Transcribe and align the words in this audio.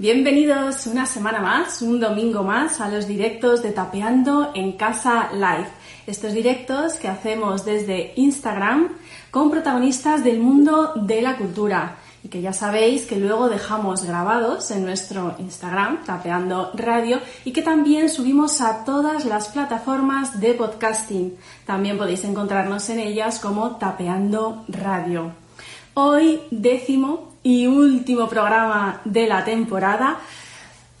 Bienvenidos 0.00 0.86
una 0.86 1.06
semana 1.06 1.40
más, 1.40 1.82
un 1.82 1.98
domingo 1.98 2.44
más, 2.44 2.80
a 2.80 2.88
los 2.88 3.08
directos 3.08 3.64
de 3.64 3.72
Tapeando 3.72 4.52
en 4.54 4.74
Casa 4.74 5.30
Live. 5.32 5.66
Estos 6.06 6.34
directos 6.34 6.94
que 6.94 7.08
hacemos 7.08 7.64
desde 7.64 8.12
Instagram 8.14 8.90
con 9.32 9.50
protagonistas 9.50 10.22
del 10.22 10.38
mundo 10.38 10.92
de 10.94 11.20
la 11.20 11.36
cultura 11.36 11.96
y 12.22 12.28
que 12.28 12.40
ya 12.40 12.52
sabéis 12.52 13.06
que 13.06 13.16
luego 13.16 13.48
dejamos 13.48 14.04
grabados 14.04 14.70
en 14.70 14.84
nuestro 14.84 15.34
Instagram, 15.40 16.04
Tapeando 16.04 16.70
Radio, 16.74 17.18
y 17.44 17.50
que 17.50 17.62
también 17.62 18.08
subimos 18.08 18.60
a 18.60 18.84
todas 18.84 19.24
las 19.24 19.48
plataformas 19.48 20.38
de 20.38 20.54
podcasting. 20.54 21.34
También 21.66 21.98
podéis 21.98 22.22
encontrarnos 22.22 22.88
en 22.90 23.00
ellas 23.00 23.40
como 23.40 23.78
Tapeando 23.78 24.64
Radio. 24.68 25.32
Hoy 25.94 26.42
décimo 26.52 27.27
y 27.48 27.66
último 27.66 28.28
programa 28.28 29.00
de 29.06 29.26
la 29.26 29.42
temporada. 29.42 30.18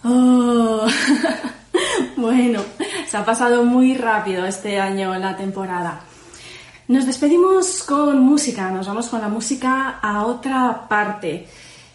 Oh. 0.02 0.86
bueno, 2.16 2.62
se 3.06 3.16
ha 3.18 3.22
pasado 3.22 3.64
muy 3.64 3.94
rápido 3.94 4.46
este 4.46 4.80
año 4.80 5.14
la 5.18 5.36
temporada. 5.36 6.00
Nos 6.88 7.04
despedimos 7.04 7.82
con 7.82 8.20
música, 8.20 8.70
nos 8.70 8.86
vamos 8.86 9.08
con 9.08 9.20
la 9.20 9.28
música 9.28 9.98
a 10.00 10.24
otra 10.24 10.88
parte. 10.88 11.46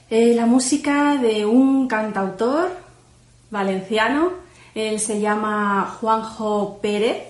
Eh, 0.08 0.36
la 0.36 0.46
música 0.46 1.18
de 1.18 1.48
un 1.48 1.88
cantautor 1.88 2.78
valenciano, 3.50 4.34
él 4.76 5.00
se 5.00 5.20
llama 5.20 5.98
Juanjo 6.00 6.78
Pérez 6.80 7.24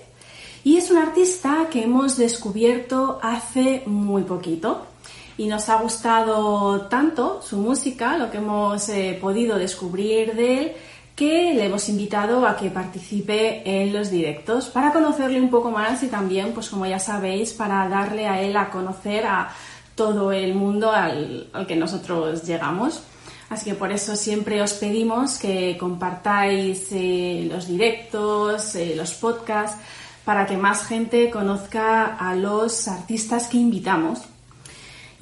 y 0.62 0.76
es 0.76 0.90
un 0.90 0.98
artista 0.98 1.68
que 1.70 1.84
hemos 1.84 2.18
descubierto 2.18 3.18
hace 3.22 3.82
muy 3.86 4.24
poquito 4.24 4.88
y 5.36 5.46
nos 5.46 5.68
ha 5.68 5.76
gustado 5.76 6.82
tanto 6.82 7.42
su 7.42 7.56
música, 7.58 8.16
lo 8.16 8.30
que 8.30 8.38
hemos 8.38 8.88
eh, 8.88 9.18
podido 9.20 9.58
descubrir 9.58 10.34
de 10.34 10.60
él, 10.60 10.72
que 11.16 11.54
le 11.54 11.66
hemos 11.66 11.88
invitado 11.88 12.46
a 12.46 12.56
que 12.56 12.70
participe 12.70 13.62
en 13.64 13.92
los 13.92 14.10
directos 14.10 14.66
para 14.66 14.92
conocerle 14.92 15.40
un 15.40 15.50
poco 15.50 15.70
más 15.70 16.02
y 16.02 16.08
también, 16.08 16.52
pues 16.52 16.68
como 16.68 16.86
ya 16.86 16.98
sabéis, 16.98 17.52
para 17.52 17.88
darle 17.88 18.26
a 18.26 18.40
él 18.42 18.56
a 18.56 18.70
conocer 18.70 19.26
a 19.26 19.50
todo 19.94 20.32
el 20.32 20.54
mundo 20.54 20.90
al, 20.90 21.48
que 21.68 21.76
nosotros 21.76 22.42
llegamos. 22.44 23.02
Así 23.48 23.70
que 23.70 23.76
por 23.76 23.92
eso 23.92 24.16
siempre 24.16 24.60
os 24.60 24.72
pedimos 24.74 25.38
que 25.38 25.76
compartáis 25.78 26.88
eh, 26.90 27.46
los 27.48 27.68
directos, 27.68 28.74
eh, 28.74 28.94
los 28.96 29.12
podcasts, 29.14 29.78
para 30.24 30.46
que 30.46 30.56
más 30.56 30.84
gente 30.86 31.30
conozca 31.30 32.16
a 32.16 32.34
los 32.34 32.88
artistas 32.88 33.46
que 33.46 33.58
invitamos 33.58 34.22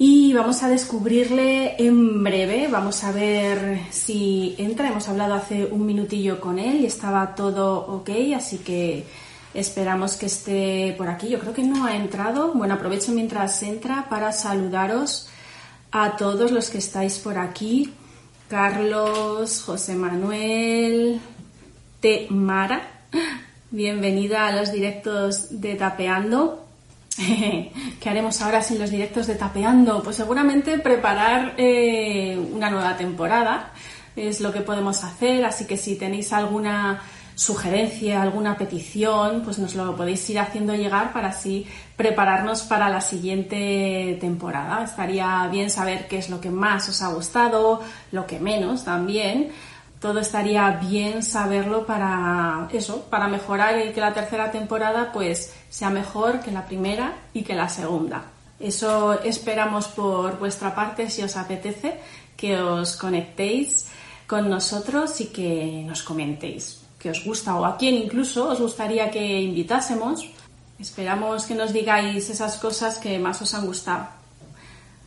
y 0.05 0.33
vamos 0.33 0.63
a 0.63 0.67
descubrirle 0.67 1.81
en 1.81 2.25
breve. 2.25 2.67
Vamos 2.69 3.05
a 3.05 3.13
ver 3.13 3.83
si 3.89 4.53
entra. 4.57 4.89
Hemos 4.89 5.07
hablado 5.07 5.33
hace 5.33 5.63
un 5.63 5.85
minutillo 5.85 6.41
con 6.41 6.59
él 6.59 6.81
y 6.81 6.85
estaba 6.85 7.35
todo 7.35 7.87
ok, 7.87 8.09
así 8.35 8.57
que 8.57 9.05
esperamos 9.53 10.17
que 10.17 10.25
esté 10.25 10.93
por 10.97 11.07
aquí. 11.07 11.29
Yo 11.29 11.39
creo 11.39 11.53
que 11.53 11.63
no 11.63 11.85
ha 11.85 11.95
entrado. 11.95 12.51
Bueno, 12.53 12.73
aprovecho 12.73 13.13
mientras 13.13 13.63
entra 13.63 14.09
para 14.09 14.33
saludaros 14.33 15.29
a 15.93 16.17
todos 16.17 16.51
los 16.51 16.69
que 16.69 16.79
estáis 16.79 17.17
por 17.19 17.37
aquí. 17.37 17.93
Carlos, 18.49 19.63
José 19.65 19.95
Manuel, 19.95 21.21
Temara. 22.01 23.05
Bienvenida 23.71 24.47
a 24.47 24.51
los 24.51 24.69
directos 24.73 25.61
de 25.61 25.75
Tapeando. 25.75 26.62
¿Qué 27.17 28.09
haremos 28.09 28.41
ahora 28.41 28.61
sin 28.61 28.79
los 28.79 28.89
directos 28.89 29.27
de 29.27 29.35
Tapeando? 29.35 30.01
Pues 30.01 30.15
seguramente 30.15 30.79
preparar 30.79 31.53
eh, 31.57 32.37
una 32.53 32.71
nueva 32.71 32.97
temporada 32.97 33.71
es 34.15 34.41
lo 34.41 34.51
que 34.51 34.61
podemos 34.61 35.03
hacer, 35.03 35.45
así 35.45 35.65
que 35.65 35.77
si 35.77 35.95
tenéis 35.95 36.33
alguna 36.33 37.01
sugerencia, 37.35 38.21
alguna 38.21 38.57
petición, 38.57 39.41
pues 39.43 39.57
nos 39.57 39.73
lo 39.75 39.95
podéis 39.95 40.27
ir 40.29 40.39
haciendo 40.39 40.75
llegar 40.75 41.13
para 41.13 41.29
así 41.29 41.65
prepararnos 41.95 42.61
para 42.63 42.89
la 42.89 43.01
siguiente 43.01 44.17
temporada. 44.21 44.83
Estaría 44.83 45.47
bien 45.51 45.69
saber 45.69 46.07
qué 46.07 46.19
es 46.19 46.29
lo 46.29 46.39
que 46.39 46.51
más 46.51 46.89
os 46.89 47.01
ha 47.01 47.07
gustado, 47.07 47.81
lo 48.11 48.27
que 48.27 48.39
menos 48.39 48.83
también 48.83 49.51
todo 50.03 50.19
estaría 50.19 50.69
bien 50.71 51.23
saberlo 51.23 51.85
para 51.85 52.67
eso, 52.73 53.05
para 53.09 53.29
mejorar 53.29 53.79
y 53.87 53.93
que 53.93 54.01
la 54.01 54.13
tercera 54.13 54.51
temporada 54.51 55.13
pues 55.13 55.53
sea 55.69 55.89
mejor 55.89 56.41
que 56.41 56.51
la 56.51 56.65
primera 56.65 57.13
y 57.33 57.43
que 57.43 57.55
la 57.55 57.69
segunda. 57.69 58.25
Eso 58.59 59.13
esperamos 59.23 59.87
por 59.87 60.37
vuestra 60.39 60.75
parte 60.75 61.09
si 61.09 61.21
os 61.21 61.37
apetece 61.37 62.01
que 62.35 62.59
os 62.59 62.97
conectéis 62.97 63.87
con 64.27 64.49
nosotros 64.49 65.21
y 65.21 65.27
que 65.27 65.85
nos 65.87 66.03
comentéis 66.03 66.81
que 66.99 67.09
os 67.09 67.23
gusta 67.23 67.55
o 67.55 67.63
a 67.63 67.77
quién 67.77 67.95
incluso 67.95 68.49
os 68.49 68.59
gustaría 68.59 69.09
que 69.09 69.23
invitásemos. 69.41 70.27
Esperamos 70.79 71.45
que 71.45 71.55
nos 71.55 71.71
digáis 71.71 72.29
esas 72.29 72.57
cosas 72.57 72.97
que 72.97 73.19
más 73.19 73.41
os 73.41 73.53
han 73.53 73.65
gustado 73.65 74.22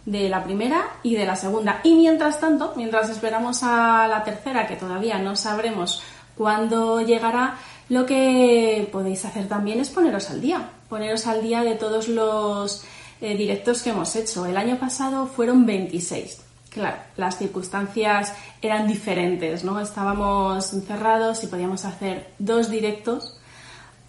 de 0.07 0.29
la 0.29 0.45
primera 0.45 0.89
y 1.03 1.17
de 1.17 1.27
la 1.27 1.37
segunda. 1.37 1.81
Y 1.83 1.95
mientras 1.97 2.41
tanto, 2.41 2.73
mientras 2.77 3.11
esperamos 3.11 3.63
a 3.63 4.07
la 4.09 4.25
tercera, 4.25 4.67
que 4.67 4.77
todavía 4.77 5.19
no 5.19 5.37
sabremos 5.37 6.03
cuándo 6.37 7.01
llegará, 7.01 7.59
lo 7.89 8.07
que 8.07 8.89
podéis 8.91 9.25
hacer 9.25 9.49
también 9.49 9.81
es 9.81 9.91
poneros 9.91 10.31
al 10.31 10.41
día, 10.41 10.71
poneros 10.89 11.27
al 11.27 11.43
día 11.43 11.63
de 11.63 11.75
todos 11.75 12.09
los 12.09 12.85
eh, 13.21 13.37
directos 13.37 13.83
que 13.83 13.91
hemos 13.91 14.15
hecho. 14.17 14.47
El 14.47 14.57
año 14.57 14.79
pasado 14.79 15.27
fueron 15.27 15.67
26. 15.67 16.43
Claro, 16.71 16.99
las 17.17 17.39
circunstancias 17.39 18.33
eran 18.61 18.87
diferentes, 18.87 19.65
¿no? 19.65 19.81
Estábamos 19.81 20.73
encerrados 20.73 21.43
y 21.43 21.47
podíamos 21.47 21.85
hacer 21.85 22.33
dos 22.39 22.71
directos 22.71 23.41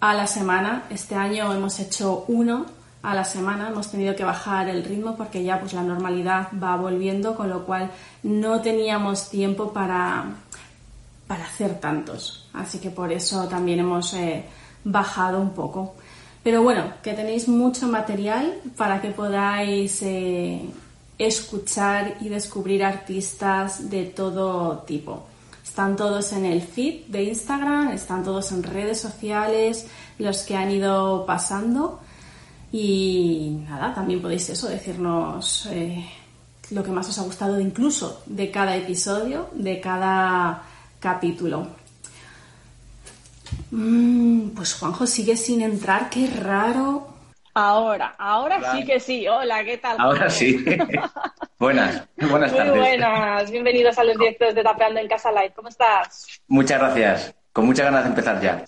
a 0.00 0.14
la 0.14 0.26
semana. 0.26 0.84
Este 0.90 1.14
año 1.14 1.52
hemos 1.52 1.80
hecho 1.80 2.24
uno 2.28 2.66
a 3.02 3.14
la 3.14 3.24
semana. 3.24 3.68
Hemos 3.68 3.90
tenido 3.90 4.14
que 4.16 4.24
bajar 4.24 4.68
el 4.68 4.84
ritmo 4.84 5.16
porque 5.16 5.42
ya 5.42 5.60
pues 5.60 5.72
la 5.72 5.82
normalidad 5.82 6.48
va 6.62 6.76
volviendo, 6.76 7.34
con 7.34 7.50
lo 7.50 7.64
cual 7.64 7.90
no 8.22 8.60
teníamos 8.60 9.30
tiempo 9.30 9.72
para, 9.72 10.24
para 11.26 11.44
hacer 11.44 11.80
tantos. 11.80 12.48
Así 12.52 12.78
que 12.78 12.90
por 12.90 13.12
eso 13.12 13.46
también 13.48 13.80
hemos 13.80 14.14
eh, 14.14 14.44
bajado 14.84 15.40
un 15.40 15.50
poco. 15.50 15.94
Pero 16.42 16.62
bueno, 16.62 16.84
que 17.02 17.12
tenéis 17.14 17.48
mucho 17.48 17.88
material 17.88 18.60
para 18.76 19.00
que 19.00 19.10
podáis 19.10 20.00
eh, 20.02 20.68
escuchar 21.18 22.16
y 22.20 22.28
descubrir 22.28 22.84
artistas 22.84 23.90
de 23.90 24.04
todo 24.04 24.78
tipo. 24.78 25.26
Están 25.62 25.96
todos 25.96 26.32
en 26.32 26.44
el 26.44 26.62
feed 26.62 27.06
de 27.08 27.24
Instagram, 27.24 27.90
están 27.90 28.24
todos 28.24 28.50
en 28.52 28.62
redes 28.62 29.00
sociales, 29.00 29.86
los 30.18 30.42
que 30.42 30.56
han 30.56 30.70
ido 30.70 31.26
pasando. 31.26 32.00
Y 32.72 33.60
nada, 33.68 33.94
también 33.94 34.20
podéis 34.20 34.48
eso, 34.50 34.68
decirnos 34.68 35.66
eh, 35.72 36.04
lo 36.70 36.82
que 36.82 36.90
más 36.90 37.08
os 37.08 37.18
ha 37.18 37.22
gustado 37.22 37.58
incluso 37.58 38.22
de 38.26 38.50
cada 38.50 38.76
episodio, 38.76 39.48
de 39.52 39.80
cada 39.80 40.62
capítulo. 41.00 41.66
Mm, 43.70 44.50
pues 44.50 44.74
Juanjo 44.74 45.06
sigue 45.06 45.36
sin 45.36 45.62
entrar, 45.62 46.10
qué 46.10 46.26
raro. 46.26 47.08
Ahora, 47.54 48.14
ahora 48.18 48.72
sí 48.72 48.84
que 48.84 49.00
sí. 49.00 49.26
Hola, 49.26 49.64
¿qué 49.64 49.78
tal? 49.78 49.96
Ahora 49.98 50.30
sí. 50.30 50.64
buenas, 51.58 52.06
buenas 52.16 52.54
tardes. 52.54 52.70
Muy 52.70 52.80
buenas, 52.80 53.50
bienvenidos 53.50 53.98
a 53.98 54.04
los 54.04 54.16
directos 54.16 54.54
de 54.54 54.62
Tapeando 54.62 55.00
en 55.00 55.08
Casa 55.08 55.32
Light. 55.32 55.54
¿Cómo 55.54 55.68
estás? 55.68 56.26
Muchas 56.46 56.78
gracias. 56.78 57.37
Con 57.58 57.66
muchas 57.66 57.86
ganas 57.86 58.04
de 58.04 58.10
empezar 58.10 58.40
ya. 58.40 58.64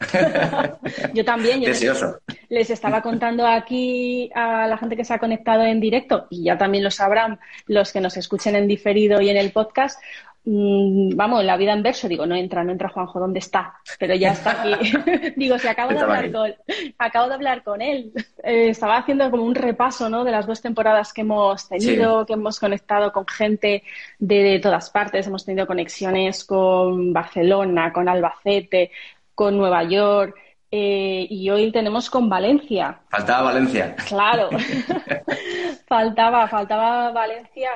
yo 1.15 1.25
también. 1.25 1.61
Yo 1.61 1.69
Deseoso. 1.69 2.19
Les, 2.49 2.71
estaba 2.71 3.01
contando 3.03 3.47
aquí 3.47 4.29
a 4.35 4.67
la 4.67 4.77
gente 4.79 4.97
que 4.97 5.05
se 5.05 5.15
ha 5.15 5.19
conectado 5.21 5.63
en 5.63 5.79
directo, 5.79 6.27
y 6.29 6.43
ya 6.43 6.59
también 6.59 6.83
lo 6.83 6.91
sabrán 6.91 7.39
los 7.69 7.93
que 7.93 8.01
nos 8.01 8.17
escuchen 8.17 8.57
en 8.57 8.67
diferido 8.67 9.21
y 9.21 9.31
en 9.31 9.37
el 9.37 9.53
podcast. 9.53 10.03
Mm, 10.45 11.17
vamos, 11.17 11.45
la 11.45 11.57
vida 11.57 11.73
en 11.73 11.83
verso, 11.83 12.09
digo, 12.09 12.27
no 12.27 12.35
entra, 12.35 12.65
no 12.65 12.73
entra 12.73 12.89
Juanjo, 12.89 13.21
¿dónde 13.21 13.39
está? 13.39 13.75
Pero 13.99 14.15
ya 14.15 14.33
está 14.33 14.63
aquí. 14.63 14.75
digo, 15.37 15.59
si 15.59 15.69
acabo 15.69 15.93
de 15.93 16.01
hablar 16.01 16.33
con, 16.33 16.55
acabo 16.99 17.29
de 17.29 17.35
hablar 17.35 17.63
con 17.63 17.83
él. 17.83 18.13
Eh, 18.43 18.71
estaba 18.71 18.99
haciendo 18.99 19.31
como 19.31 19.45
un 19.45 19.55
repaso, 19.55 20.09
¿no? 20.09 20.25
De 20.25 20.31
las 20.31 20.47
dos 20.47 20.61
temporadas 20.61 21.13
que 21.13 21.23
hemos 21.23 21.69
tenido, 21.69 22.27
que 22.27 22.35
hemos 22.35 22.59
conectado 22.59 23.13
con 23.13 23.27
gente 23.27 23.83
de, 24.19 24.59
todas 24.61 24.91
partes, 24.91 25.27
hemos 25.27 25.45
tenido 25.45 25.67
conexiones 25.67 26.45
con 26.45 27.13
Barcelona, 27.13 27.93
con 27.93 28.09
Albacete, 28.09 28.91
con 29.35 29.57
Nueva 29.57 29.85
York. 29.85 30.37
Eh, 30.73 31.27
y 31.29 31.51
hoy 31.51 31.73
tenemos 31.73 32.09
con 32.09 32.29
Valencia. 32.29 33.01
Faltaba 33.09 33.43
Valencia. 33.43 33.97
Claro, 34.07 34.51
faltaba, 35.89 36.47
faltaba 36.47 37.11
Valencia 37.11 37.71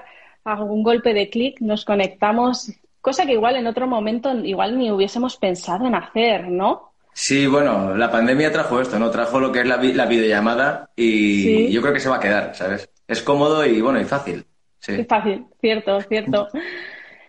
algún 0.44 0.82
golpe 0.82 1.14
de 1.14 1.30
clic, 1.30 1.60
nos 1.60 1.84
conectamos, 1.84 2.72
cosa 3.00 3.26
que 3.26 3.32
igual 3.32 3.56
en 3.56 3.66
otro 3.66 3.86
momento 3.86 4.34
igual 4.34 4.78
ni 4.78 4.90
hubiésemos 4.90 5.36
pensado 5.36 5.86
en 5.86 5.94
hacer, 5.94 6.48
¿no? 6.48 6.92
Sí, 7.12 7.46
bueno, 7.46 7.96
la 7.96 8.10
pandemia 8.10 8.52
trajo 8.52 8.80
esto, 8.80 8.98
¿no? 8.98 9.10
Trajo 9.10 9.38
lo 9.38 9.52
que 9.52 9.60
es 9.60 9.66
la, 9.66 9.76
videollamada 9.76 10.90
y 10.96 11.70
yo 11.70 11.80
creo 11.80 11.94
que 11.94 12.00
se 12.00 12.08
va 12.08 12.16
a 12.16 12.20
quedar, 12.20 12.54
¿sabes? 12.54 12.90
Es 13.06 13.22
cómodo 13.22 13.64
y 13.64 13.80
bueno, 13.80 14.00
y 14.00 14.04
fácil. 14.04 14.44
Sí. 14.80 14.94
Es 14.94 15.06
fácil, 15.06 15.46
cierto, 15.60 16.00
cierto. 16.02 16.48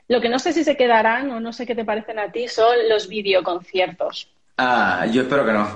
Lo 0.07 0.21
que 0.21 0.29
no 0.29 0.38
sé 0.38 0.53
si 0.53 0.63
se 0.63 0.77
quedarán 0.77 1.31
o 1.31 1.39
no 1.39 1.51
sé 1.51 1.65
qué 1.65 1.73
te 1.73 1.85
parecen 1.85 2.19
a 2.19 2.31
ti 2.31 2.47
son 2.47 2.75
los 2.89 3.07
videoconciertos. 3.07 4.31
Ah, 4.57 5.06
yo 5.11 5.23
espero 5.23 5.45
que 5.45 5.51
no. 5.51 5.68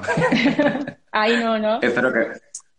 Ahí 1.11 1.37
no, 1.37 1.57
¿no? 1.57 1.79
Espero 1.81 2.13
que. 2.13 2.27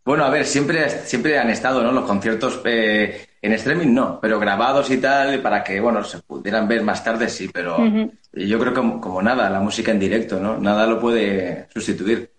Bueno, 0.05 0.25
a 0.25 0.31
ver, 0.31 0.47
siempre, 0.47 0.89
siempre 0.89 1.39
han 1.39 1.51
estado, 1.51 1.83
¿no? 1.83 1.93
Los 1.93 2.05
conciertos 2.05 2.61
eh, 2.65 3.27
en 3.43 3.53
streaming 3.53 3.95
no, 3.95 4.19
pero 4.21 4.39
grabados 4.39 4.91
y 4.91 4.99
tal, 4.99 5.41
para 5.41 5.65
que, 5.65 5.81
bueno, 5.81 6.05
se 6.05 6.19
pudieran 6.19 6.69
ver 6.69 6.83
más 6.83 7.03
tarde 7.03 7.29
sí, 7.29 7.49
pero 7.53 7.79
yo 8.33 8.59
creo 8.59 8.75
que 8.75 8.81
como, 9.01 9.23
nada, 9.23 9.49
la 9.49 9.61
música 9.61 9.91
en 9.91 9.99
directo, 9.99 10.39
¿no? 10.39 10.59
Nada 10.59 10.87
lo 10.87 11.01
puede 11.01 11.69
sustituir. 11.73 12.31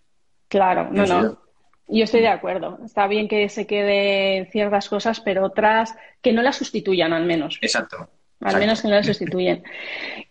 Claro, 0.48 0.90
no, 0.92 1.06
no. 1.06 1.42
Yo 1.88 2.06
estoy 2.06 2.22
de 2.22 2.30
acuerdo. 2.30 2.80
Está 2.86 3.08
bien 3.08 3.28
que 3.28 3.50
se 3.50 3.68
queden 3.68 4.50
ciertas 4.50 4.88
cosas, 4.88 5.20
pero 5.20 5.44
otras 5.44 5.94
que 6.22 6.32
no 6.32 6.42
las 6.42 6.56
sustituyan 6.56 7.12
al 7.12 7.26
menos. 7.26 7.58
Exacto. 7.62 8.08
Al 8.42 8.60
menos 8.60 8.82
que 8.82 8.88
no 8.88 8.96
las 8.96 9.06
sustituyen. 9.06 9.64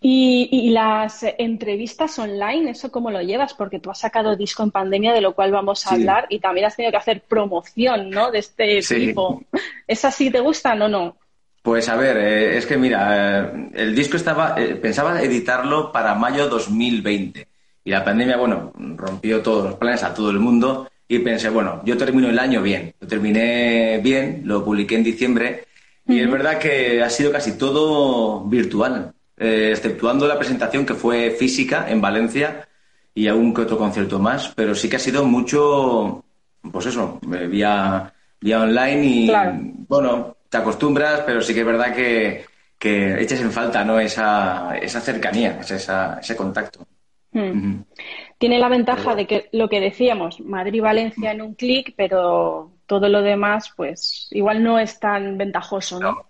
Y, 0.01 0.71
las 0.71 1.25
entrevistas 1.39 2.19
online, 2.19 2.71
¿eso 2.71 2.91
cómo 2.91 3.11
lo 3.11 3.21
llevas? 3.23 3.55
Porque 3.55 3.79
tú 3.79 3.91
has 3.91 3.99
sacado 3.99 4.37
disco 4.37 4.63
en 4.63 4.71
pandemia, 4.71 5.13
de 5.13 5.21
lo 5.21 5.35
cual 5.35 5.53
vamos 5.53 5.87
a 5.87 5.95
hablar, 5.95 6.27
y 6.29 6.41
también 6.41 6.67
has 6.67 6.77
tenido 6.77 6.91
que 6.91 6.97
hacer 6.97 7.23
promoción, 7.23 8.11
¿no? 8.11 8.31
De 8.31 8.39
este 8.39 8.81
tipo. 8.81 9.43
¿Esas 9.87 10.15
sí 10.15 10.31
te 10.31 10.41
gustan 10.41 10.83
o 10.83 10.89
no? 10.89 11.17
Pues 11.63 11.89
a 11.89 11.97
ver, 11.97 12.17
eh, 12.17 12.57
es 12.57 12.67
que 12.67 12.79
mira, 12.79 13.43
eh, 13.43 13.71
el 13.75 13.95
disco 13.95 14.17
estaba, 14.17 14.55
eh, 14.59 14.77
pensaba 14.77 15.21
editarlo 15.23 15.93
para 15.93 16.15
mayo 16.15 16.49
2020. 16.49 17.47
Y 17.85 17.91
la 17.91 18.05
pandemia, 18.05 18.37
bueno, 18.37 18.73
rompió 18.97 19.43
todos 19.43 19.65
los 19.65 19.75
planes 19.75 20.03
a 20.03 20.15
todo 20.15 20.31
el 20.31 20.39
mundo. 20.39 20.91
Y 21.07 21.19
pensé, 21.19 21.51
bueno, 21.51 21.83
yo 21.85 21.97
termino 21.97 22.29
el 22.29 22.39
año 22.39 22.63
bien. 22.63 22.95
Lo 23.01 23.07
terminé 23.07 24.01
bien, 24.03 24.43
lo 24.45 24.65
publiqué 24.65 24.95
en 24.95 25.05
diciembre 25.05 25.65
y 26.11 26.21
es 26.21 26.31
verdad 26.31 26.59
que 26.59 27.03
ha 27.03 27.11
sido 27.11 27.31
casi 27.31 27.57
todo 27.57 28.45
virtual, 28.45 29.13
eh, 29.37 29.71
exceptuando 29.71 30.27
la 30.27 30.39
presentación 30.39 30.85
que 30.85 30.95
fue 30.95 31.31
física 31.31 31.87
en 31.89 32.01
Valencia 32.01 32.69
y 33.15 33.29
algún 33.29 33.55
que 33.55 33.63
otro 33.63 33.79
concierto 33.79 34.19
más, 34.19 34.53
pero 34.55 34.75
sí 34.75 34.89
que 34.89 34.97
ha 34.97 35.01
sido 35.01 35.25
mucho, 35.25 36.25
pues 36.71 36.87
eso, 36.87 37.21
eh, 37.35 37.47
vía, 37.47 38.13
vía 38.41 38.61
online 38.61 39.05
y 39.05 39.31
bueno, 39.89 40.37
te 40.49 40.57
acostumbras, 40.57 41.21
pero 41.27 41.41
sí 41.41 41.55
que 41.55 41.61
es 41.61 41.67
verdad 41.67 41.95
que, 41.95 42.45
que 42.79 43.23
echas 43.23 43.41
en 43.41 43.53
falta 43.53 43.85
¿no? 43.85 44.01
esa, 44.01 44.77
esa 44.79 45.01
cercanía, 45.01 45.61
esa, 45.61 46.19
ese 46.21 46.37
contacto. 46.37 46.87
Hmm. 47.33 47.83
Tiene 48.39 48.59
la 48.59 48.69
ventaja 48.69 49.15
de 49.15 49.27
que 49.27 49.49
lo 49.53 49.69
que 49.69 49.81
decíamos, 49.81 50.41
Madrid-Valencia 50.41 51.31
en 51.31 51.43
un 51.43 51.55
clic, 51.55 51.95
pero 51.97 52.73
todo 52.91 53.09
lo 53.09 53.23
demás, 53.23 53.73
pues 53.77 54.27
igual 54.33 54.65
no 54.65 54.77
es 54.77 54.99
tan 54.99 55.39
ventajoso, 55.39 56.01
¿no? 56.01 56.27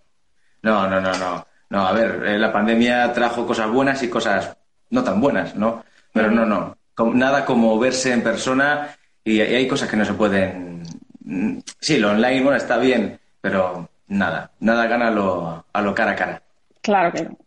No, 0.61 0.87
no, 0.87 1.01
no, 1.01 1.17
no. 1.17 1.47
No, 1.71 1.87
a 1.87 1.93
ver, 1.93 2.23
eh, 2.27 2.39
la 2.39 2.53
pandemia 2.53 3.11
trajo 3.15 3.47
cosas 3.47 3.71
buenas 3.71 4.03
y 4.03 4.11
cosas 4.11 4.59
no 4.91 5.03
tan 5.03 5.23
buenas, 5.23 5.57
¿no? 5.57 5.83
Pero 6.13 6.31
no, 6.31 6.45
no. 6.45 6.77
nada 7.15 7.47
como 7.47 7.79
verse 7.79 8.13
en 8.13 8.23
persona 8.23 8.95
y, 9.25 9.41
hay 9.41 9.67
cosas 9.67 9.89
que 9.89 9.97
no 9.97 10.05
se 10.05 10.13
pueden. 10.13 10.83
Mm, 11.25 11.61
sí, 11.81 11.97
lo 11.97 12.11
online, 12.11 12.43
bueno, 12.43 12.59
está 12.59 12.77
bien, 12.77 13.19
pero 13.41 13.89
nada, 14.09 14.51
nada 14.61 14.87
gana 14.87 15.11
lo, 15.11 15.65
a 15.73 15.81
lo 15.81 15.95
cara 15.95 16.11
a 16.11 16.17
cara. 16.17 16.43
Claro 16.83 17.11
que 17.11 17.25
no. 17.25 17.39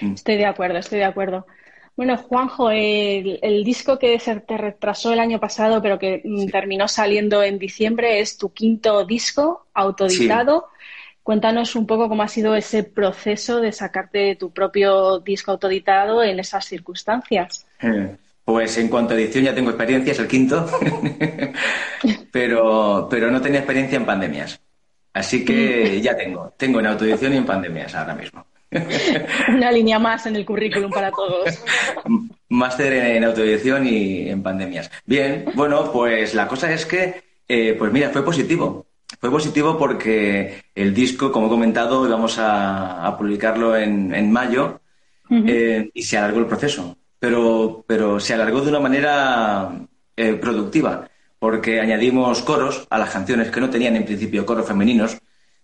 Mm. 0.00 0.14
Estoy 0.14 0.38
de 0.38 0.46
acuerdo, 0.46 0.78
estoy 0.78 0.98
de 0.98 1.04
acuerdo. 1.04 1.46
Bueno, 1.96 2.18
Juanjo, 2.18 2.70
el, 2.70 3.64
disco 3.64 3.98
que 3.98 4.20
se 4.20 4.38
te 4.40 4.58
retrasó 4.58 5.14
el 5.14 5.18
año 5.18 5.40
pasado, 5.40 5.80
pero 5.80 5.98
que 5.98 6.20
mm, 6.22 6.48
terminó 6.48 6.88
saliendo 6.88 7.42
en 7.42 7.58
diciembre, 7.58 8.20
es 8.20 8.36
tu 8.36 8.52
quinto 8.52 9.06
disco 9.06 9.66
autoeditado. 9.72 10.66
Cuéntanos 11.22 11.74
un 11.74 11.86
poco 11.86 12.08
cómo 12.10 12.22
ha 12.22 12.28
sido 12.28 12.54
ese 12.54 12.84
proceso 12.84 13.60
de 13.60 13.72
sacarte 13.72 14.36
tu 14.36 14.52
propio 14.52 15.20
disco 15.20 15.52
autoeditado 15.52 16.22
en 16.22 16.38
esas 16.38 16.66
circunstancias. 16.66 17.66
Eh, 17.80 18.14
pues 18.44 18.76
en 18.76 18.88
cuanto 18.88 19.14
a 19.14 19.16
edición 19.16 19.44
ya 19.44 19.54
tengo 19.54 19.70
experiencia, 19.70 20.12
es 20.12 20.18
el 20.18 20.28
quinto, 20.28 20.66
pero, 22.30 23.08
pero 23.10 23.30
no 23.30 23.40
tenía 23.40 23.60
experiencia 23.60 23.96
en 23.96 24.04
pandemias. 24.04 24.60
Así 25.14 25.46
que 25.46 25.96
mm. 25.96 26.02
ya 26.02 26.14
tengo, 26.14 26.52
tengo 26.58 26.78
en 26.78 26.86
autoedición 26.86 27.32
y 27.32 27.38
en 27.38 27.46
pandemias 27.46 27.94
ahora 27.94 28.14
mismo. 28.14 28.46
Una 29.48 29.70
línea 29.70 29.98
más 29.98 30.26
en 30.26 30.36
el 30.36 30.44
currículum 30.44 30.90
para 30.90 31.10
todos. 31.10 31.62
Máster 32.48 32.92
en 32.92 33.24
autoedición 33.24 33.86
y 33.86 34.28
en 34.28 34.42
pandemias. 34.42 34.90
Bien, 35.04 35.46
bueno, 35.54 35.90
pues 35.92 36.34
la 36.34 36.46
cosa 36.48 36.72
es 36.72 36.86
que, 36.86 37.22
eh, 37.48 37.74
pues 37.78 37.92
mira, 37.92 38.10
fue 38.10 38.24
positivo. 38.24 38.86
Fue 39.20 39.30
positivo 39.30 39.78
porque 39.78 40.62
el 40.74 40.94
disco, 40.94 41.30
como 41.32 41.46
he 41.46 41.50
comentado, 41.50 42.06
íbamos 42.06 42.36
a, 42.38 43.14
publicarlo 43.18 43.76
en, 43.76 44.30
mayo 44.30 44.80
eh, 45.30 45.90
y 45.94 46.02
se 46.02 46.18
alargó 46.18 46.40
el 46.40 46.46
proceso. 46.46 46.96
Pero, 47.18 47.84
pero 47.86 48.20
se 48.20 48.34
alargó 48.34 48.60
de 48.60 48.68
una 48.70 48.80
manera 48.80 49.70
eh, 50.16 50.34
productiva 50.34 51.08
porque 51.38 51.80
añadimos 51.80 52.42
coros 52.42 52.86
a 52.90 52.98
las 52.98 53.10
canciones 53.10 53.50
que 53.50 53.60
no 53.60 53.70
tenían 53.70 53.96
en 53.96 54.04
principio 54.04 54.46
coros 54.46 54.66
femeninos. 54.66 55.18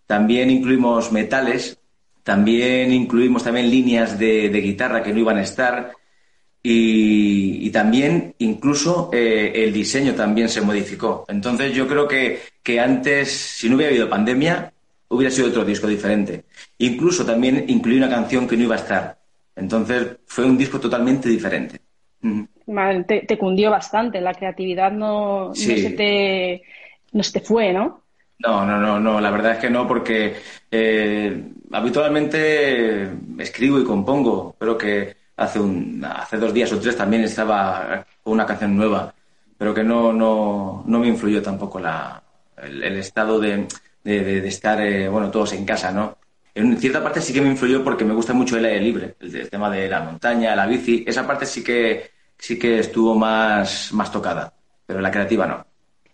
También 0.07 0.51
incluimos 0.51 1.13
metales 1.13 1.79
también 2.23 2.93
incluimos 2.93 3.45
también 3.45 3.71
líneas 3.71 4.19
de, 4.19 4.49
guitarra 4.49 5.03
que 5.03 5.13
no 5.13 5.21
iban 5.21 5.39
a 5.39 5.43
estar 5.43 5.93
y, 6.63 7.71
también 7.71 8.35
incluso 8.39 9.11
eh, 9.13 9.51
el 9.55 9.73
diseño 9.73 10.15
también 10.15 10.49
se 10.49 10.61
modificó. 10.61 11.25
Entonces 11.29 11.75
yo 11.75 11.89
creo 11.89 12.07
que, 12.07 12.41
que 12.63 12.79
antes, 12.79 13.33
si 13.33 13.69
no 13.69 13.77
hubiera 13.77 13.91
habido 13.91 14.09
pandemia, 14.09 14.73
hubiera 15.09 15.31
sido 15.31 15.49
otro 15.49 15.65
disco 15.65 15.87
diferente. 15.87 16.45
Incluso 16.79 17.25
también 17.25 17.65
incluí 17.69 17.97
una 17.97 18.09
canción 18.09 18.47
que 18.47 18.57
no 18.57 18.65
iba 18.65 18.77
a 18.77 18.79
estar. 18.79 19.19
Entonces 19.57 20.19
fue 20.27 20.45
un 20.45 20.57
disco 20.57 20.79
totalmente 20.79 21.29
diferente. 21.29 21.81
te, 23.07 23.39
cundió 23.39 23.71
bastante, 23.71 24.21
la 24.21 24.35
creatividad 24.35 24.93
no, 24.93 25.49
no, 25.49 25.55
se 25.55 25.91
te, 25.91 26.63
no 27.13 27.23
se 27.23 27.33
te 27.33 27.41
fue, 27.41 27.73
¿no? 27.73 28.02
No, 28.39 28.67
no, 28.67 28.79
no, 28.79 28.99
no, 28.99 29.21
la 29.21 29.31
verdad 29.31 29.53
es 29.53 29.59
que 29.59 29.71
no, 29.71 29.87
porque 29.87 30.35
eh, 30.71 31.53
habitualmente 31.71 33.09
escribo 33.39 33.79
y 33.79 33.85
compongo, 33.85 34.57
pero 34.59 34.77
que 34.77 35.17
hace, 35.37 35.61
un, 35.61 36.05
hace 36.05 36.39
dos 36.39 36.53
días 36.53 36.73
o 36.73 36.81
tres 36.81 36.97
también 36.97 37.23
estaba 37.23 38.05
con 38.23 38.33
una 38.35 38.47
canción 38.47 38.77
nueva, 38.77 39.15
pero 39.57 39.73
que 39.73 39.85
no, 39.85 40.13
no, 40.13 40.83
no 40.87 40.99
me 40.99 41.07
influyó 41.09 41.41
tampoco 41.41 41.79
la, 41.79 42.21
el, 42.57 42.97
estado 42.97 43.39
de, 43.39 43.67
de, 44.03 44.49
estar, 44.49 44.81
eh, 44.81 45.09
bueno, 45.09 45.31
todos 45.31 45.53
en 45.53 45.65
casa, 45.65 45.93
¿no? 45.93 46.19
En 46.55 46.77
cierta 46.79 47.03
parte 47.03 47.21
sí 47.21 47.33
que 47.33 47.41
me 47.41 47.49
influyó 47.49 47.83
porque 47.83 48.05
me 48.05 48.15
gusta 48.15 48.35
mucho 48.35 48.59
el 48.59 48.65
aire 48.65 48.81
libre, 48.81 49.17
el, 49.21 49.49
tema 49.49 49.71
de 49.71 49.89
la 49.89 50.01
montaña, 50.01 50.55
la 50.57 50.67
bici, 50.67 51.05
esa 51.07 51.27
parte 51.27 51.47
sí 51.47 51.63
que, 51.65 52.11
sí 52.37 52.59
que 52.59 52.81
estuvo 52.81 53.15
más, 53.15 53.93
más 53.93 54.13
tocada, 54.13 54.53
pero 54.87 55.01
la 55.01 55.11
creativa 55.11 55.47
no. 55.47 55.72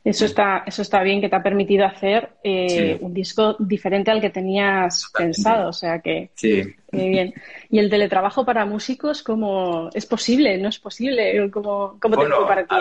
Eso 0.08 0.24
está, 0.24 0.62
eso 0.66 0.80
está 0.80 1.02
bien 1.02 1.20
que 1.20 1.28
te 1.28 1.36
ha 1.36 1.42
permitido 1.42 1.84
hacer 1.84 2.30
eh, 2.42 2.96
un 3.02 3.12
disco 3.12 3.56
diferente 3.58 4.10
al 4.10 4.22
que 4.22 4.30
tenías 4.30 5.10
pensado, 5.12 5.68
o 5.68 5.72
sea 5.72 6.00
que 6.00 6.30
sí. 6.34 6.74
bien. 6.90 7.34
¿Y 7.68 7.78
el 7.78 7.90
teletrabajo 7.90 8.42
para 8.42 8.64
músicos 8.64 9.22
cómo 9.22 9.90
es 9.92 10.06
posible? 10.06 10.56
¿No 10.56 10.70
es 10.70 10.78
posible? 10.78 11.50
¿Cómo, 11.50 11.98
cómo 12.00 12.16
te 12.16 12.26
fue 12.26 12.46
para 12.46 12.66
ti? 12.66 12.76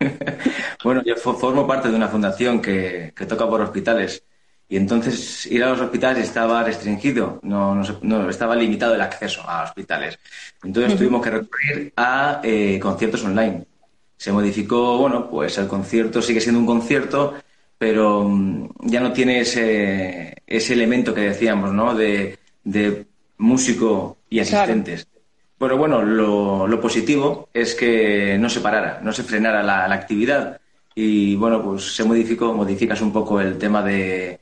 bueno, 0.82 1.02
yo 1.04 1.14
formo 1.14 1.64
parte 1.64 1.90
de 1.90 1.94
una 1.94 2.08
fundación 2.08 2.60
que, 2.60 3.12
toca 3.28 3.48
por 3.48 3.60
hospitales 3.60 4.24
y 4.68 4.78
entonces 4.78 5.46
ir 5.46 5.62
a 5.62 5.70
los 5.70 5.80
hospitales 5.80 6.24
estaba 6.24 6.64
restringido, 6.64 7.38
no, 7.44 7.80
no, 8.02 8.28
estaba 8.28 8.56
limitado 8.56 8.96
el 8.96 9.00
acceso 9.00 9.42
a 9.48 9.62
hospitales. 9.62 10.18
Entonces 10.64 10.98
tuvimos 10.98 11.22
que 11.22 11.30
recurrir 11.30 11.92
a 11.96 12.40
eh, 12.42 12.80
conciertos 12.80 13.24
online 13.24 13.64
se 14.18 14.32
modificó, 14.32 14.98
bueno, 14.98 15.30
pues 15.30 15.56
el 15.58 15.68
concierto 15.68 16.20
sigue 16.20 16.40
siendo 16.40 16.60
un 16.60 16.66
concierto, 16.66 17.34
pero 17.78 18.24
mm, 18.24 18.68
ya 18.82 19.00
no 19.00 19.12
tiene 19.12 19.40
ese, 19.40 20.42
ese 20.46 20.72
elemento 20.74 21.14
que 21.14 21.22
decíamos, 21.22 21.72
¿no? 21.72 21.94
De, 21.94 22.36
músico 23.38 24.18
y 24.28 24.40
asistentes. 24.40 25.06
Bueno, 25.58 25.76
bueno, 25.76 26.02
lo, 26.02 26.80
positivo 26.80 27.48
es 27.54 27.74
que 27.76 28.36
no 28.38 28.50
se 28.50 28.60
parara, 28.60 29.00
no 29.02 29.12
se 29.12 29.22
frenara 29.22 29.62
la, 29.62 29.84
actividad. 29.92 30.60
Y 30.94 31.36
bueno, 31.36 31.62
pues 31.62 31.94
se 31.94 32.04
modificó, 32.04 32.52
modificas 32.52 33.00
un 33.00 33.12
poco 33.12 33.40
el 33.40 33.56
tema 33.56 33.82
de, 33.82 34.40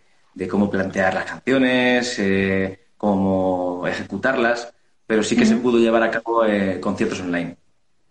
cómo 0.50 0.70
plantear 0.70 1.14
las 1.14 1.26
canciones, 1.26 2.18
eh, 2.18 2.86
cómo 2.96 3.86
ejecutarlas, 3.86 4.72
pero 5.06 5.22
sí 5.22 5.36
que 5.36 5.46
se 5.46 5.56
pudo 5.56 5.78
llevar 5.78 6.02
a 6.02 6.10
cabo 6.10 6.44
eh, 6.46 6.80
conciertos 6.80 7.20
online. 7.20 7.56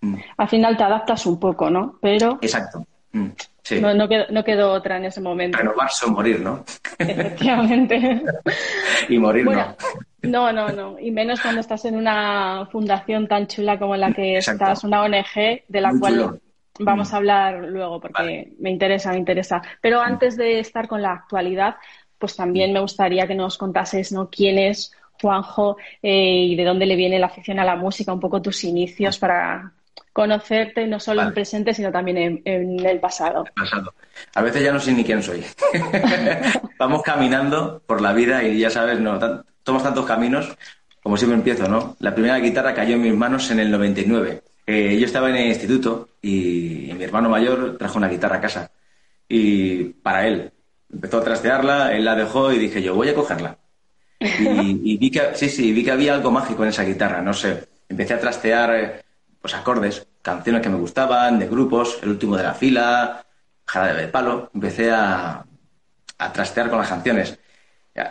Mm. 0.05 0.15
Al 0.38 0.47
final 0.47 0.77
te 0.77 0.83
adaptas 0.83 1.25
un 1.25 1.39
poco, 1.39 1.69
¿no? 1.69 1.97
Pero. 2.01 2.38
Exacto. 2.41 2.85
Mm, 3.12 3.29
no, 3.81 3.93
no, 3.93 4.07
quedó, 4.07 4.25
no, 4.29 4.43
quedó, 4.43 4.71
otra 4.74 4.97
en 4.97 5.05
ese 5.05 5.21
momento. 5.21 5.57
Renovarse 5.57 6.05
o 6.05 6.09
morir, 6.09 6.41
¿no? 6.41 6.63
Efectivamente. 7.00 8.21
y 9.09 9.17
morir 9.17 9.45
no. 9.45 9.75
No, 10.21 10.51
no, 10.51 10.69
no. 10.69 11.00
Y 11.00 11.12
menos 11.12 11.39
cuando 11.41 11.62
estás 11.62 11.85
en 11.85 11.95
una 11.95 12.67
fundación 12.71 13.27
tan 13.27 13.47
chula 13.47 13.79
como 13.79 13.95
la 13.95 14.12
que 14.12 14.38
estás, 14.38 14.83
una 14.83 15.03
ONG 15.03 15.63
de 15.67 15.81
la 15.81 15.93
cual 16.00 16.39
vamos 16.79 17.13
a 17.13 17.17
hablar 17.17 17.65
luego 17.65 18.00
porque 18.00 18.53
me 18.59 18.69
interesa, 18.69 19.12
me 19.12 19.19
interesa. 19.19 19.62
Pero 19.81 20.01
antes 20.01 20.35
de 20.35 20.59
estar 20.59 20.88
con 20.88 21.01
la 21.01 21.13
actualidad, 21.13 21.75
pues 22.17 22.35
también 22.35 22.74
me 22.74 22.79
gustaría 22.79 23.27
que 23.27 23.35
nos 23.35 23.57
contases, 23.57 24.12
¿no? 24.12 24.29
¿Quién 24.29 24.57
es 24.57 24.91
Juanjo 25.21 25.77
eh, 26.01 26.45
y 26.50 26.55
de 26.55 26.63
dónde 26.63 26.85
le 26.85 26.95
viene 26.95 27.19
la 27.19 27.27
afición 27.27 27.59
a 27.59 27.65
la 27.65 27.75
música? 27.75 28.13
Un 28.13 28.19
poco 28.19 28.41
tus 28.41 28.63
inicios 28.63 29.17
para 29.17 29.74
conocerte 30.15 30.88
no 30.88 30.98
solo 30.98 31.24
en 31.24 31.34
presente, 31.34 31.74
sino 31.74 31.91
también 31.91 32.41
en, 32.45 32.86
el 32.86 33.00
pasado. 33.01 33.43
pasado. 33.53 33.93
A 34.34 34.41
veces 34.41 34.63
ya 34.63 34.72
no 34.72 34.79
sé 34.79 34.93
ni 34.93 35.03
quién 35.03 35.22
soy. 35.22 35.43
Vamos 36.79 37.01
caminando 37.03 37.81
por 37.86 38.00
la 38.00 38.13
vida 38.13 38.41
y 38.41 38.57
ya 38.57 38.69
sabes, 38.69 38.98
no, 38.98 39.19
tomas 39.62 39.84
tantos 39.84 40.05
caminos, 40.05 40.55
como 41.03 41.17
siempre 41.17 41.36
empiezo, 41.38 41.67
¿no? 41.67 41.98
La 42.00 42.15
primera 42.15 42.39
guitarra 42.39 42.74
cayó 42.74 42.95
en 42.95 43.01
mis 43.01 43.13
manos 43.13 43.51
en 43.51 43.60
el 43.60 43.69
99. 43.69 44.41
Eh, 44.65 44.98
yo 44.98 45.05
estaba 45.05 45.29
en 45.31 45.36
el 45.36 45.48
instituto 45.48 46.07
y, 46.22 46.93
mi 46.98 47.03
hermano 47.03 47.27
mayor 47.27 47.77
trajo 47.77 47.98
una 47.98 48.07
guitarra 48.07 48.38
a 48.38 48.41
casa. 48.41 48.72
Y 49.27 49.84
para 49.84 50.25
él, 50.27 50.53
empezó 50.93 51.17
a 51.17 51.25
trastearla, 51.25 51.93
él 51.93 52.05
la 52.05 52.15
dejó 52.15 52.53
y 52.53 52.57
dije 52.57 52.81
yo, 52.81 52.95
voy 52.95 53.10
a 53.10 53.15
cogerla. 53.15 53.57
Y, 54.22 54.95
vi 54.95 55.12
que, 55.12 55.36
sí, 55.36 55.50
sí, 55.50 55.74
vi 55.74 55.84
que 55.84 55.91
había 55.91 56.13
algo 56.13 56.31
mágico 56.31 56.63
en 56.63 56.69
esa 56.69 56.86
guitarra, 56.86 57.22
no 57.22 57.34
sé. 57.34 57.65
Empecé 57.89 58.13
a 58.13 58.19
trastear 58.19 58.75
eh, 58.75 59.04
pues 59.45 59.53
acordes, 59.53 60.07
canciones 60.23 60.63
que 60.63 60.69
me 60.69 60.77
gustaban, 60.79 61.37
de 61.37 61.47
grupos, 61.47 61.99
el 62.01 62.09
último 62.09 62.35
de 62.35 62.41
la 62.41 62.55
fila, 62.55 63.23
Jarabe 63.63 64.01
de 64.01 64.07
Palo. 64.07 64.49
Empecé 64.55 64.89
a, 64.89 65.45
a 66.17 66.33
trastear 66.33 66.67
con 66.67 66.79
las 66.79 66.89
canciones. 66.89 67.37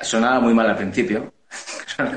Sonaba 0.03 0.39
muy 0.39 0.55
mal 0.55 0.71
al 0.71 0.77
principio, 0.77 1.33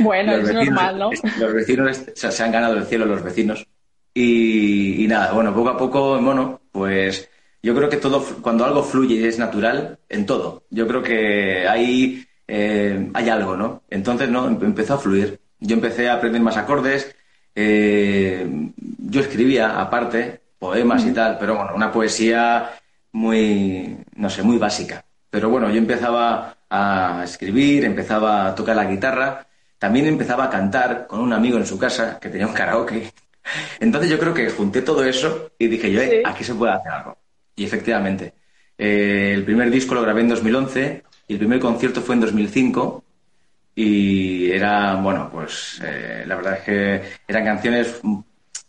bueno, 0.00 0.32
es 0.32 0.52
normal, 0.52 0.98
¿no? 0.98 1.10
Los 1.38 1.54
vecinos 1.54 2.02
se 2.16 2.42
han 2.42 2.50
ganado 2.50 2.78
el 2.78 2.84
cielo 2.86 3.06
los 3.06 3.22
vecinos. 3.22 3.64
Y, 4.12 5.06
nada, 5.08 5.30
bueno, 5.34 5.54
poco 5.54 5.68
a 5.68 5.76
poco, 5.76 6.20
bueno, 6.20 6.62
pues 6.72 7.30
yo 7.62 7.76
creo 7.76 7.88
que 7.88 7.98
todo, 7.98 8.24
cuando 8.42 8.64
algo 8.64 8.82
fluye 8.82 9.14
y 9.14 9.24
es 9.24 9.38
natural, 9.38 10.00
en 10.08 10.26
todo, 10.26 10.64
yo 10.68 10.88
creo 10.88 11.00
que 11.00 11.68
ahí 11.68 12.26
eh, 12.48 13.08
hay 13.14 13.28
algo, 13.28 13.56
¿no? 13.56 13.84
Entonces, 13.88 14.28
¿no? 14.28 14.48
Empezó 14.48 14.94
a 14.94 14.98
fluir. 14.98 15.40
Yo 15.60 15.76
empecé 15.76 16.08
a 16.08 16.14
aprender 16.14 16.42
más 16.42 16.56
acordes, 16.56 17.14
eh, 17.54 18.46
yo 18.98 19.20
escribía 19.20 19.80
aparte 19.80 20.40
poemas 20.58 21.04
y 21.04 21.12
tal, 21.12 21.38
pero 21.38 21.56
bueno, 21.56 21.72
una 21.74 21.90
poesía 21.90 22.70
muy, 23.12 23.96
no 24.16 24.30
sé, 24.30 24.42
muy 24.42 24.58
básica. 24.58 25.04
Pero 25.28 25.48
bueno, 25.48 25.70
yo 25.70 25.78
empezaba 25.78 26.56
a 26.70 27.22
escribir, 27.24 27.84
empezaba 27.84 28.46
a 28.46 28.54
tocar 28.54 28.76
la 28.76 28.84
guitarra, 28.84 29.46
también 29.78 30.06
empezaba 30.06 30.44
a 30.44 30.50
cantar 30.50 31.06
con 31.06 31.20
un 31.20 31.32
amigo 31.32 31.58
en 31.58 31.66
su 31.66 31.78
casa 31.78 32.18
que 32.20 32.28
tenía 32.28 32.46
un 32.46 32.54
karaoke. 32.54 33.12
Entonces 33.80 34.10
yo 34.10 34.18
creo 34.18 34.32
que 34.32 34.50
junté 34.50 34.82
todo 34.82 35.04
eso 35.04 35.50
y 35.58 35.66
dije 35.66 35.90
yo, 35.90 36.00
eh, 36.00 36.22
aquí 36.24 36.44
se 36.44 36.54
puede 36.54 36.72
hacer 36.72 36.92
algo. 36.92 37.18
Y 37.56 37.64
efectivamente, 37.64 38.34
eh, 38.78 39.32
el 39.34 39.44
primer 39.44 39.70
disco 39.70 39.94
lo 39.94 40.02
grabé 40.02 40.20
en 40.20 40.28
2011 40.28 41.02
y 41.28 41.32
el 41.32 41.38
primer 41.38 41.60
concierto 41.60 42.00
fue 42.00 42.14
en 42.14 42.20
2005 42.22 43.04
y 43.74 44.50
era, 44.50 44.94
bueno, 44.96 45.28
pues 45.30 45.80
eh, 45.84 46.24
la 46.26 46.36
verdad 46.36 46.58
es 46.58 46.60
que 46.60 47.02
eran 47.26 47.44
canciones 47.44 48.00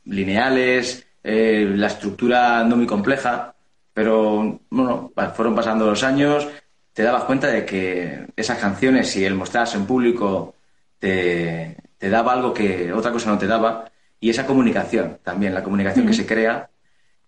lineales, 0.05 1.05
la 1.23 1.87
estructura 1.87 2.63
no 2.63 2.75
muy 2.75 2.85
compleja, 2.85 3.53
pero 3.93 4.59
bueno, 4.69 5.11
fueron 5.35 5.55
pasando 5.55 5.85
los 5.85 6.03
años, 6.03 6.47
te 6.93 7.03
dabas 7.03 7.23
cuenta 7.23 7.47
de 7.47 7.65
que 7.65 8.27
esas 8.35 8.57
canciones, 8.57 9.09
si 9.09 9.23
el 9.25 9.35
mostrarse 9.35 9.77
en 9.77 9.85
público, 9.85 10.55
te, 10.99 11.77
daba 11.99 12.33
algo 12.33 12.53
que 12.53 12.91
otra 12.93 13.11
cosa 13.11 13.29
no 13.29 13.37
te 13.37 13.47
daba, 13.47 13.89
y 14.19 14.29
esa 14.29 14.45
comunicación 14.45 15.19
también, 15.23 15.53
la 15.53 15.63
comunicación 15.63 16.07
que 16.07 16.13
se 16.13 16.25
crea 16.25 16.69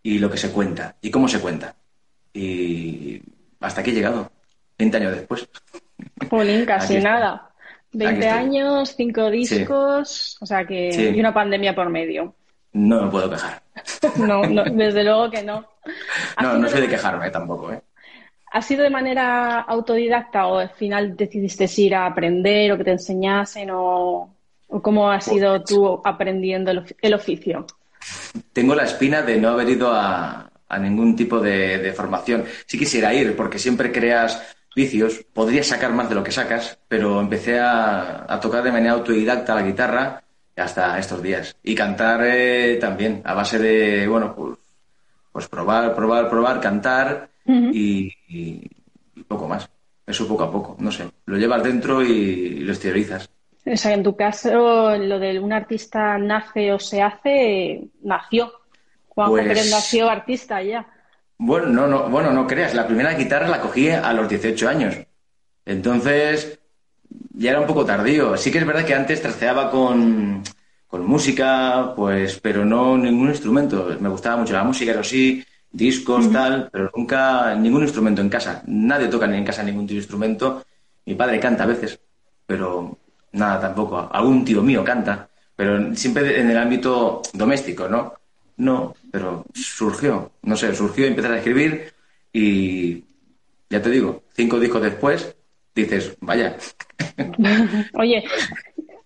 y 0.02 0.20
lo 0.20 0.30
que 0.30 0.38
se 0.38 0.52
cuenta, 0.52 0.96
y 1.02 1.10
cómo 1.12 1.28
se 1.28 1.40
cuenta. 1.40 1.76
Y 2.34 3.22
hasta 3.60 3.82
aquí 3.82 3.92
he 3.92 3.96
llegado, 3.96 4.32
20 4.78 4.98
años 4.98 5.16
después. 5.16 5.48
Polín, 6.30 6.66
casi 6.66 7.00
nada. 7.00 7.52
20 7.98 8.30
años, 8.30 8.94
5 8.96 9.30
discos, 9.32 10.38
o 10.42 10.46
sea 10.46 10.66
que 10.66 11.14
y 11.16 11.20
una 11.20 11.34
pandemia 11.34 11.74
por 11.74 11.90
medio. 11.90 12.36
No 12.74 13.04
me 13.04 13.12
puedo 13.12 13.30
quejar. 13.30 13.62
no, 14.18 14.42
desde 14.66 15.04
luego 15.04 15.30
que 15.32 15.44
no. 15.44 15.66
No, 16.42 16.58
no 16.58 16.68
soy 16.68 16.82
de 16.82 16.90
quejarme 16.90 17.30
tampoco, 17.30 17.72
¿eh? 17.72 17.82
¿Ha 18.52 18.62
sido 18.62 18.84
de 18.84 18.90
manera 18.90 19.62
autodidacta 19.62 20.48
o 20.48 20.60
al 20.60 20.70
final 20.70 21.16
decidiste 21.16 21.70
ir 21.82 21.94
a 21.94 22.06
aprender 22.06 22.72
o 22.72 22.78
que 22.78 22.86
te 22.86 22.92
enseñasen 22.92 23.70
o, 23.72 24.34
cómo 24.82 25.10
has 25.10 25.26
sido 25.26 25.58
pues 25.58 25.66
tú 25.66 26.02
aprendiendo 26.04 26.72
el, 26.72 27.14
oficio? 27.14 27.66
Tengo 28.54 28.74
la 28.74 28.86
espina 28.86 29.22
de 29.22 29.38
no 29.42 29.50
haber 29.50 29.70
ido 29.70 29.92
a, 29.94 30.50
ningún 30.80 31.18
tipo 31.18 31.40
de, 31.40 31.94
formación. 31.96 32.46
Sí 32.66 32.80
quisiera 32.80 33.14
ir 33.14 33.36
porque 33.36 33.60
siempre 33.60 33.92
creas 33.92 34.55
vicios, 34.76 35.26
podrías 35.34 35.68
sacar 35.68 35.94
más 35.94 36.10
de 36.10 36.16
lo 36.16 36.24
que 36.24 36.32
sacas, 36.32 36.78
pero 36.88 37.22
empecé 37.22 37.60
a, 37.60 38.40
tocar 38.42 38.64
de 38.64 38.72
manera 38.72 38.94
autodidacta 38.94 39.56
la 39.56 39.64
guitarra 39.64 40.24
hasta 40.56 41.00
estos 41.00 41.24
días. 41.24 41.56
Y 41.64 41.74
cantar 41.74 42.22
eh, 42.26 42.78
también, 42.80 43.22
a 43.24 43.34
base 43.34 43.58
de, 43.58 44.08
bueno, 44.08 44.36
pues, 44.36 44.58
pues 45.32 45.48
probar, 45.48 45.96
probar, 45.96 46.30
probar, 46.30 46.60
cantar 46.60 47.30
y, 47.48 48.12
poco 49.28 49.48
más. 49.48 49.70
Eso 50.06 50.28
poco 50.28 50.44
a 50.44 50.52
poco, 50.52 50.76
no 50.80 50.92
sé. 50.92 51.10
Lo 51.26 51.38
llevas 51.38 51.64
dentro 51.64 52.04
y, 52.04 52.60
lo 52.60 52.72
exteriorizas. 52.72 53.30
O 53.66 53.76
sea, 53.76 53.94
en 53.94 54.04
tu 54.04 54.16
caso, 54.16 54.96
lo 54.98 55.18
de 55.18 55.40
un 55.40 55.52
artista 55.52 56.18
nace 56.18 56.72
o 56.72 56.80
se 56.80 57.02
hace, 57.02 57.88
nació. 58.04 58.52
Juan 59.08 59.30
pues... 59.30 59.72
nació 59.72 60.10
artista 60.10 60.62
ya. 60.62 60.86
Bueno, 61.38 61.68
no, 61.68 61.88
no, 61.88 62.10
bueno, 62.10 62.32
no 62.32 62.48
creas. 62.48 62.74
La 62.74 62.88
primera 62.88 63.14
guitarra 63.14 63.48
la 63.48 63.62
cogí 63.62 63.90
a 63.90 64.14
los 64.14 64.30
18 64.30 64.70
años. 64.70 64.96
Entonces, 65.66 66.60
ya 67.34 67.52
era 67.52 67.62
un 67.62 67.68
poco 67.68 67.86
tardío. 67.86 68.38
Sí 68.38 68.52
que 68.52 68.60
es 68.60 68.66
verdad 68.66 68.86
que 68.86 68.96
antes 68.96 69.22
trasteaba 69.22 69.70
con, 69.72 70.44
con 70.88 71.06
música, 71.06 71.94
pues, 71.96 72.40
pero 72.40 72.66
no 72.66 72.98
ningún 72.98 73.30
instrumento. 73.30 73.96
Me 74.00 74.10
gustaba 74.10 74.38
mucho 74.38 74.54
la 74.54 74.64
música, 74.64 74.92
eso 74.92 75.04
sí 75.04 75.44
discos, 75.72 76.32
tal, 76.32 76.70
pero 76.72 76.90
nunca 76.96 77.54
ningún 77.56 77.84
instrumento 77.84 78.22
en 78.22 78.30
casa. 78.30 78.64
Nadie 78.68 79.08
toca 79.10 79.28
ni 79.28 79.38
en 79.38 79.46
casa 79.46 79.64
ningún 79.64 79.90
instrumento. 79.90 80.64
Mi 81.06 81.16
padre 81.16 81.40
canta 81.40 81.64
a 81.64 81.68
veces, 81.68 82.00
pero 82.46 82.98
nada 83.34 83.60
tampoco. 83.60 84.10
Algún 84.12 84.46
tío 84.46 84.62
mío 84.64 84.84
canta, 84.84 85.28
pero 85.56 85.94
siempre 85.96 86.40
en 86.40 86.50
el 86.50 86.58
ámbito 86.58 87.22
doméstico, 87.34 87.90
¿no? 87.90 88.14
No, 88.58 88.96
pero 89.16 89.46
surgió, 89.54 90.34
no 90.42 90.58
sé, 90.58 90.76
surgió 90.76 91.06
empezar 91.06 91.32
a 91.32 91.38
escribir 91.38 91.94
y 92.34 93.06
ya 93.70 93.82
te 93.82 93.90
digo, 93.90 94.24
cinco 94.34 94.60
discos 94.60 94.82
después 94.82 95.38
dices, 95.74 96.18
vaya. 96.20 96.58
Oye, 97.94 98.26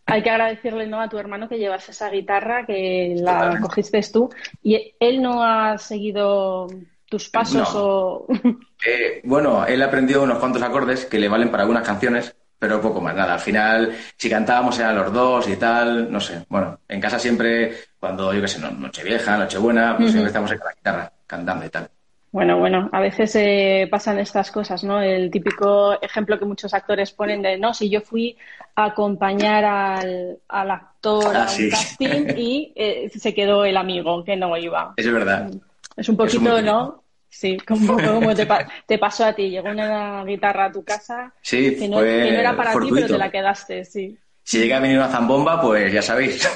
hay 0.08 0.24
que 0.24 0.30
agradecerle 0.32 0.88
¿no? 0.88 1.00
a 1.00 1.10
tu 1.10 1.20
hermano 1.20 1.48
que 1.48 1.60
llevas 1.60 1.88
esa 1.90 2.10
guitarra, 2.10 2.66
que 2.66 3.18
la 3.20 3.60
cogiste 3.62 4.02
tú, 4.12 4.32
y 4.64 4.96
él 5.00 5.22
no 5.22 5.44
ha 5.44 5.78
seguido 5.78 6.66
tus 7.06 7.30
pasos 7.30 7.70
o... 7.76 8.26
Eh, 8.84 9.20
bueno, 9.26 9.66
él 9.66 9.82
aprendió 9.82 10.24
unos 10.24 10.40
cuantos 10.40 10.62
acordes 10.62 11.06
que 11.06 11.20
le 11.20 11.28
valen 11.28 11.52
para 11.52 11.64
algunas 11.64 11.86
canciones, 11.86 12.34
pero 12.60 12.82
poco 12.82 13.00
más, 13.00 13.16
nada. 13.16 13.36
Al 13.36 13.40
final, 13.40 13.96
si 14.18 14.30
cantábamos 14.30 14.78
eran 14.78 14.96
los 14.96 15.14
dos 15.14 15.48
y 15.48 15.56
tal, 15.56 16.12
no 16.12 16.20
sé. 16.20 16.46
Bueno, 16.50 16.80
en 16.88 17.00
casa 17.00 17.18
siempre, 17.18 17.74
cuando, 18.00 18.34
yo 18.34 18.42
qué 18.42 18.48
sé, 18.50 18.60
Nochevieja, 18.60 19.38
Nochebuena, 19.38 19.96
pues 19.98 20.12
siempre 20.12 20.28
estamos 20.28 20.52
con 20.52 20.68
la 20.68 20.74
guitarra, 20.74 21.12
cantando 21.26 21.66
y 21.66 21.70
tal. 21.70 21.90
Bueno, 22.32 22.60
bueno, 22.60 22.90
a 22.92 23.00
veces 23.00 23.36
eh, 23.38 23.88
pasan 23.90 24.20
estas 24.20 24.52
cosas, 24.52 24.84
¿no? 24.84 25.02
El 25.02 25.32
típico 25.32 26.00
ejemplo 26.00 26.38
que 26.38 26.46
muchos 26.46 26.74
actores 26.76 27.12
ponen 27.12 27.42
de, 27.42 27.58
no, 27.58 27.74
si 27.74 27.90
yo 27.90 28.02
fui 28.02 28.38
a 28.76 28.86
acompañar 28.86 29.66
al, 29.66 30.38
actor 30.48 31.36
ah, 31.36 31.48
a 31.48 31.52
un 31.52 31.70
casting 31.72 32.28
y 32.38 32.72
eh, 32.76 33.10
se 33.10 33.34
quedó 33.34 33.66
el 33.66 33.78
amigo 33.78 34.24
que 34.24 34.36
no 34.36 34.56
iba. 34.58 34.94
Es 34.96 35.12
verdad. 35.12 35.50
Es 35.96 36.08
un 36.08 36.18
poquito, 36.18 36.62
¿no? 36.62 37.04
Sí, 37.30 37.58
como, 37.58 37.96
como 38.06 38.34
te, 38.34 38.48
te, 38.86 38.98
pasó 38.98 39.26
a 39.26 39.34
ti. 39.34 39.50
Llegó 39.50 39.70
una 39.70 40.24
guitarra 40.26 40.66
a 40.66 40.72
tu 40.72 40.84
casa 40.84 41.34
sí, 41.42 41.76
que, 41.78 41.88
no, 41.88 42.02
era 42.02 42.56
para 42.56 42.74
ti, 42.80 42.90
pero 42.94 43.08
te 43.08 43.18
la 43.18 43.32
quedaste, 43.32 43.86
sí. 43.86 44.18
Si 44.44 44.58
llega 44.58 44.78
a 44.78 44.80
venir 44.80 44.98
una 44.98 45.10
zambomba, 45.10 45.62
pues 45.62 45.94
ya 45.94 46.02
sabéis, 46.02 46.42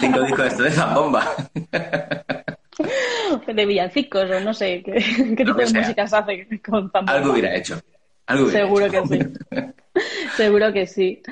cinco 0.00 0.20
discos 0.22 0.38
de 0.38 0.48
esto 0.48 0.62
de 0.62 0.70
zambomba. 0.70 1.34
de 3.46 3.66
villancicos 3.66 4.30
o 4.30 4.40
no 4.40 4.54
sé 4.54 4.82
qué, 4.84 5.34
tipo 5.36 5.54
de 5.54 5.66
música 5.66 6.06
se 6.06 6.16
hace 6.16 6.46
con 6.64 6.90
zambomba. 6.90 7.12
Algo 7.12 7.32
hubiera 7.32 7.56
hecho. 7.56 7.82
Seguro 8.26 8.90
que 8.90 9.06
sí. 9.06 9.18
Seguro 10.36 10.72
que 10.72 10.86
sí. 10.86 11.22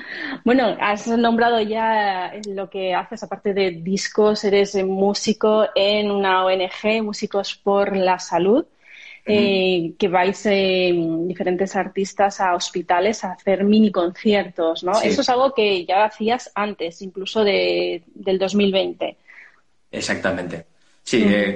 Bueno, 0.45 0.77
has 0.79 1.07
nombrado 1.07 1.61
ya 1.61 2.33
lo 2.47 2.69
que 2.69 2.93
haces, 2.93 3.23
aparte 3.23 3.53
de 3.53 3.71
discos, 3.71 4.43
eres 4.43 4.75
músico 4.83 5.65
en 5.75 6.11
una 6.11 6.45
ONG, 6.45 7.01
Músicos 7.03 7.55
por 7.55 7.95
la 7.95 8.19
Salud. 8.19 8.65
Eh, 9.23 9.93
que 9.99 10.07
vais 10.07 10.45
eh, 10.47 10.91
diferentes 11.27 11.75
artistas 11.75 12.41
a 12.41 12.55
hospitales 12.55 13.23
a 13.23 13.33
hacer 13.33 13.63
mini 13.63 13.91
conciertos, 13.91 14.83
¿no? 14.83 14.99
Eso 14.99 15.21
es 15.21 15.29
algo 15.29 15.53
que 15.53 15.85
ya 15.85 16.05
hacías 16.05 16.51
antes, 16.55 17.03
incluso 17.03 17.43
de, 17.43 18.01
del 18.15 18.39
2020. 18.39 19.17
Exactamente. 19.91 20.65
Sí, 21.03 21.23
eh, 21.23 21.55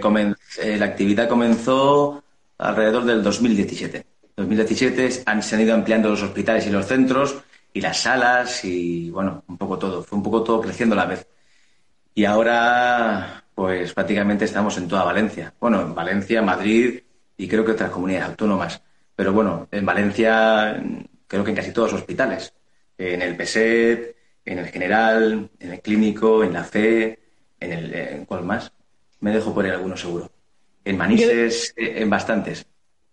la 0.77 0.85
actividad 0.85 1.27
comenzó 1.27 2.23
alrededor 2.59 3.03
del 3.03 3.23
2017. 3.23 4.05
2017 4.37 5.23
han, 5.25 5.41
se 5.41 5.55
han 5.55 5.61
ido 5.61 5.73
ampliando 5.73 6.09
los 6.09 6.23
hospitales 6.23 6.67
y 6.67 6.69
los 6.69 6.85
centros 6.85 7.37
y 7.73 7.81
las 7.81 7.99
salas 8.01 8.63
y, 8.65 9.09
bueno, 9.09 9.43
un 9.47 9.57
poco 9.57 9.77
todo. 9.77 10.03
Fue 10.03 10.17
un 10.17 10.23
poco 10.23 10.43
todo 10.43 10.61
creciendo 10.61 10.93
a 10.93 10.97
la 10.97 11.05
vez. 11.05 11.27
Y 12.13 12.25
ahora, 12.25 13.43
pues 13.53 13.93
prácticamente 13.93 14.45
estamos 14.45 14.77
en 14.77 14.87
toda 14.87 15.03
Valencia. 15.03 15.53
Bueno, 15.59 15.81
en 15.81 15.93
Valencia, 15.93 16.41
Madrid, 16.41 17.01
y 17.37 17.47
creo 17.47 17.65
que 17.65 17.73
otras 17.73 17.91
comunidades 17.91 18.29
autónomas. 18.29 18.81
Pero 19.15 19.33
bueno, 19.33 19.67
en 19.71 19.85
Valencia 19.85 20.81
creo 21.27 21.43
que 21.43 21.49
en 21.51 21.55
casi 21.55 21.71
todos 21.71 21.91
los 21.91 22.01
hospitales. 22.01 22.53
En 22.97 23.21
el 23.21 23.35
PESET, 23.35 24.15
en 24.45 24.59
el 24.59 24.67
General, 24.67 25.49
en 25.59 25.71
el 25.71 25.81
Clínico, 25.81 26.43
en 26.43 26.53
la 26.53 26.63
FE, 26.63 27.19
en 27.59 27.71
el... 27.71 27.93
En 27.93 28.25
¿Cuál 28.25 28.43
más? 28.43 28.71
Me 29.19 29.31
dejo 29.31 29.53
por 29.53 29.65
ahí 29.65 29.71
alguno 29.71 29.97
seguro. 29.97 30.31
En 30.83 30.97
Manises, 30.97 31.73
eh, 31.75 31.95
en 31.97 32.09
bastantes. 32.09 32.65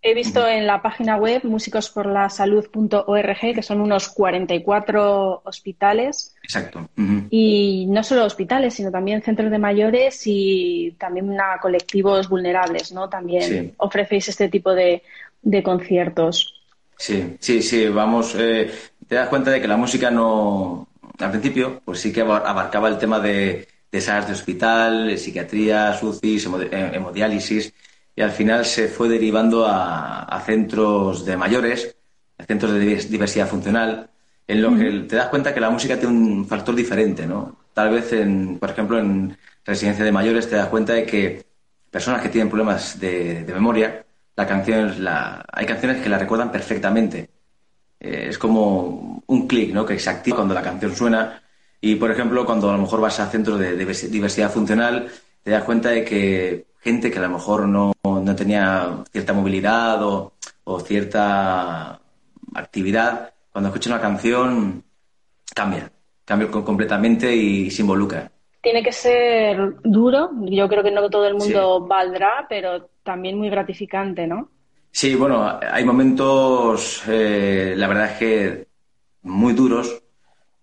He 0.04 0.14
visto 0.14 0.49
en 0.49 0.66
la 0.66 0.82
página 0.82 1.16
web 1.16 1.44
musicosporlasalud.org 1.44 3.54
que 3.54 3.62
son 3.62 3.80
unos 3.80 4.09
44 4.09 5.42
hospitales. 5.44 6.35
Exacto. 6.42 6.88
Y 7.30 7.87
no 7.88 8.02
solo 8.02 8.25
hospitales, 8.25 8.75
sino 8.75 8.90
también 8.90 9.23
centros 9.23 9.52
de 9.52 9.59
mayores 9.59 10.23
y 10.25 10.97
también 10.99 11.40
a 11.40 11.61
colectivos 11.61 12.28
vulnerables, 12.28 12.90
¿no? 12.90 13.09
También 13.09 13.75
ofrecéis 13.76 14.28
este 14.28 14.49
tipo 14.49 14.75
de, 14.75 15.04
conciertos. 15.62 16.52
Sí, 16.99 17.37
sí, 17.38 17.62
sí. 17.62 17.87
Vamos, 17.87 18.35
eh, 18.37 18.73
te 19.06 19.14
das 19.14 19.28
cuenta 19.28 19.52
de 19.52 19.61
que 19.61 19.68
la 19.68 19.76
música 19.76 20.11
no. 20.11 20.88
Al 21.21 21.30
principio, 21.30 21.80
pues 21.85 22.00
sí 22.00 22.12
que 22.12 22.23
abarcaba 22.23 22.88
el 22.88 22.99
tema 22.99 23.21
de, 23.21 23.68
de 23.92 24.00
salas 24.00 24.26
de 24.26 24.32
hospital, 24.32 25.16
psiquiatría, 25.16 25.94
SUCIS, 25.94 26.49
hemodiálisis 26.73 27.73
y 28.14 28.23
al 28.23 28.31
final 28.31 28.64
se 28.64 28.88
fue 28.88 29.09
derivando 29.09 29.66
a, 29.66 30.40
centros 30.45 31.25
de 31.25 31.37
mayores, 31.37 31.97
a 32.38 32.45
centros 32.45 32.73
de 32.73 32.97
diversidad 32.97 33.49
funcional, 33.49 34.11
en 34.47 34.62
lo 34.62 34.76
que 34.76 35.07
te 35.09 35.16
das 35.16 35.28
cuenta 35.28 35.54
que 35.54 35.61
la 35.61 35.71
música 35.71 35.99
tiene 35.99 36.14
un 36.14 36.47
factor 36.47 36.75
diferente, 36.75 37.26
¿no? 37.26 37.57
Tal 37.73 37.90
vez, 37.90 38.12
en, 38.12 38.59
por 38.59 38.71
ejemplo, 38.71 38.99
en 38.99 39.37
residencia 39.64 40.04
de 40.04 40.12
mayores 40.12 40.49
te 40.49 40.57
das 40.57 40.69
cuenta 40.69 40.92
de 40.92 41.07
que 41.07 41.45
personas 41.90 42.21
que 42.21 42.28
tienen 42.28 42.49
problemas 42.50 42.99
de, 43.00 43.45
memoria, 43.49 44.04
la 44.37 44.47
canción, 44.47 45.02
la, 45.04 45.45
hay 45.52 45.66
canciones 45.66 46.02
que 46.02 46.09
la 46.09 46.19
recuerdan 46.19 46.50
perfectamente. 46.50 47.31
Eh, 48.00 48.26
es 48.28 48.38
como 48.38 49.23
un 49.26 49.47
clic, 49.47 49.73
¿no? 49.73 49.87
Que 49.87 49.99
se 49.99 50.11
activa 50.11 50.37
cuando 50.37 50.54
la 50.54 50.62
canción 50.62 50.95
suena. 50.95 51.42
Y, 51.81 51.95
por 51.97 52.11
ejemplo, 52.11 52.45
cuando 52.45 52.69
a 52.71 52.75
lo 52.75 52.83
mejor 52.83 53.00
vas 53.00 53.21
a 53.21 53.31
centros 53.31 53.59
de 53.59 53.76
diversidad 53.76 54.50
funcional, 54.50 55.09
te 55.42 55.50
das 55.50 55.64
cuenta 55.64 55.90
de 55.90 56.04
que 56.04 56.72
gente 56.83 57.11
que 57.11 57.19
a 57.19 57.23
lo 57.23 57.31
mejor 57.31 57.69
no, 57.69 57.93
tenía 58.37 59.05
cierta 59.11 59.33
movilidad 59.33 60.03
o, 60.03 60.33
cierta 60.81 62.01
actividad, 62.55 63.33
cuando 63.51 63.69
escucha 63.69 63.91
una 63.91 64.01
canción 64.01 64.83
cambia, 65.55 65.91
cambia 66.25 66.51
completamente 66.51 67.35
y 67.35 67.71
se 67.71 67.83
involucra. 67.83 68.31
Tiene 68.61 68.83
que 68.83 68.93
ser 68.93 69.77
duro, 69.83 70.31
yo 70.43 70.69
creo 70.69 70.83
que 70.83 70.91
no 70.91 71.09
todo 71.11 71.27
el 71.27 71.35
mundo 71.35 71.87
valdrá, 71.87 72.47
pero 72.49 72.88
también 73.03 73.37
muy 73.37 73.51
gratificante, 73.51 74.27
¿no? 74.27 74.49
Sí, 74.90 75.14
bueno, 75.14 75.59
hay 75.61 75.85
momentos, 75.85 77.03
eh, 77.09 77.75
la 77.77 77.88
verdad 77.88 78.12
es 78.12 78.18
que 78.18 78.66
muy 79.23 79.53
duros, 79.53 80.02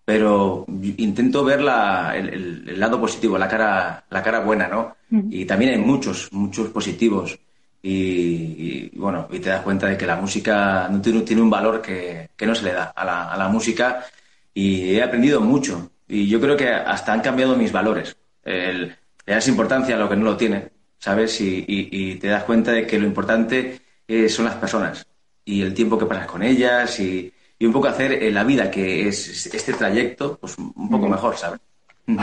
pero 0.09 0.65
intento 0.97 1.43
ver 1.43 1.59
el, 1.59 2.79
lado 2.79 2.99
positivo, 2.99 3.37
la 3.37 3.47
cara, 3.47 4.05
la 4.09 4.23
cara 4.23 4.39
buena, 4.39 4.67
¿no? 4.67 4.95
Y 5.29 5.45
también 5.45 5.73
hay 5.73 5.77
muchos, 5.77 6.33
muchos 6.33 6.69
positivos. 6.69 7.37
Y, 7.83 8.89
bueno, 8.97 9.27
y 9.31 9.37
te 9.37 9.49
das 9.49 9.61
cuenta 9.61 9.85
de 9.85 9.95
que 9.95 10.07
la 10.07 10.15
música 10.15 10.87
no 10.89 10.99
tiene, 10.99 11.21
tiene 11.21 11.43
un 11.43 11.51
valor 11.51 11.79
que, 11.79 12.27
no 12.41 12.55
se 12.55 12.63
le 12.63 12.73
da 12.73 12.85
a 12.85 13.05
la, 13.05 13.31
a 13.31 13.37
la, 13.37 13.49
música 13.49 14.03
y 14.51 14.95
he 14.95 15.03
aprendido 15.03 15.41
mucho. 15.41 15.91
Y 16.07 16.27
yo 16.27 16.41
creo 16.41 16.57
que 16.57 16.69
hasta 16.69 17.13
han 17.13 17.21
cambiado 17.21 17.55
mis 17.55 17.71
valores. 17.71 18.17
El, 18.43 18.87
le 19.27 19.33
das 19.35 19.47
importancia 19.47 19.95
a 19.95 19.99
lo 19.99 20.09
que 20.09 20.15
no 20.15 20.25
lo 20.25 20.37
tiene, 20.37 20.69
¿sabes? 20.97 21.39
Y, 21.39 22.15
te 22.15 22.29
das 22.29 22.45
cuenta 22.45 22.71
de 22.71 22.87
que 22.87 22.97
lo 22.97 23.05
importante 23.05 23.79
son 24.27 24.45
las 24.45 24.55
personas 24.55 25.05
y 25.45 25.61
el 25.61 25.75
tiempo 25.75 25.99
que 25.99 26.07
pasas 26.07 26.25
con 26.25 26.41
ellas 26.41 26.99
y, 26.99 27.31
y 27.59 27.65
un 27.65 27.73
poco 27.73 27.89
hacer 27.89 28.23
en 28.23 28.33
la 28.33 28.45
vida 28.45 28.71
que 28.71 29.07
es 29.07 29.45
este 29.53 29.73
trayecto 29.73 30.37
pues 30.37 30.57
un 30.57 30.89
poco 30.89 31.07
mejor, 31.07 31.35
¿sabes? 31.35 31.59
Un 32.07 32.17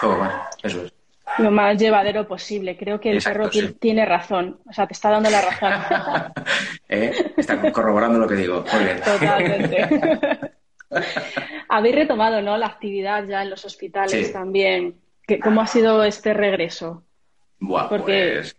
poco 0.00 0.18
más, 0.18 0.56
eso 0.62 0.84
es. 0.84 0.92
Lo 1.38 1.50
más 1.50 1.76
llevadero 1.76 2.26
posible. 2.26 2.76
Creo 2.76 2.98
que 2.98 3.10
el 3.10 3.22
perro 3.22 3.50
tiene 3.78 4.06
razón. 4.06 4.58
O 4.66 4.72
sea, 4.72 4.86
te 4.86 4.94
está 4.94 5.10
dando 5.10 5.28
la 5.28 5.42
razón. 5.42 5.72
¿Eh? 6.88 7.12
Está 7.36 7.70
corroborando 7.72 8.18
lo 8.18 8.26
que 8.26 8.36
digo. 8.36 8.64
Muy 8.72 8.84
bien. 8.84 9.00
Totalmente. 9.00 9.88
Habéis 11.68 11.94
retomado, 11.94 12.40
¿no? 12.40 12.56
La 12.56 12.66
actividad 12.66 13.24
ya 13.26 13.42
en 13.42 13.50
los 13.50 13.64
hospitales 13.64 14.32
también. 14.32 14.94
¿Cómo 15.42 15.60
ha 15.60 15.66
sido 15.66 16.04
este 16.04 16.32
regreso? 16.32 17.02
Buah, 17.58 17.88
Porque 17.88 18.36
pues 18.36 18.56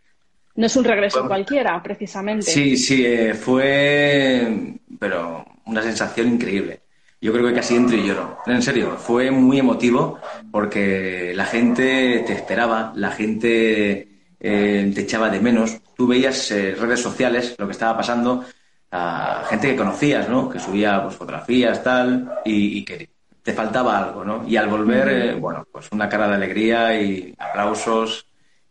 no 0.56 0.66
es 0.66 0.76
un 0.76 0.84
regreso 0.84 1.26
cualquiera, 1.28 1.82
precisamente. 1.82 2.44
Sí, 2.44 2.78
sí, 2.78 3.06
eh, 3.06 3.34
fue, 3.34 4.76
pero 5.00 5.46
una 5.68 5.82
sensación 5.82 6.28
increíble. 6.30 6.82
Yo 7.20 7.34
creo 7.34 7.48
que 7.48 7.54
casi 7.54 7.76
entro 7.76 7.98
y 7.98 8.06
lloro. 8.06 8.38
En 8.46 8.62
serio, 8.62 8.96
fue 8.98 9.32
muy 9.32 9.60
emotivo 9.60 10.20
porque 10.52 11.34
la 11.36 11.46
gente 11.46 12.24
te 12.26 12.34
esperaba, 12.34 12.94
la 12.96 13.12
gente 13.12 14.08
eh, 14.40 14.92
te 14.94 15.02
echaba 15.02 15.30
de 15.30 15.40
menos. 15.40 15.80
Tú 15.96 16.08
veías 16.08 16.52
eh, 16.52 16.76
redes 16.76 17.02
sociales, 17.02 17.56
lo 17.58 17.66
que 17.66 17.72
estaba 17.72 17.98
pasando, 17.98 18.46
a 18.92 19.44
gente 19.50 19.70
que 19.70 19.76
conocías, 19.76 20.30
¿no? 20.30 20.48
Que 20.48 20.60
subía 20.60 21.02
pues, 21.04 21.16
fotografías, 21.16 21.84
tal, 21.84 22.40
y, 22.46 22.86
que 22.86 23.10
te 23.42 23.54
faltaba 23.54 23.98
algo, 23.98 24.24
¿no? 24.24 24.48
Y 24.48 24.56
al 24.56 24.68
volver, 24.68 25.38
bueno, 25.38 25.66
pues 25.72 25.88
una 25.92 26.08
cara 26.08 26.28
de 26.28 26.36
alegría 26.36 27.02
y 27.02 27.34
aplausos 27.38 28.28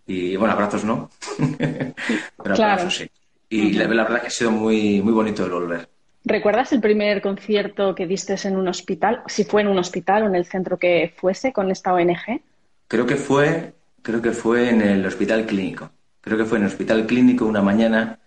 y 0.07 0.37
bueno, 0.37 0.55
abrazos 0.55 0.85
no, 0.85 1.11
pero 1.59 2.55
aplausos 2.55 2.95
sí. 2.95 3.11
Y 3.49 3.73
la, 3.73 3.87
verdad 3.87 4.21
que 4.21 4.27
ha 4.29 4.31
sido 4.31 4.51
muy, 4.51 5.01
muy 5.01 5.13
bonito 5.13 5.45
el 5.45 5.51
volver. 5.51 5.96
¿Recuerdas 6.29 6.73
el 6.73 6.81
primer 6.81 7.23
concierto 7.23 7.95
que 7.95 8.05
diste 8.05 8.35
en 8.49 8.57
un 8.57 8.67
hospital? 8.67 9.23
Si 9.29 9.45
fue 9.45 9.61
en 9.63 9.69
un 9.69 9.79
hospital 9.79 10.25
o 10.25 10.27
en 10.27 10.35
el 10.35 10.45
centro 10.45 10.77
que 10.77 11.15
fuese 11.17 11.53
con 11.53 11.71
esta 11.71 11.95
ONG. 11.95 12.43
Creo 12.89 13.07
que 13.07 13.15
fue, 13.15 13.75
creo 14.03 14.21
que 14.21 14.33
fue 14.33 14.71
en 14.71 14.83
el 14.83 15.07
hospital 15.07 15.47
clínico. 15.47 15.89
Creo 16.21 16.37
que 16.37 16.45
fue 16.45 16.59
en 16.59 16.65
el 16.65 16.71
hospital 16.71 17.07
clínico 17.07 17.47
una 17.47 17.63
mañana 17.63 18.19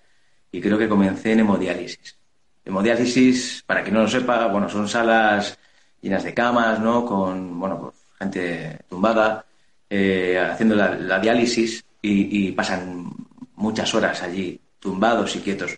y 0.50 0.62
creo 0.62 0.78
que 0.78 0.88
comencé 0.88 1.34
en 1.34 1.42
hemodiálisis. 1.42 2.18
Hemodiálisis, 2.64 3.64
para 3.68 3.84
quien 3.84 3.96
no 3.96 4.04
lo 4.04 4.08
sepa, 4.08 4.48
bueno, 4.48 4.70
son 4.70 4.88
salas 4.88 5.60
llenas 6.02 6.24
de 6.24 6.34
camas, 6.34 6.80
¿no? 6.80 7.06
Con, 7.06 7.60
bueno, 7.60 7.82
pues, 7.82 7.96
gente 8.18 8.80
tumbada 8.88 9.44
eh, 9.90 10.40
haciendo 10.40 10.74
la, 10.74 11.20
diálisis 11.20 11.84
y, 12.02 12.50
pasan 12.54 13.12
muchas 13.56 13.94
horas 13.94 14.24
allí, 14.24 14.58
tumbados 14.80 15.36
y 15.36 15.40
quietos. 15.40 15.78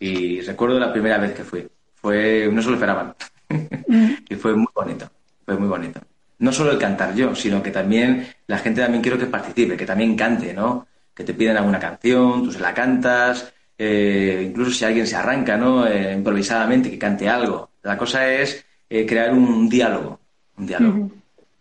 Y 0.00 0.40
recuerdo 0.40 0.80
la 0.80 0.92
primera 0.92 1.18
vez 1.18 1.34
que 1.34 1.44
fui. 1.44 1.68
Fue, 1.94 2.48
no 2.50 2.60
se 2.60 2.68
lo 2.68 2.74
esperaban. 2.74 3.14
y 4.28 4.34
fue 4.34 4.54
muy 4.54 4.66
bonito, 4.74 5.08
fue 5.44 5.56
muy 5.56 5.68
bonito. 5.68 6.00
No 6.38 6.52
solo 6.52 6.72
el 6.72 6.78
cantar 6.78 7.14
yo, 7.14 7.34
sino 7.34 7.62
que 7.62 7.70
también 7.70 8.26
la 8.48 8.58
gente 8.58 8.80
también 8.80 9.02
quiero 9.02 9.18
que 9.18 9.26
participe, 9.26 9.76
que 9.76 9.86
también 9.86 10.16
cante, 10.16 10.52
¿no? 10.52 10.88
Que 11.14 11.22
te 11.22 11.34
piden 11.34 11.58
alguna 11.58 11.78
canción, 11.78 12.42
tú 12.42 12.50
se 12.50 12.60
la 12.60 12.74
cantas, 12.74 13.52
eh, 13.76 14.44
incluso 14.48 14.70
si 14.70 14.84
alguien 14.84 15.06
se 15.06 15.16
arranca, 15.16 15.56
¿no? 15.56 15.86
Eh, 15.86 16.14
improvisadamente, 16.14 16.90
que 16.90 16.98
cante 16.98 17.28
algo. 17.28 17.70
La 17.82 17.96
cosa 17.96 18.26
es 18.32 18.64
crear 18.88 19.32
un 19.32 19.68
diálogo, 19.68 20.18
un 20.56 20.66
diálogo. 20.66 21.10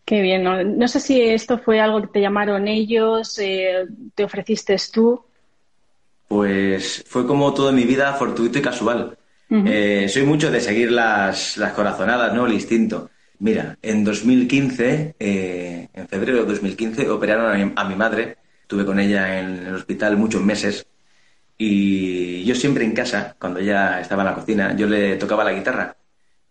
Qué 0.09 0.23
bien. 0.23 0.43
¿no? 0.43 0.87
sé 0.87 0.99
si 0.99 1.21
esto 1.21 1.59
fue 1.59 1.79
algo 1.79 2.01
que 2.01 2.07
te 2.07 2.21
llamaron 2.21 2.67
ellos, 2.67 3.37
eh, 3.37 3.85
te 4.15 4.23
ofreciste 4.23 4.75
tú. 4.91 5.23
Pues 6.39 7.03
fue 7.05 7.27
como 7.27 7.53
todo 7.53 7.71
en 7.71 7.75
mi 7.75 7.83
vida 7.83 8.13
fortuito 8.13 8.59
y 8.59 8.61
casual. 8.61 9.17
Eh, 9.49 10.07
soy 10.07 10.23
mucho 10.23 10.49
de 10.49 10.61
seguir 10.61 10.89
las, 10.89 11.59
corazonadas, 11.75 12.33
¿no? 12.33 12.45
El 12.47 12.53
instinto. 12.53 13.09
Mira, 13.39 13.77
en 13.81 14.05
2015, 14.05 15.15
eh, 15.19 15.89
en 15.93 16.07
febrero 16.07 16.37
de 16.37 16.45
2015, 16.45 17.09
operaron 17.09 17.73
a 17.75 17.83
mi, 17.83 17.95
madre. 17.95 18.37
Estuve 18.61 18.85
con 18.85 19.01
ella 19.01 19.37
en 19.37 19.67
el 19.67 19.75
hospital 19.75 20.15
muchos 20.15 20.41
meses. 20.41 20.87
Y 21.57 22.45
yo 22.45 22.55
siempre 22.55 22.85
en 22.85 22.93
casa, 22.93 23.35
cuando 23.37 23.59
ella 23.59 23.99
estaba 23.99 24.23
en 24.23 24.29
la 24.29 24.35
cocina, 24.35 24.73
yo 24.77 24.87
le 24.87 25.17
tocaba 25.17 25.43
la 25.43 25.51
guitarra. 25.51 25.97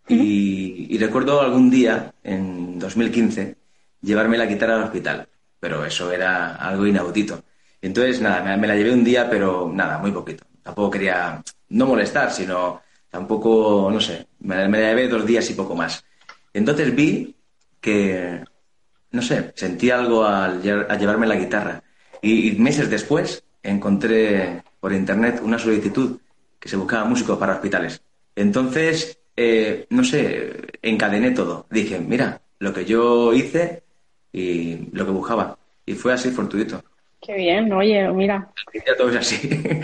y, 0.06 0.98
recuerdo 0.98 1.40
algún 1.40 1.70
día, 1.70 2.12
en 2.22 2.78
2015, 2.78 3.56
llevarme 4.02 4.36
la 4.36 4.44
guitarra 4.44 4.76
al 4.76 4.82
hospital. 4.84 5.26
Pero 5.58 5.82
eso 5.86 6.12
era 6.12 6.56
algo 6.56 6.86
inaudito. 6.86 7.42
Entonces, 7.80 8.20
nada, 8.20 8.56
me, 8.56 8.66
la 8.66 8.76
llevé 8.76 8.92
un 8.92 9.04
día, 9.04 9.28
pero 9.30 9.70
nada, 9.72 9.98
muy 9.98 10.10
poquito. 10.10 10.44
Tampoco 10.62 10.90
quería 10.90 11.42
no 11.70 11.86
molestar, 11.86 12.32
sino 12.32 12.82
tampoco, 13.08 13.88
no 13.92 14.00
sé, 14.00 14.26
me, 14.40 14.66
la 14.66 14.78
llevé 14.78 15.08
dos 15.08 15.26
días 15.26 15.48
y 15.50 15.54
poco 15.54 15.74
más. 15.74 16.04
Entonces 16.52 16.94
vi 16.94 17.36
que, 17.80 18.42
no 19.12 19.22
sé, 19.22 19.52
sentí 19.54 19.90
algo 19.90 20.24
al, 20.24 20.62
llevarme 20.62 21.26
la 21.26 21.36
guitarra. 21.36 21.82
Y, 22.20 22.52
meses 22.52 22.90
después 22.90 23.44
encontré 23.62 24.62
por 24.80 24.92
internet 24.92 25.40
una 25.42 25.58
solicitud 25.58 26.18
que 26.58 26.68
se 26.68 26.76
buscaba 26.76 27.04
músicos 27.04 27.38
para 27.38 27.54
hospitales. 27.54 28.02
Entonces, 28.34 29.18
eh, 29.36 29.86
no 29.90 30.02
sé, 30.04 30.52
encadené 30.82 31.30
todo. 31.30 31.66
Dije, 31.70 32.00
mira, 32.00 32.40
lo 32.58 32.72
que 32.72 32.84
yo 32.84 33.32
hice 33.32 33.84
y 34.32 34.90
lo 34.92 35.04
que 35.06 35.12
buscaba. 35.12 35.58
Y 35.86 35.94
fue 35.94 36.12
así 36.12 36.30
fortuito. 36.30 36.82
Qué 37.20 37.34
bien, 37.34 37.72
oye, 37.72 38.08
mira. 38.10 38.52
todo 38.96 39.10
es 39.10 39.16
así. 39.16 39.48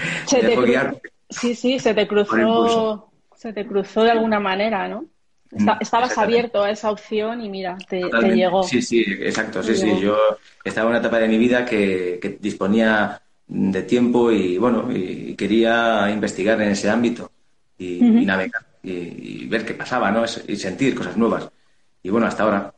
sí, 1.31 1.55
sí, 1.55 1.79
se 1.79 1.95
te 1.95 2.07
cruzó, 2.07 3.11
se 3.35 3.53
te 3.53 3.67
cruzó 3.67 4.05
de 4.05 4.13
alguna 4.13 4.41
manera, 4.41 4.89
¿no? 4.89 5.07
Mm, 5.51 5.69
estabas 5.81 6.17
abierto 6.19 6.63
a 6.63 6.71
esa 6.71 6.91
opción 6.91 7.41
y 7.41 7.49
mira, 7.49 7.77
te, 7.89 8.11
llegó. 8.35 8.63
Sí, 8.65 8.83
sí, 8.83 9.05
exacto. 9.21 9.63
Sí, 9.63 9.77
sí. 9.77 10.01
Yo 10.01 10.17
estaba 10.65 10.87
en 10.87 10.91
una 10.91 10.99
etapa 10.99 11.19
de 11.19 11.29
mi 11.29 11.39
vida 11.39 11.65
que, 11.65 12.39
disponía 12.41 13.21
de 13.47 13.83
tiempo 13.83 14.33
y 14.33 14.59
bueno, 14.59 14.89
y 14.91 15.35
quería 15.35 16.11
investigar 16.11 16.61
en 16.63 16.71
ese 16.71 16.89
ámbito 16.89 17.31
y, 17.79 18.01
navegar 18.01 18.63
y, 18.83 19.47
ver 19.47 19.65
qué 19.65 19.75
pasaba, 19.75 20.11
¿no? 20.11 20.25
Y 20.25 20.57
sentir 20.57 20.95
cosas 20.95 21.17
nuevas. 21.17 21.49
Y 22.03 22.11
bueno, 22.11 22.27
hasta 22.27 22.45
ahora. 22.45 22.75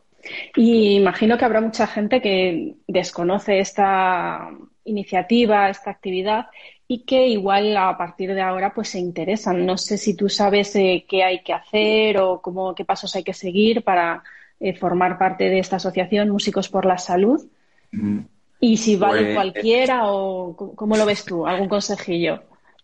Y 0.54 0.96
imagino 0.96 1.36
que 1.36 1.44
habrá 1.44 1.60
mucha 1.60 1.86
gente 1.86 2.20
que 2.20 2.74
desconoce 2.86 3.60
esta 3.60 4.50
iniciativa, 4.84 5.68
esta 5.68 5.90
actividad 5.90 6.46
y 6.88 7.04
que 7.04 7.26
igual 7.26 7.76
a 7.76 7.96
partir 7.98 8.32
de 8.34 8.40
ahora 8.40 8.72
pues 8.72 8.90
se 8.90 8.98
interesan. 8.98 9.66
No 9.66 9.76
sé 9.76 9.98
si 9.98 10.14
tú 10.14 10.28
sabes 10.28 10.74
eh, 10.76 11.04
qué 11.08 11.24
hay 11.24 11.42
que 11.42 11.52
hacer 11.52 12.18
o 12.18 12.40
cómo, 12.40 12.74
qué 12.74 12.84
pasos 12.84 13.14
hay 13.16 13.24
que 13.24 13.34
seguir 13.34 13.82
para 13.82 14.22
eh, 14.60 14.74
formar 14.74 15.18
parte 15.18 15.50
de 15.50 15.58
esta 15.58 15.76
asociación 15.76 16.30
Músicos 16.30 16.68
por 16.68 16.86
la 16.86 16.98
Salud. 16.98 17.44
Y 18.60 18.76
si 18.76 18.96
vale 18.96 19.22
pues, 19.22 19.34
cualquiera 19.34 20.10
o 20.10 20.54
cómo 20.74 20.96
lo 20.96 21.06
ves 21.06 21.24
tú, 21.24 21.46
algún 21.46 21.68
consejillo. 21.68 22.42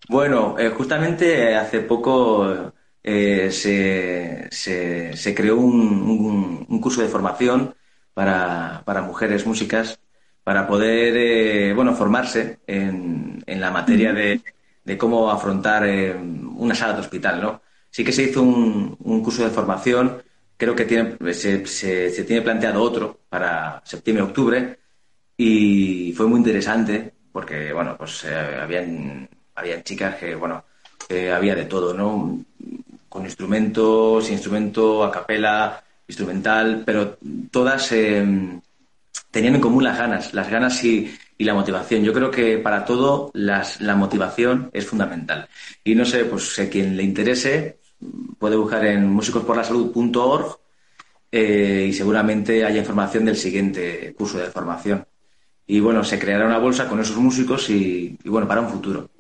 Bueno, 0.08 0.58
eh, 0.58 0.70
justamente 0.70 1.54
hace 1.54 1.80
poco 1.80 2.72
se, 3.04 4.48
se, 4.50 5.34
creó 5.34 5.56
un, 5.56 6.66
un, 6.68 6.80
curso 6.80 7.02
de 7.02 7.08
formación 7.08 7.74
para, 8.14 8.82
para 8.84 9.02
mujeres 9.02 9.46
músicas 9.46 9.98
para 10.44 10.66
poder 10.66 11.16
eh, 11.16 11.74
bueno, 11.74 11.94
formarse 11.94 12.58
en, 12.66 13.42
en 13.46 13.60
la 13.60 13.70
materia 13.70 14.12
de, 14.12 14.40
de 14.84 14.98
cómo 14.98 15.30
afrontar 15.30 15.86
eh, 15.86 16.14
una 16.14 16.74
sala 16.74 16.94
de 16.94 17.00
hospital. 17.00 17.40
¿no? 17.40 17.62
Sí 17.90 18.04
que 18.04 18.12
se 18.12 18.24
hizo 18.24 18.42
un, 18.42 18.96
un 19.00 19.22
curso 19.22 19.44
de 19.44 19.50
formación, 19.50 20.22
creo 20.56 20.74
que 20.74 20.84
tiene, 20.84 21.16
se, 21.32 21.66
se, 21.66 22.24
tiene 22.24 22.42
planteado 22.42 22.82
otro 22.82 23.20
para 23.28 23.82
septiembre-octubre 23.84 24.78
y 25.36 26.12
fue 26.16 26.26
muy 26.26 26.38
interesante 26.38 27.12
porque 27.32 27.72
bueno, 27.72 27.96
pues 27.96 28.24
eh, 28.24 28.34
habían, 28.34 29.28
habían 29.54 29.82
chicas 29.82 30.16
que 30.16 30.34
bueno, 30.34 30.64
había 31.34 31.54
de 31.54 31.66
todo, 31.66 31.94
¿no? 31.94 32.44
Con 33.12 33.24
instrumentos, 33.26 34.30
instrumento 34.30 35.04
a 35.04 35.12
capela, 35.12 35.84
instrumental, 36.08 36.82
pero 36.86 37.18
todas 37.50 37.88
tenían 37.88 39.54
en 39.54 39.60
común 39.60 39.84
las 39.84 39.98
ganas, 39.98 40.32
las 40.32 40.48
ganas 40.48 40.82
y, 40.82 41.14
la 41.38 41.54
motivación. 41.54 42.04
Yo 42.04 42.12
creo 42.12 42.30
que 42.30 42.58
para 42.58 42.84
todo 42.84 43.32
la 43.34 43.96
motivación 43.96 44.70
es 44.72 44.86
fundamental. 44.86 45.48
Y 45.82 45.96
no 45.96 46.04
sé, 46.04 46.24
pues 46.24 46.56
a 46.60 46.70
quien 46.70 46.96
le 46.96 47.02
interese 47.02 47.80
puede 48.38 48.54
buscar 48.54 48.86
en 48.86 49.08
músicosporlasalud.org 49.08 50.58
eh, 51.32 51.86
y 51.88 51.92
seguramente 51.92 52.64
haya 52.64 52.78
información 52.78 53.24
del 53.24 53.36
siguiente 53.36 54.14
curso 54.16 54.38
de 54.38 54.52
formación. 54.52 55.04
Y 55.66 55.80
bueno, 55.80 56.04
se 56.04 56.18
creará 56.20 56.46
una 56.46 56.58
bolsa 56.58 56.88
con 56.88 57.00
esos 57.00 57.16
músicos 57.16 57.68
y 57.70 58.16
bueno, 58.24 58.46
para 58.46 58.60
un 58.60 58.68
futuro. 58.68 59.10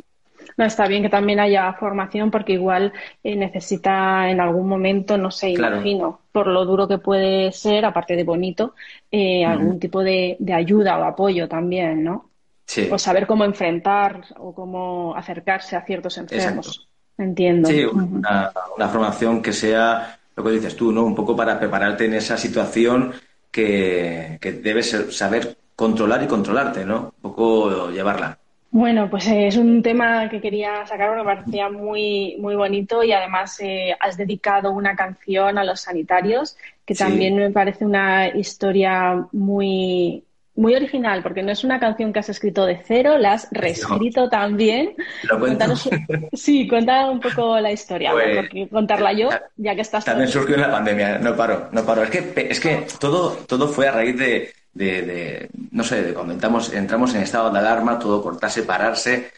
No, 0.56 0.64
está 0.64 0.86
bien 0.86 1.02
que 1.02 1.08
también 1.08 1.40
haya 1.40 1.72
formación 1.74 2.30
porque 2.30 2.52
igual 2.52 2.92
eh, 3.22 3.36
necesita 3.36 4.30
en 4.30 4.40
algún 4.40 4.68
momento, 4.68 5.16
no 5.18 5.30
sé, 5.30 5.50
imagino, 5.50 6.20
por 6.30 6.46
lo 6.46 6.64
duro 6.64 6.86
que 6.88 6.98
puede 6.98 7.52
ser, 7.52 7.84
aparte 7.84 8.16
de 8.16 8.24
bonito, 8.24 8.74
eh, 9.10 9.44
algún 9.44 9.78
tipo 9.78 10.02
de, 10.02 10.36
ayuda 10.54 10.98
o 10.98 11.04
apoyo 11.04 11.48
también, 11.48 12.04
¿no? 12.04 12.30
Sí. 12.66 12.88
O 12.90 12.98
saber 12.98 13.26
cómo 13.26 13.44
enfrentar 13.44 14.24
o 14.38 14.54
cómo 14.54 15.14
acercarse 15.16 15.76
a 15.76 15.84
ciertos 15.84 16.16
enfermos. 16.18 16.88
Entiendo. 17.18 17.68
Sí, 17.68 17.84
una, 17.84 18.50
formación 18.88 19.42
que 19.42 19.52
sea 19.52 20.18
lo 20.34 20.44
que 20.44 20.50
dices 20.50 20.74
tú, 20.76 20.92
¿no? 20.92 21.04
Un 21.04 21.14
poco 21.14 21.36
para 21.36 21.58
prepararte 21.58 22.06
en 22.06 22.14
esa 22.14 22.36
situación 22.36 23.12
que, 23.50 24.38
que 24.40 24.52
debes 24.52 24.90
saber 25.10 25.56
controlar 25.76 26.22
y 26.22 26.26
controlarte, 26.26 26.84
¿no? 26.84 27.12
Un 27.16 27.22
poco 27.22 27.90
llevarla. 27.90 28.38
Bueno, 28.72 29.10
pues 29.10 29.26
eh, 29.28 29.48
es 29.48 29.58
un 29.58 29.82
tema 29.82 30.30
que 30.30 30.40
quería 30.40 30.86
sacar 30.86 31.08
porque 31.08 31.22
me 31.22 31.34
parecía 31.34 31.68
muy, 31.68 32.36
muy 32.40 32.54
bonito 32.54 33.04
y 33.04 33.12
además 33.12 33.60
eh, 33.60 33.94
has 34.00 34.16
dedicado 34.16 34.72
una 34.72 34.96
canción 34.96 35.58
a 35.58 35.64
los 35.64 35.82
sanitarios 35.82 36.56
que 36.86 36.94
también 36.94 37.36
me 37.36 37.50
parece 37.50 37.84
una 37.84 38.28
historia 38.28 39.26
muy, 39.32 40.24
muy 40.54 40.74
original 40.74 41.22
porque 41.22 41.42
no 41.42 41.52
es 41.52 41.64
una 41.64 41.78
canción 41.78 42.14
que 42.14 42.20
has 42.20 42.30
escrito 42.30 42.64
de 42.64 42.80
cero, 42.82 43.18
la 43.18 43.34
has 43.34 43.46
reescrito 43.50 44.30
también. 44.30 44.94
¿Lo 45.24 45.38
sí, 46.32 46.66
cuenta 46.66 47.10
un 47.10 47.20
poco 47.20 47.60
la 47.60 47.72
historia, 47.72 48.12
pues, 48.12 48.70
contarla 48.70 49.12
yo, 49.12 49.28
ya 49.56 49.74
que 49.74 49.82
estás... 49.82 50.06
También 50.06 50.30
surgió 50.30 50.54
en 50.54 50.62
la 50.62 50.70
pandemia, 50.70 51.18
no 51.18 51.36
paro, 51.36 51.68
no 51.72 51.84
paro. 51.84 52.04
Es 52.04 52.10
que, 52.10 52.48
es 52.48 52.58
que 52.58 52.86
todo, 52.98 53.32
todo 53.46 53.68
fue 53.68 53.88
a 53.88 53.92
raíz 53.92 54.16
de 54.16 54.61
de, 54.74 55.50
no 55.70 55.84
sé, 55.84 56.02
de 56.02 56.14
cuando 56.14 56.32
entramos, 56.32 56.72
entramos 56.72 57.14
en 57.14 57.22
estado 57.22 57.50
de 57.50 57.58
alarma, 57.58 57.98
todo 57.98 58.22
cortarse, 58.22 58.62
pararse, 58.62 59.30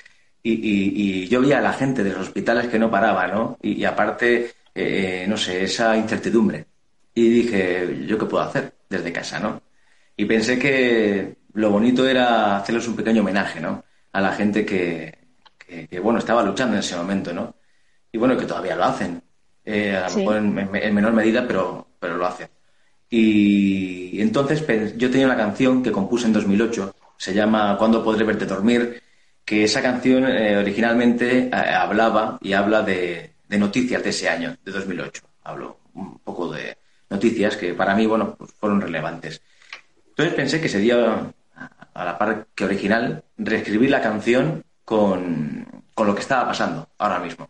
y, 0.43 1.27
yo 1.29 1.41
veía 1.41 1.59
a 1.59 1.63
la 1.63 1.73
gente 1.73 2.05
de 2.05 2.13
los 2.13 2.29
hospitales 2.29 2.69
que 2.69 2.79
no 2.79 2.91
paraba, 2.91 3.27
¿no? 3.27 3.59
Y, 3.63 3.85
aparte, 3.85 4.53
eh, 4.75 5.25
no 5.29 5.37
sé, 5.37 5.65
esa 5.65 5.97
incertidumbre. 5.97 6.67
Y 7.15 7.29
dije, 7.29 8.05
¿yo 8.07 8.19
qué 8.19 8.27
puedo 8.27 8.45
hacer 8.45 8.75
desde 8.89 9.13
casa, 9.13 9.41
no? 9.41 9.63
Y 10.17 10.27
pensé 10.27 10.59
que 10.59 11.37
lo 11.55 11.71
bonito 11.71 12.07
era 12.07 12.57
hacerles 12.59 12.87
un 12.89 12.97
pequeño 12.97 13.23
homenaje, 13.23 13.61
¿no? 13.61 13.85
A 14.13 14.21
la 14.21 14.33
gente 14.33 14.67
que, 14.67 15.19
bueno, 16.03 16.19
estaba 16.19 16.43
luchando 16.43 16.75
en 16.75 16.81
ese 16.81 16.97
momento, 16.97 17.33
¿no? 17.33 17.55
Y 18.13 18.19
bueno, 18.19 18.37
que 18.37 18.47
todavía 18.47 18.77
lo 18.77 18.85
hacen. 18.85 19.23
Eh, 19.65 19.97
a 19.97 20.09
lo 20.11 20.17
mejor 20.17 20.37
en, 20.37 20.77
en, 20.77 20.95
menor 20.95 21.13
medida, 21.13 21.47
pero, 21.47 21.89
pero 21.99 22.17
lo 22.17 22.27
hacen. 22.27 22.49
Y 23.17 24.21
entonces 24.21 24.67
yo 24.97 25.09
tenía 25.09 25.27
una 25.27 25.37
canción 25.37 25.85
que 25.85 25.93
compuse 25.93 26.27
en 26.27 26.33
2008, 26.33 26.97
se 27.17 27.33
llama 27.33 27.77
Cuándo 27.79 28.03
podré 28.03 28.25
verte 28.25 28.45
dormir, 28.45 29.01
que 29.45 29.63
esa 29.63 29.81
canción 29.81 30.25
eh, 30.27 30.57
originalmente 30.57 31.47
eh, 31.47 31.51
hablaba 31.53 32.41
y 32.43 32.55
habla 32.55 32.83
de, 32.83 33.35
noticias 33.51 34.03
de 34.03 34.11
ese 34.11 34.29
año, 34.29 34.57
de 34.65 34.73
2008. 34.73 35.23
Hablo 35.45 35.79
un 35.95 36.19
poco 36.19 36.51
de 36.51 36.77
noticias 37.09 37.57
que 37.57 37.73
para 37.73 37.95
mí, 37.95 38.05
bueno, 38.05 38.35
pues 38.35 38.51
fueron 38.51 38.81
relevantes. 38.81 39.41
Entonces 40.09 40.35
pensé 40.35 40.61
que 40.61 40.69
sería, 40.69 41.33
a 41.95 42.05
la 42.05 42.19
par 42.19 42.49
que 42.53 42.65
original, 42.65 43.23
reescribir 43.39 43.91
la 43.91 44.03
canción 44.03 44.65
con 44.85 45.85
lo 45.97 46.15
que 46.17 46.21
estaba 46.21 46.49
pasando 46.49 46.89
ahora 46.99 47.21
mismo. 47.21 47.49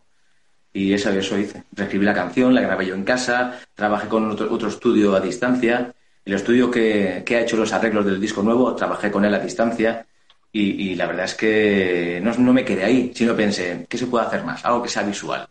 Y 0.77 0.93
eso, 0.93 1.11
eso 1.11 1.39
hice. 1.39 1.63
Reescribí 1.73 2.05
la 2.05 2.13
canción, 2.13 2.53
la 2.53 2.61
grabé 2.61 2.87
yo 2.87 2.97
en 2.97 3.05
casa, 3.05 3.61
trabajé 3.77 4.09
con 4.09 4.29
otro, 4.33 4.69
estudio 4.69 5.15
a 5.15 5.21
distancia. 5.21 5.95
El 6.25 6.35
estudio 6.35 6.69
que, 6.69 7.25
ha 7.27 7.41
hecho 7.41 7.57
los 7.57 7.73
arreglos 7.73 8.05
del 8.05 8.21
disco 8.21 8.43
nuevo, 8.43 8.75
trabajé 8.75 9.11
con 9.11 9.25
él 9.25 9.33
a 9.35 9.39
distancia. 9.39 10.05
Y, 10.53 10.95
la 10.97 11.07
verdad 11.07 11.27
es 11.27 11.35
que 11.35 12.21
no, 12.23 12.53
me 12.53 12.65
quedé 12.65 12.85
ahí, 12.85 13.13
sino 13.15 13.37
pensé, 13.37 13.87
¿qué 13.89 13.99
se 13.99 14.07
puede 14.07 14.27
hacer 14.27 14.45
más? 14.45 14.65
Algo 14.65 14.83
que 14.83 14.89
sea 14.89 15.03
visual. 15.05 15.49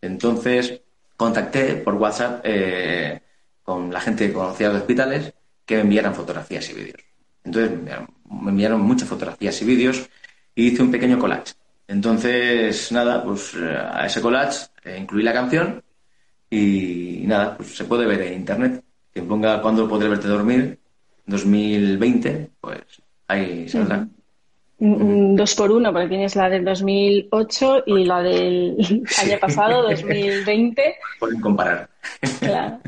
Entonces 0.00 0.80
contacté 1.16 1.76
por 1.76 1.94
WhatsApp 1.94 2.40
eh, 2.44 3.20
con 3.62 3.92
la 3.92 4.00
gente 4.00 4.26
que 4.26 4.32
conocía 4.32 4.68
los 4.68 4.78
hospitales 4.78 5.32
que 5.64 5.76
me 5.76 5.82
enviaran 5.82 6.14
fotografías 6.14 6.68
y 6.70 6.74
vídeos. 6.74 7.00
Entonces 7.44 7.78
me 8.28 8.50
enviaron 8.50 8.80
muchas 8.80 9.08
fotografías 9.08 9.60
y 9.62 9.64
vídeos 9.64 10.08
y 10.54 10.68
hice 10.68 10.82
un 10.82 10.90
pequeño 10.90 11.18
collage 11.18 11.54
entonces, 11.86 12.90
nada, 12.92 13.22
pues 13.22 13.54
eh, 13.54 13.76
a 13.76 14.06
ese 14.06 14.20
collage 14.20 14.66
eh, 14.84 14.98
incluí 14.98 15.22
la 15.22 15.32
canción 15.32 15.82
y, 16.48 17.22
nada, 17.26 17.56
pues 17.56 17.76
se 17.76 17.84
puede 17.84 18.06
ver 18.06 18.22
en 18.22 18.34
internet. 18.34 18.82
quien 19.12 19.28
ponga 19.28 19.60
cuándo 19.60 19.88
podré 19.88 20.08
verte 20.08 20.28
dormir, 20.28 20.78
2020, 21.26 22.50
pues 22.60 22.80
ahí 23.28 23.68
saldrá. 23.68 24.06
Dos 24.78 25.54
por 25.54 25.70
uno, 25.70 25.92
porque 25.92 26.08
tienes 26.08 26.36
la 26.36 26.48
del 26.50 26.64
2008 26.64 27.84
y 27.86 28.04
la 28.04 28.22
del 28.22 28.76
año 29.22 29.38
pasado, 29.40 29.82
2020. 29.82 30.96
Pueden 31.20 31.40
comparar. 31.40 31.88
Claro. 32.40 32.80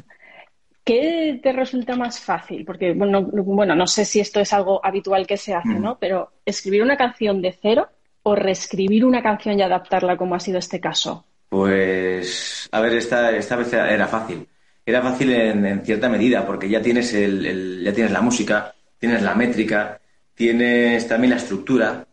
¿Qué 0.85 1.41
te 1.43 1.53
resulta 1.53 1.97
más 1.97 2.21
fácil? 2.21 2.65
Porque, 2.65 2.93
bueno, 2.93 3.23
bueno, 3.23 3.75
no 3.75 3.87
sé 3.89 4.05
si 4.05 4.21
esto 4.21 4.39
es 4.39 4.53
algo 4.53 4.85
habitual 4.85 5.27
que 5.27 5.37
se 5.37 5.53
hace, 5.53 5.81
¿no? 5.81 5.99
Pero 5.99 6.31
escribir 6.45 6.83
una 6.83 6.97
canción 6.97 7.43
de 7.43 7.53
cero 7.61 7.89
o 8.29 8.35
reescribir 8.35 9.05
una 9.05 9.23
canción 9.23 9.57
y 9.57 9.63
adaptarla 9.63 10.17
como 10.17 10.35
ha 10.35 10.41
sido 10.41 10.59
este 10.59 10.81
caso. 10.81 11.25
Pues, 11.49 12.69
a 12.73 12.81
ver, 12.81 12.95
esta, 12.95 13.31
esta 13.31 13.55
vez 13.55 13.73
era 13.73 14.09
fácil. 14.09 14.49
Era 14.85 15.01
fácil 15.01 15.33
en, 15.33 15.85
cierta 15.85 16.09
medida, 16.09 16.45
porque 16.45 16.69
ya 16.69 16.83
tienes, 16.83 17.15
el, 17.15 17.85
ya 17.85 17.93
tienes 17.93 18.11
la 18.11 18.21
música, 18.21 18.75
tienes 18.99 19.23
la 19.23 19.37
métrica, 19.37 20.01
tienes 20.35 21.07
también 21.07 21.31
la 21.31 21.37
estructura. 21.37 22.05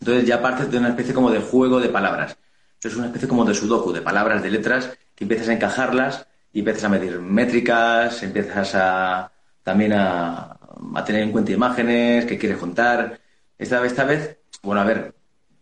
Entonces 0.00 0.26
ya 0.26 0.40
partes 0.40 0.70
de 0.70 0.78
una 0.78 0.88
especie 0.88 1.12
como 1.12 1.30
de 1.30 1.40
juego 1.40 1.78
de 1.78 1.90
palabras. 1.90 2.38
Es 2.82 2.96
una 2.96 3.06
especie 3.06 3.28
como 3.28 3.44
de 3.44 3.54
sudoku, 3.54 3.92
de 3.92 4.00
palabras, 4.00 4.42
de 4.42 4.50
letras, 4.50 4.96
que 5.14 5.24
empiezas 5.24 5.50
a 5.50 5.52
encajarlas 5.52 6.26
y 6.54 6.60
empiezas 6.60 6.84
a 6.84 6.88
medir 6.88 7.20
métricas, 7.20 8.22
empiezas 8.22 8.74
a 8.76 9.30
también 9.62 9.92
a, 9.92 10.58
tener 11.04 11.22
en 11.22 11.32
cuenta 11.32 11.52
imágenes, 11.52 12.24
que 12.24 12.38
quieres 12.38 12.56
contar. 12.56 13.20
Esta, 13.58 13.84
esta 13.84 14.04
vez, 14.04 14.38
bueno, 14.62 14.80
a 14.80 14.84
ver, 14.84 15.14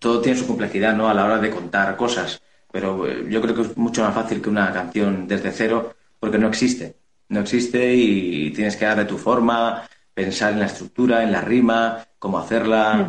todo 0.03 0.21
tiene 0.21 0.39
su 0.39 0.47
complejidad, 0.47 0.95
¿no? 0.95 1.09
A 1.09 1.15
la 1.15 1.25
hora 1.25 1.39
de 1.39 1.51
contar 1.51 1.97
cosas, 1.97 2.43
pero 2.71 3.07
eh, 3.07 3.25
yo 3.31 3.41
creo 3.41 3.55
que 3.55 3.63
es 3.63 3.77
mucho 3.77 4.03
más 4.03 4.15
fácil 4.15 4.43
que 4.43 4.51
una 4.51 4.73
canción 4.73 5.27
desde 5.27 5.53
cero, 5.53 5.95
porque 6.21 6.39
no 6.39 6.49
existe. 6.49 6.97
No 7.29 7.41
existe 7.41 7.95
y 7.95 8.51
tienes 8.51 8.77
que 8.77 8.85
darle 8.85 9.07
tu 9.07 9.17
forma, 9.17 9.83
pensar 10.13 10.53
en 10.53 10.59
la 10.59 10.67
estructura, 10.67 11.23
en 11.23 11.33
la 11.33 11.41
rima, 11.41 12.05
cómo 12.19 12.39
hacerla. 12.39 13.09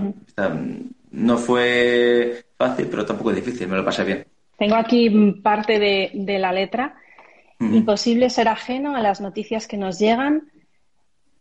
no 1.12 1.38
fue 1.38 2.45
fácil, 2.58 2.88
pero 2.89 3.06
tampoco 3.06 3.32
es 3.32 3.38
difícil, 3.38 3.67
me 3.67 3.75
lo 3.75 3.84
pasé 3.84 4.03
bien. 4.06 4.25
Tengo 4.58 4.75
aquí 4.75 5.10
parte 5.43 5.79
de 5.79 6.39
la 6.39 6.53
letra 6.53 6.95
Imposible 7.71 8.29
ser 8.29 8.47
ajeno 8.47 8.95
a 8.95 9.01
las 9.01 9.21
noticias 9.21 9.67
que 9.67 9.77
nos 9.77 9.99
llegan. 9.99 10.51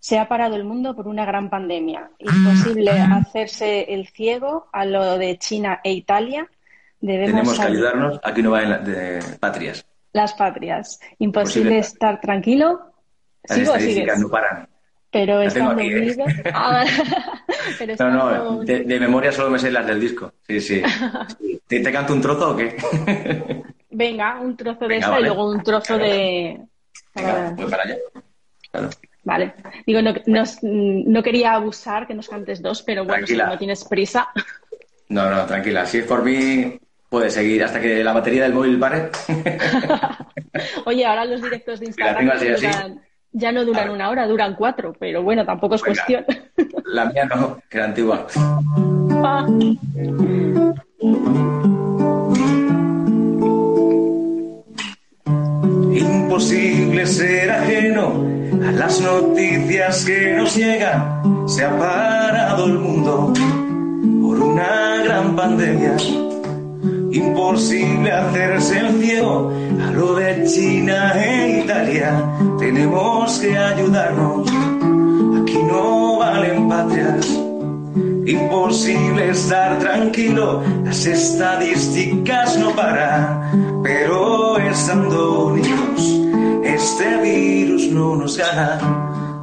Se 0.03 0.19
ha 0.19 0.27
parado 0.27 0.57
el 0.57 0.65
mundo 0.65 0.97
por 0.97 1.07
una 1.07 1.25
gran 1.25 1.49
pandemia. 1.49 2.11
Imposible 2.19 2.91
hacerse 2.91 3.95
el 3.95 4.09
ciego 4.09 4.67
a 4.73 4.85
lo 4.85 5.17
de 5.17 5.38
China 5.38 5.81
e 5.85 5.93
Italia. 5.93 6.51
Tenemos 7.01 7.57
que 7.57 7.62
ayudarnos. 7.62 8.19
Aquí 8.25 8.43
no 8.43 8.51
va 8.51 8.62
de 8.79 9.23
patrias. 9.38 9.87
Las 10.12 10.35
patrias. 10.35 10.99
Imposible 11.21 11.79
estar 11.79 12.21
tranquilo. 12.21 12.81
Las 13.45 13.59
estadísticas 13.59 14.19
no 14.19 14.29
paran. 14.29 14.69
Pero 15.12 15.41
estando 15.41 15.81
¿eh? 15.81 15.87
unidos. 15.87 16.17
Ah, 16.53 16.85
no, 18.01 18.11
no, 18.11 18.65
de, 18.65 18.99
memoria 18.99 19.31
solo 19.31 19.51
me 19.51 19.61
sé 19.61 19.71
las 19.71 19.87
del 19.87 20.01
disco. 20.01 20.33
Sí, 20.49 20.61
sí. 20.61 20.83
¿Te, 21.65 21.79
te 21.79 21.93
canto 21.93 22.12
un 22.12 22.21
trozo 22.21 22.51
o 22.51 22.57
qué? 22.57 22.77
Venga, 23.88 24.41
un 24.41 24.57
trozo 24.57 24.88
de 24.88 24.97
esta 24.97 25.21
y 25.21 25.23
luego 25.23 25.49
un 25.49 25.62
trozo 25.62 25.97
de. 25.97 26.61
Venga, 27.15 27.55
voy 27.57 27.71
para 27.71 27.85
allá. 27.85 27.97
Vale. 29.25 29.55
Digo, 29.87 30.01
no, 30.03 30.15
no, 30.63 31.23
quería 31.23 31.55
abusar 31.55 32.07
que 32.07 32.15
nos 32.15 32.29
cantes 32.29 32.61
dos, 32.61 32.83
pero 32.83 33.05
bueno, 33.05 33.27
si 33.27 33.37
no 33.37 33.57
tienes 33.57 33.85
prisa. 33.85 34.29
No, 35.09 35.31
no, 35.31 35.47
tranquila. 35.47 35.87
Si 35.87 35.99
es 35.99 36.07
por 36.07 36.25
mí, 36.25 36.79
puedes 37.09 37.35
seguir 37.35 37.63
hasta 37.63 37.81
que 37.81 38.03
la 38.03 38.13
batería 38.13 38.45
del 38.45 38.55
móvil 38.55 38.79
pare. 38.79 39.11
Oye, 40.87 41.07
ahora 41.07 41.25
los 41.25 41.43
directos 41.43 41.81
de 41.81 41.87
Instagram 41.87 42.31
ya 43.33 43.51
no 43.51 43.65
duran 43.65 43.91
una 43.91 44.11
hora, 44.11 44.27
duran 44.27 44.55
cuatro, 44.55 44.95
pero 44.99 45.23
bueno, 45.23 45.45
tampoco 45.45 45.77
es 45.77 45.83
cuestión. 45.83 46.25
La 46.87 47.07
mía 47.07 47.25
no, 47.25 47.63
que 47.69 47.79
era 47.79 47.87
antigua. 47.87 48.27
Ah. 49.25 49.47
imposible 55.95 57.07
ser 57.07 57.51
ajeno 57.51 58.41
a 58.66 58.72
las 58.72 59.01
noticias 59.01 60.05
que 60.05 60.35
nos 60.35 60.57
llegan. 60.57 61.48
Se 61.48 61.64
ha 61.64 61.77
parado 61.79 62.66
el 62.66 62.79
mundo 62.79 63.33
por 64.22 64.40
una 64.40 65.03
gran 65.05 65.35
pandemia. 65.35 65.96
Imposible 67.12 68.11
hacerse 68.11 68.79
el 68.79 69.03
ciego 69.03 69.53
a 69.87 69.90
lo 69.90 70.14
de 70.14 70.44
China 70.44 71.12
e 71.14 71.61
Italia. 71.64 72.25
Tenemos 72.59 73.38
que 73.38 73.57
ayudarnos. 73.57 74.48
Aquí 75.42 75.59
no 75.64 76.18
valen 76.18 76.68
patrias. 76.68 77.27
Imposible 78.25 79.31
estar 79.31 79.79
tranquilo, 79.81 80.62
las 80.85 81.05
estadísticas 81.05 82.57
no 82.57 82.70
paran, 82.70 83.83
pero 83.83 84.57
estando 84.59 85.46
unidos 85.46 85.82
este 87.03 87.17
virus 87.17 87.91
no 87.91 88.17
nos 88.17 88.37
gana. 88.37 88.79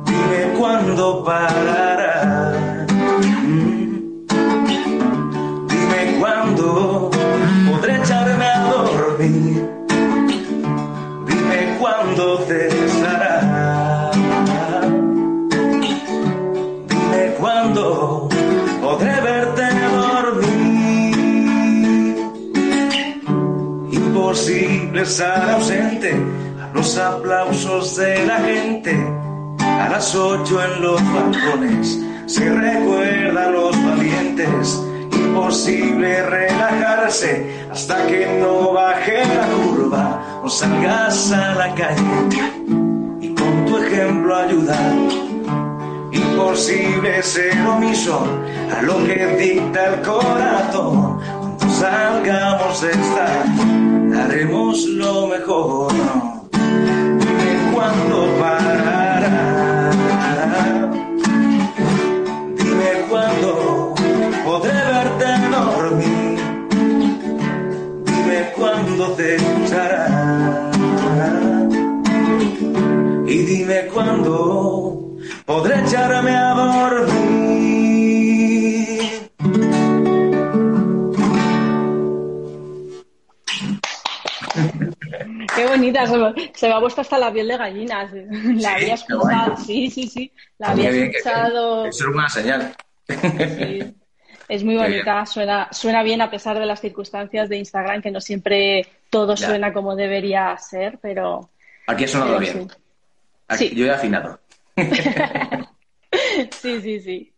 Dime 0.06 0.58
cuándo 0.58 1.24
parará. 1.26 2.88
Mm. 3.44 4.00
Dime 5.68 6.20
cuándo 6.20 7.12
podré 7.70 7.96
echarme 7.98 8.46
a 8.46 8.60
dormir. 8.72 9.70
Dime 11.28 11.78
cuándo 11.80 12.38
cesará. 12.48 14.12
Dime 16.88 17.34
cuándo 17.40 18.30
podré 18.82 19.22
verte 19.22 19.64
dormir. 19.98 21.16
Imposible 23.92 25.02
estar 25.02 25.50
ausente 25.50 26.39
los 26.74 26.98
aplausos 26.98 27.96
de 27.98 28.26
la 28.26 28.38
gente. 28.40 28.96
A 29.60 29.90
las 29.90 30.14
ocho 30.16 30.64
en 30.64 30.82
los 30.82 31.02
balcones 31.14 32.00
se 32.26 32.50
recuerdan 32.50 33.54
los 33.54 33.84
valientes. 33.84 34.84
Imposible 35.12 36.24
relajarse 36.24 37.66
hasta 37.72 38.06
que 38.08 38.40
no 38.40 38.74
baje 38.74 39.24
la 39.26 39.48
curva 39.48 40.42
o 40.44 40.50
salgas 40.50 41.32
a 41.32 41.56
la 41.56 41.76
calle 41.76 42.52
y 43.22 43.34
con 43.34 43.66
tu 43.66 43.78
ejemplo 43.78 44.36
ayudar. 44.36 44.94
Imposible 46.12 47.22
ser 47.22 47.60
omiso 47.68 48.26
a 48.76 48.82
lo 48.82 48.98
que 49.06 49.26
dicta 49.38 49.94
el 49.94 50.02
corazón. 50.02 51.20
Cuando 51.40 51.70
salgamos 51.70 52.82
de 52.82 52.92
esta, 52.92 54.24
haremos 54.24 54.86
lo 54.86 55.28
mejor 55.28 56.39
cuándo 57.74 58.38
parará. 58.40 59.09
Se, 86.60 86.68
me 86.68 86.74
ha 86.74 86.80
puesto 86.80 87.02
hasta 87.02 87.18
la 87.18 87.32
piel 87.32 87.48
de 87.48 87.58
gallinas. 87.58 88.12
La 88.62 88.74
había 88.74 88.94
escuchado, 88.96 89.58
sí, 89.58 89.90
sí, 89.90 90.08
sí. 90.08 90.32
La 90.58 90.72
había 90.72 90.90
escuchado. 90.90 91.86
Eso 91.86 92.04
es 92.04 92.16
una 92.16 92.30
señal. 92.30 92.74
Es 94.50 94.64
muy 94.64 94.78
bonita, 94.78 95.28
suena, 95.28 95.68
suena 95.72 96.02
bien 96.02 96.22
a 96.22 96.32
pesar 96.32 96.58
de 96.58 96.66
las 96.66 96.82
circunstancias 96.82 97.50
de 97.50 97.58
Instagram, 97.58 98.02
que 98.02 98.10
no 98.10 98.20
siempre 98.20 98.84
todo 99.12 99.38
suena 99.38 99.72
como 99.72 99.96
debería 99.96 100.58
ser, 100.58 100.98
pero. 101.00 101.52
Aquí 101.86 102.06
ha 102.06 102.08
sonado 102.08 102.40
bien. 102.40 102.68
Sí. 103.56 103.70
Yo 103.76 103.86
he 103.86 103.92
afinado. 103.92 104.40
sí, 106.52 106.82
sí, 106.82 107.00
sí. 107.00 107.34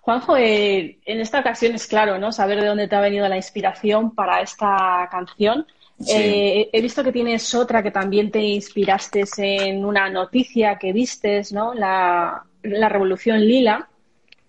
Juanjo, 0.00 0.38
eh, 0.38 0.98
en 1.04 1.20
esta 1.20 1.40
ocasión 1.40 1.74
es 1.74 1.86
claro, 1.86 2.18
¿no? 2.18 2.32
Saber 2.32 2.58
de 2.62 2.68
dónde 2.68 2.88
te 2.88 2.96
ha 2.96 3.00
venido 3.00 3.28
la 3.28 3.36
inspiración 3.36 4.14
para 4.14 4.40
esta 4.40 5.06
canción. 5.10 5.66
Eh, 6.08 6.70
he 6.72 6.80
visto 6.80 7.04
que 7.04 7.12
tienes 7.12 7.54
otra 7.54 7.82
que 7.82 7.90
también 7.90 8.30
te 8.30 8.40
inspiraste 8.40 9.24
en 9.36 9.84
una 9.84 10.10
noticia 10.10 10.76
que 10.76 10.92
vistes, 10.92 11.52
¿no? 11.52 11.74
La, 11.74 12.44
Revolución 12.62 13.40
Lila. 13.40 13.88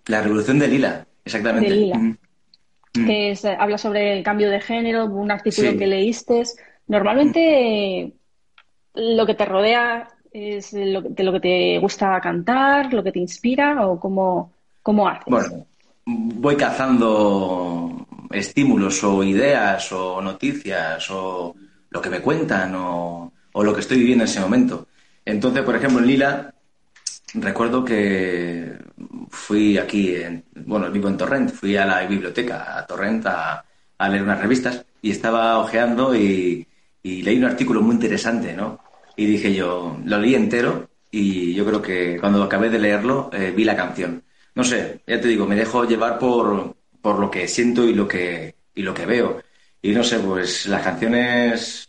La 0.06 0.22
Revolución 0.22 0.58
de 0.58 0.68
Lila, 0.68 1.06
exactamente. 1.24 1.70
De 1.70 1.76
Lila. 1.76 2.16
Que 2.92 3.38
habla 3.58 3.76
sobre 3.76 4.16
el 4.16 4.24
cambio 4.24 4.50
de 4.50 4.60
género, 4.60 5.04
un 5.04 5.30
artículo 5.30 5.76
que 5.76 5.86
leíste. 5.86 6.44
Normalmente 6.88 8.14
lo 8.94 9.26
que 9.26 9.34
te 9.34 9.44
rodea 9.44 10.08
¿Es 10.38 10.74
lo, 10.74 11.00
de 11.00 11.24
lo 11.24 11.32
que 11.32 11.40
te 11.40 11.78
gusta 11.78 12.20
cantar, 12.20 12.92
lo 12.92 13.02
que 13.02 13.10
te 13.10 13.20
inspira 13.20 13.86
o 13.86 13.98
cómo, 13.98 14.52
cómo 14.82 15.08
haces? 15.08 15.24
Bueno, 15.26 15.66
voy 16.04 16.56
cazando 16.56 18.05
estímulos 18.30 19.02
o 19.04 19.22
ideas 19.22 19.92
o 19.92 20.20
noticias 20.20 21.10
o 21.10 21.54
lo 21.90 22.00
que 22.00 22.10
me 22.10 22.20
cuentan 22.20 22.74
o, 22.74 23.32
lo 23.54 23.72
que 23.72 23.80
estoy 23.80 23.98
viviendo 23.98 24.24
en 24.24 24.30
ese 24.30 24.40
momento. 24.40 24.86
Entonces, 25.24 25.62
por 25.62 25.76
ejemplo, 25.76 26.00
en 26.00 26.06
Lila, 26.06 26.54
recuerdo 27.34 27.84
que 27.84 28.76
fui 29.30 29.78
aquí, 29.78 30.14
en, 30.14 30.44
bueno, 30.66 30.90
vivo 30.90 31.08
en 31.08 31.16
Torrent, 31.16 31.50
fui 31.50 31.76
a 31.76 31.86
la 31.86 32.06
biblioteca, 32.06 32.78
a 32.78 32.86
Torrent, 32.86 33.26
a, 33.26 33.64
leer 34.10 34.22
unas 34.22 34.40
revistas 34.40 34.84
y 35.00 35.10
estaba 35.10 35.58
hojeando 35.58 36.14
y, 36.14 36.66
leí 37.02 37.38
un 37.38 37.44
artículo 37.44 37.80
muy 37.80 37.94
interesante, 37.94 38.52
¿no? 38.52 38.80
Y 39.16 39.26
dije 39.26 39.54
yo, 39.54 39.98
lo 40.04 40.18
leí 40.18 40.34
entero 40.34 40.90
y 41.10 41.54
yo 41.54 41.64
creo 41.64 41.80
que 41.80 42.18
cuando 42.20 42.42
acabé 42.42 42.68
de 42.68 42.78
leerlo 42.80 43.30
eh, 43.32 43.52
vi 43.56 43.64
la 43.64 43.76
canción. 43.76 44.22
No 44.54 44.64
sé, 44.64 45.00
ya 45.06 45.20
te 45.20 45.28
digo, 45.28 45.46
me 45.46 45.54
dejo 45.54 45.84
llevar 45.84 46.18
por, 46.18 46.74
por 47.06 47.20
lo 47.20 47.30
que 47.30 47.46
siento 47.46 47.84
y 47.84 47.94
lo 47.94 48.08
que, 48.08 48.56
y 48.74 48.82
lo 48.82 48.92
que 48.92 49.06
veo. 49.06 49.40
Y 49.80 49.92
no 49.92 50.02
sé, 50.02 50.18
pues 50.18 50.66
las 50.66 50.82
canciones 50.82 51.88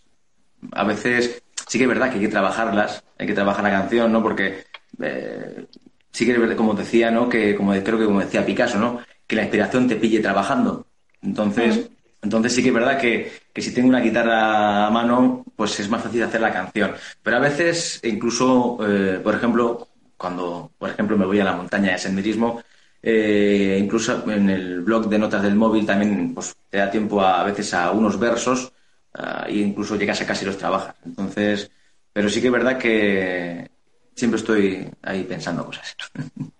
a 0.73 0.83
veces 0.83 1.41
sí 1.67 1.79
que 1.79 1.85
es 1.85 1.89
verdad 1.89 2.09
que 2.09 2.17
hay 2.17 2.21
que 2.21 2.27
trabajarlas, 2.27 3.03
hay 3.17 3.25
que 3.25 3.33
trabajar 3.33 3.63
la 3.63 3.71
canción, 3.71 4.11
¿no? 4.11 4.21
Porque 4.21 4.65
eh, 5.01 5.65
sí 6.11 6.23
que 6.23 6.33
es 6.33 6.39
verdad, 6.39 6.55
como 6.55 6.75
decía, 6.75 7.09
¿no? 7.09 7.27
Que 7.27 7.55
como 7.55 7.71
creo 7.71 7.97
que 7.97 8.05
como 8.05 8.19
decía 8.19 8.45
Picasso, 8.45 8.77
¿no? 8.77 9.01
Que 9.25 9.35
la 9.35 9.41
inspiración 9.41 9.87
te 9.87 9.95
pille 9.95 10.19
trabajando. 10.19 10.85
Entonces, 11.23 11.89
entonces 12.21 12.53
sí 12.53 12.61
que 12.61 12.67
es 12.67 12.75
verdad 12.75 12.99
que, 12.99 13.31
si 13.55 13.73
tengo 13.73 13.89
una 13.89 14.01
guitarra 14.01 14.85
a 14.85 14.91
mano, 14.91 15.43
pues 15.55 15.79
es 15.79 15.89
más 15.89 16.03
fácil 16.03 16.21
hacer 16.21 16.41
la 16.41 16.53
canción. 16.53 16.93
Pero 17.23 17.37
a 17.37 17.39
veces, 17.39 17.99
incluso, 18.03 18.77
eh, 18.87 19.19
por 19.23 19.33
ejemplo, 19.33 19.87
cuando, 20.15 20.73
por 20.77 20.91
ejemplo, 20.91 21.17
me 21.17 21.25
voy 21.25 21.39
a 21.39 21.43
la 21.43 21.53
montaña 21.53 21.93
de 21.93 21.97
senderismo, 21.97 22.61
eh, 23.01 23.77
incluso 23.81 24.29
en 24.29 24.49
el 24.49 24.81
blog 24.81 25.07
de 25.07 25.19
notas 25.19 25.43
del 25.43 25.55
móvil 25.55 25.85
también 25.85 26.33
pues, 26.33 26.55
te 26.69 26.77
da 26.77 26.89
tiempo 26.89 27.21
a, 27.21 27.43
veces 27.43 27.73
a 27.73 27.91
unos 27.91 28.19
versos 28.19 28.73
e 29.47 29.55
incluso 29.55 29.95
llegas 29.95 30.21
a 30.21 30.27
casi 30.27 30.45
los 30.45 30.57
trabajas. 30.57 30.95
Entonces, 31.03 31.71
pero 32.13 32.29
sí 32.29 32.39
que 32.39 32.47
es 32.47 32.53
verdad 32.53 32.77
que 32.77 33.67
siempre 34.13 34.39
estoy 34.39 34.89
ahí 35.01 35.23
pensando 35.23 35.65
cosas. 35.65 35.95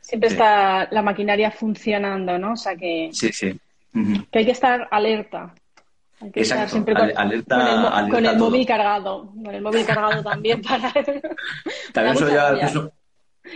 Siempre 0.00 0.30
está 0.30 0.88
la 0.90 1.02
maquinaria 1.02 1.50
funcionando, 1.50 2.38
¿no? 2.38 2.52
O 2.52 2.56
sea 2.56 2.74
que, 2.74 3.10
sí, 3.12 3.30
sí. 3.30 3.54
que 4.32 4.38
hay 4.38 4.46
que 4.46 4.52
estar 4.52 4.88
alerta. 4.90 5.52
Hay 6.18 6.30
que 6.30 6.40
estar 6.40 6.66
siempre 6.66 6.94
con, 6.94 7.12
alerta, 7.14 8.08
con 8.10 8.24
el, 8.24 8.38
móvil 8.38 8.66
cargado. 8.66 9.30
Con 9.44 9.54
el 9.54 9.60
móvil 9.60 9.84
cargado 9.84 10.22
también 10.22 10.62
para... 10.66 10.90
también 11.92 12.16
soy 12.16 12.32
ya... 12.32 12.90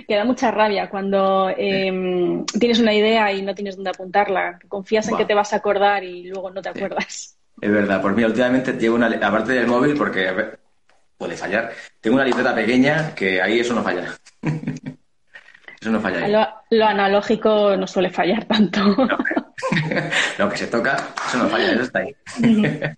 Que 0.07 0.17
da 0.17 0.25
mucha 0.25 0.51
rabia 0.51 0.89
cuando 0.89 1.53
em, 1.57 2.45
tienes 2.47 2.79
una 2.79 2.95
idea 2.95 3.33
y 3.33 3.43
no 3.43 3.55
tienes 3.55 3.77
dónde 3.77 3.91
apuntarla. 3.91 4.59
Confías 4.69 5.09
en 5.09 5.17
que 5.17 5.25
te 5.25 5.35
vas 5.35 5.53
a 5.53 5.57
acordar 5.57 6.05
y 6.05 6.25
luego 6.25 6.51
no 6.51 6.63
te 6.63 6.69
acuerdas. 6.69 7.37
Es 7.61 7.71
verdad, 7.71 8.01
pues 8.01 8.15
mira, 8.15 8.29
últimamente 8.29 8.73
llevo 8.73 8.97
una, 8.97 9.07
aparte 9.07 9.53
del 9.53 9.67
móvil, 9.67 9.97
porque 9.97 10.57
puede 11.17 11.37
fallar, 11.37 11.73
tengo 12.01 12.17
una 12.17 12.25
libreta 12.25 12.55
pequeña 12.55 13.15
que 13.15 13.41
ahí 13.41 13.61
eso 13.61 13.75
no 13.75 13.83
falla. 13.83 14.13
eso 15.81 15.91
no 15.91 16.01
falla. 16.01 16.57
Lo, 16.71 16.87
analógico 16.87 17.77
no 17.77 17.87
suele 17.87 18.11
fallar 18.11 18.45
tanto. 18.47 18.81
Lo 20.39 20.49
que 20.49 20.57
se 20.57 20.67
toca, 20.67 20.97
eso 21.29 21.39
no 21.39 21.49
falla, 21.49 21.73
eso 21.73 21.83
está 21.83 22.01
ahí. 22.01 22.17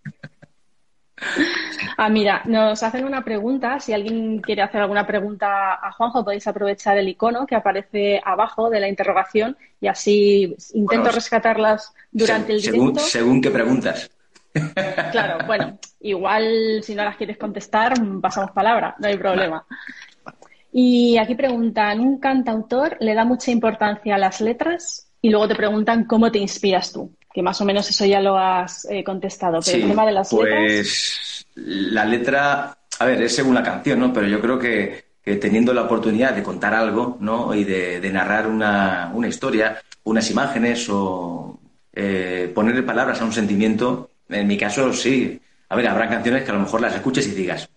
Ah, 1.96 2.09
mira, 2.09 2.42
nos 2.44 2.83
hacen 2.83 3.05
una 3.05 3.22
pregunta. 3.22 3.79
Si 3.79 3.92
alguien 3.92 4.40
quiere 4.40 4.62
hacer 4.62 4.81
alguna 4.81 5.07
pregunta 5.07 5.74
a 5.74 5.92
Juanjo, 5.92 6.24
podéis 6.24 6.46
aprovechar 6.46 6.98
el 6.98 7.09
icono 7.09 7.46
que 7.46 7.55
aparece 7.55 8.20
abajo 8.24 8.68
de 8.68 8.81
la 8.81 8.88
interrogación 8.88 9.57
y 9.81 9.87
así 9.87 10.57
intento 10.74 11.11
rescatarlas 11.11 11.92
durante 12.11 12.55
el 12.55 12.61
directo. 12.61 13.00
Según 13.00 13.40
qué 13.40 13.50
preguntas. 13.50 14.11
Claro, 15.12 15.44
bueno, 15.46 15.79
igual 16.00 16.81
si 16.83 16.94
no 16.94 17.05
las 17.05 17.16
quieres 17.16 17.38
contestar, 17.38 17.94
pasamos 18.20 18.53
palabra, 18.53 18.94
no 18.98 19.09
hay 19.09 19.16
problema. 19.16 19.64
Y 20.72 21.18
aquí 21.18 21.35
preguntan, 21.35 22.00
¿un 22.00 22.18
cantautor 22.18 22.96
le 23.00 23.14
da 23.14 23.24
mucha 23.24 23.50
importancia 23.50 24.14
a 24.14 24.18
las 24.18 24.40
letras? 24.40 25.09
Y 25.20 25.31
luego 25.31 25.48
te 25.48 25.55
preguntan 25.55 26.05
cómo 26.05 26.31
te 26.31 26.38
inspiras 26.38 26.92
tú, 26.92 27.12
que 27.35 27.42
más 27.42 27.61
o 27.61 27.64
menos 27.64 27.90
eso 27.90 28.07
ya 28.07 28.20
lo 28.20 28.38
has 28.38 28.87
eh, 28.88 29.03
contestado. 29.03 29.59
Pero 29.64 29.79
el 29.79 29.88
tema 29.88 30.07
de 30.07 30.12
las 30.12 30.31
pues, 30.31 30.44
letras. 30.44 31.47
La 31.57 32.05
letra, 32.05 32.79
a 33.01 33.05
ver, 33.05 33.23
es 33.23 33.35
según 33.35 33.57
la 33.57 33.62
canción, 33.64 33.99
¿no? 33.99 34.12
Pero 34.12 34.29
yo 34.29 34.40
creo 34.40 34.57
que, 34.57 35.05
teniendo 35.40 35.75
la 35.75 35.83
oportunidad 35.83 36.33
de 36.33 36.44
contar 36.44 36.75
algo, 36.75 37.16
¿no? 37.18 37.53
Y 37.53 37.64
de, 37.64 38.09
narrar 38.12 38.47
una, 38.47 39.11
una, 39.12 39.27
historia, 39.27 39.83
unas 40.05 40.31
imágenes 40.31 40.87
o 40.88 41.59
eh, 41.92 42.53
ponerle 42.55 42.85
palabras 42.85 43.20
a 43.20 43.25
un 43.25 43.33
sentimiento, 43.33 44.11
en 44.29 44.47
mi 44.47 44.57
caso, 44.57 44.92
sí. 44.92 45.40
A 45.68 45.75
ver, 45.75 45.88
habrá 45.88 46.09
canciones 46.09 46.44
que 46.44 46.53
a 46.53 46.55
lo 46.55 46.61
mejor 46.61 46.83
las 46.83 46.94
escuches 46.94 47.27
y 47.27 47.33
digas, 47.33 47.68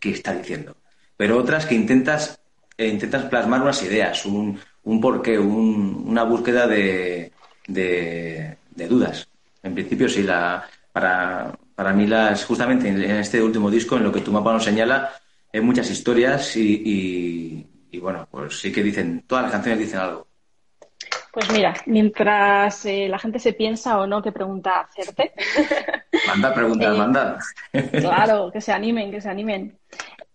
¿qué 0.00 0.10
está 0.10 0.34
diciendo? 0.34 0.76
Pero 1.16 1.38
otras 1.38 1.66
que 1.66 1.76
intentas, 1.76 2.40
eh, 2.76 2.88
intentas 2.88 3.26
plasmar 3.26 3.62
unas 3.62 3.80
ideas, 3.84 4.26
un, 4.26 4.58
un 4.82 5.00
porqué, 5.00 5.38
una 5.38 6.24
búsqueda 6.24 6.66
de, 6.66 7.30
de, 7.68 8.56
dudas. 8.76 9.28
En 9.62 9.74
principio, 9.74 10.08
sí, 10.08 10.22
la, 10.22 10.64
para, 10.92 11.56
para 11.74 11.92
mí, 11.92 12.06
las, 12.06 12.44
justamente 12.44 12.88
en, 12.88 13.00
este 13.02 13.42
último 13.42 13.70
disco, 13.70 13.96
en 13.96 14.04
lo 14.04 14.12
que 14.12 14.20
tu 14.20 14.32
mapa 14.32 14.52
nos 14.52 14.64
señala, 14.64 15.12
hay 15.52 15.60
muchas 15.60 15.90
historias 15.90 16.56
y, 16.56 17.66
y 17.94 17.98
bueno, 18.00 18.26
pues 18.30 18.58
sí 18.58 18.72
que 18.72 18.82
dicen, 18.82 19.22
todas 19.26 19.44
las 19.44 19.52
canciones 19.52 19.78
dicen 19.78 20.00
algo. 20.00 20.26
Pues 21.32 21.50
mira, 21.52 21.74
mientras 21.86 22.86
eh, 22.86 23.08
la 23.08 23.18
gente 23.18 23.38
se 23.38 23.52
piensa 23.52 23.98
o 23.98 24.06
no 24.06 24.22
qué 24.22 24.30
pregunta 24.30 24.80
hacerte. 24.80 25.32
Manda 26.28 26.54
preguntas, 26.54 26.94
eh, 26.94 26.98
manda. 26.98 27.38
claro, 27.90 28.50
que 28.52 28.60
se 28.60 28.72
animen, 28.72 29.10
que 29.10 29.20
se 29.20 29.28
animen. 29.28 29.78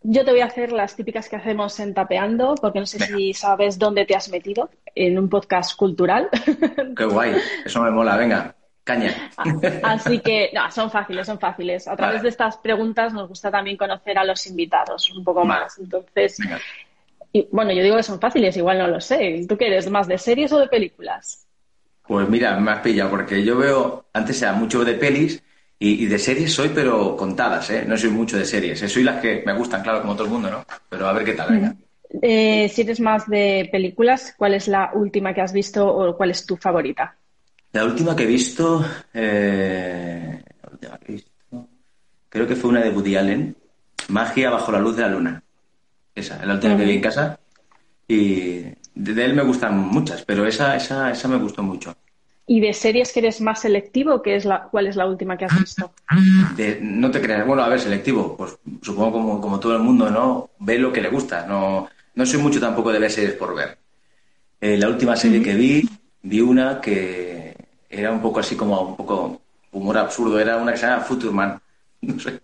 Yo 0.01 0.23
te 0.23 0.31
voy 0.31 0.39
a 0.39 0.45
hacer 0.45 0.71
las 0.71 0.95
típicas 0.95 1.27
que 1.27 1.35
hacemos 1.35 1.77
en 1.79 1.93
Tapeando, 1.93 2.55
porque 2.55 2.79
no 2.79 2.85
sé 2.85 2.99
si 2.99 3.33
sabes 3.33 3.77
dónde 3.77 4.05
te 4.05 4.15
has 4.15 4.29
metido, 4.29 4.69
en 4.95 5.19
un 5.19 5.29
podcast 5.29 5.75
cultural. 5.75 6.29
Qué 6.97 7.05
guay, 7.05 7.35
eso 7.65 7.81
me 7.81 7.91
mola, 7.91 8.15
venga, 8.15 8.55
caña. 8.85 9.29
Ah, 9.35 9.53
así 9.83 10.19
que, 10.19 10.51
no, 10.53 10.71
son 10.71 10.89
fáciles, 10.89 11.27
son 11.27 11.37
fáciles. 11.37 11.87
A 11.87 11.97
través 11.97 12.21
de 12.21 12.29
estas 12.29 12.55
preguntas 12.57 13.13
nos 13.13 13.27
gusta 13.27 13.51
también 13.51 13.75
conocer 13.75 14.17
a 14.17 14.23
los 14.23 14.47
invitados 14.47 15.09
un 15.09 15.23
poco 15.23 15.43
más. 15.43 15.77
Entonces, 15.77 16.37
y, 17.33 17.47
bueno, 17.51 17.73
yo 17.73 17.83
digo 17.83 17.97
que 17.97 18.03
son 18.03 18.21
fáciles, 18.21 18.55
igual 18.55 18.77
no 18.77 18.87
lo 18.87 19.01
sé. 19.01 19.45
¿Tú 19.49 19.57
qué 19.57 19.67
eres, 19.67 19.89
más 19.89 20.07
de 20.07 20.17
series 20.17 20.53
o 20.53 20.59
de 20.59 20.67
películas? 20.67 21.45
Pues 22.07 22.27
mira, 22.29 22.57
me 22.57 22.71
has 22.71 22.79
pillado, 22.79 23.09
porque 23.09 23.43
yo 23.43 23.57
veo, 23.57 24.05
antes 24.13 24.41
era 24.41 24.53
mucho 24.53 24.83
de 24.85 24.93
pelis 24.93 25.43
y, 25.81 26.05
de 26.07 26.19
series 26.19 26.51
soy, 26.51 26.69
pero 26.75 27.15
contadas, 27.15 27.69
¿eh? 27.69 27.85
No 27.87 27.97
soy 27.97 28.09
mucho 28.09 28.37
de 28.37 28.43
series. 28.43 28.81
¿eh? 28.81 28.89
Soy 28.89 29.03
las 29.03 29.21
que 29.21 29.43
me 29.45 29.53
gustan, 29.53 29.81
claro, 29.81 30.01
como 30.01 30.13
todo 30.13 30.25
el 30.25 30.31
mundo, 30.31 30.51
¿no? 30.51 30.65
Pero 30.89 31.07
a 31.07 31.13
ver 31.13 31.23
qué 31.23 31.33
tal, 31.33 31.51
venga. 31.51 31.75
Eh, 32.21 32.69
si 32.73 32.81
eres 32.81 32.99
más 32.99 33.27
de 33.29 33.69
películas, 33.71 34.33
¿cuál 34.37 34.55
es 34.55 34.67
la 34.67 34.91
última 34.93 35.33
que 35.33 35.39
has 35.39 35.53
visto 35.53 35.87
o 35.87 36.17
cuál 36.17 36.31
es 36.31 36.45
tu 36.45 36.57
favorita? 36.57 37.15
La 37.71 37.85
última 37.85 38.13
que 38.13 38.23
he 38.23 38.27
visto, 38.27 38.83
eh, 39.13 40.43
la 40.63 40.69
última 40.69 40.97
que 40.97 41.11
he 41.11 41.15
visto, 41.15 41.67
creo 42.27 42.47
que 42.47 42.55
fue 42.55 42.71
una 42.71 42.81
de 42.81 42.89
Woody 42.89 43.15
Allen, 43.15 43.55
Magia 44.09 44.49
bajo 44.49 44.71
la 44.73 44.79
luz 44.79 44.97
de 44.97 45.03
la 45.03 45.09
luna. 45.09 45.43
Esa, 46.13 46.45
la 46.45 46.55
última 46.55 46.75
que 46.75 46.83
vi 46.83 46.93
en 46.93 47.01
casa. 47.01 47.39
Y 48.05 48.63
de 48.95 49.25
él 49.25 49.33
me 49.33 49.43
gustan 49.43 49.77
muchas, 49.77 50.25
pero 50.25 50.45
esa, 50.45 50.75
esa, 50.75 51.11
esa 51.11 51.27
me 51.27 51.37
gustó 51.37 51.63
mucho. 51.63 51.95
¿Y 52.51 52.61
de 52.61 52.73
series 52.73 53.13
que 53.13 53.19
eres 53.19 53.41
más 53.41 53.61
selectivo? 53.61 54.23
¿qué 54.23 54.35
es 54.35 54.43
la, 54.43 54.63
¿Cuál 54.63 54.87
es 54.87 54.95
la 54.95 55.05
última 55.05 55.37
que 55.37 55.45
has 55.45 55.59
visto? 55.59 55.93
no 56.81 57.11
te 57.11 57.21
creas. 57.21 57.45
Bueno, 57.45 57.61
a 57.61 57.69
ver, 57.69 57.79
selectivo. 57.79 58.35
Pues 58.35 58.57
supongo 58.81 59.11
como, 59.11 59.39
como 59.39 59.59
todo 59.59 59.75
el 59.75 59.83
mundo, 59.83 60.09
¿no? 60.09 60.49
Ve 60.57 60.79
lo 60.79 60.91
que 60.91 60.99
le 60.99 61.09
gusta. 61.09 61.45
No, 61.45 61.87
no 62.15 62.25
soy 62.25 62.41
mucho 62.41 62.59
tampoco 62.59 62.91
de 62.91 62.97
ver 62.97 63.11
series 63.11 63.33
por 63.33 63.53
ver. 63.53 63.77
Eh, 64.59 64.77
la 64.77 64.87
última 64.87 65.15
serie 65.15 65.43
que 65.43 65.53
vi, 65.53 65.87
vi 66.23 66.41
una 66.41 66.81
que 66.81 67.55
era 67.87 68.11
un 68.11 68.19
poco 68.19 68.39
así 68.39 68.55
como 68.55 68.81
un 68.81 68.97
poco 68.97 69.41
humor 69.71 69.99
absurdo. 69.99 70.39
Era 70.39 70.57
una 70.57 70.71
que 70.71 70.79
se 70.79 70.87
llama 70.87 71.03
Futurman. 71.03 71.61
No 72.01 72.17
sé. 72.17 72.41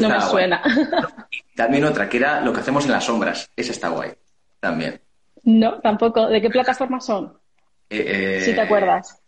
no 0.00 0.08
me 0.08 0.20
suena. 0.20 0.62
También 1.54 1.84
otra, 1.84 2.08
que 2.08 2.16
era 2.16 2.40
lo 2.40 2.52
que 2.52 2.58
hacemos 2.58 2.86
en 2.86 2.90
las 2.90 3.04
sombras. 3.04 3.48
Esa 3.54 3.70
está 3.70 3.90
guay. 3.90 4.10
También. 4.58 5.00
No, 5.44 5.78
tampoco. 5.80 6.26
¿De 6.26 6.42
qué 6.42 6.50
plataforma 6.50 6.98
son? 7.00 7.38
Eh, 7.88 8.42
si 8.44 8.52
te 8.52 8.60
acuerdas. 8.60 9.20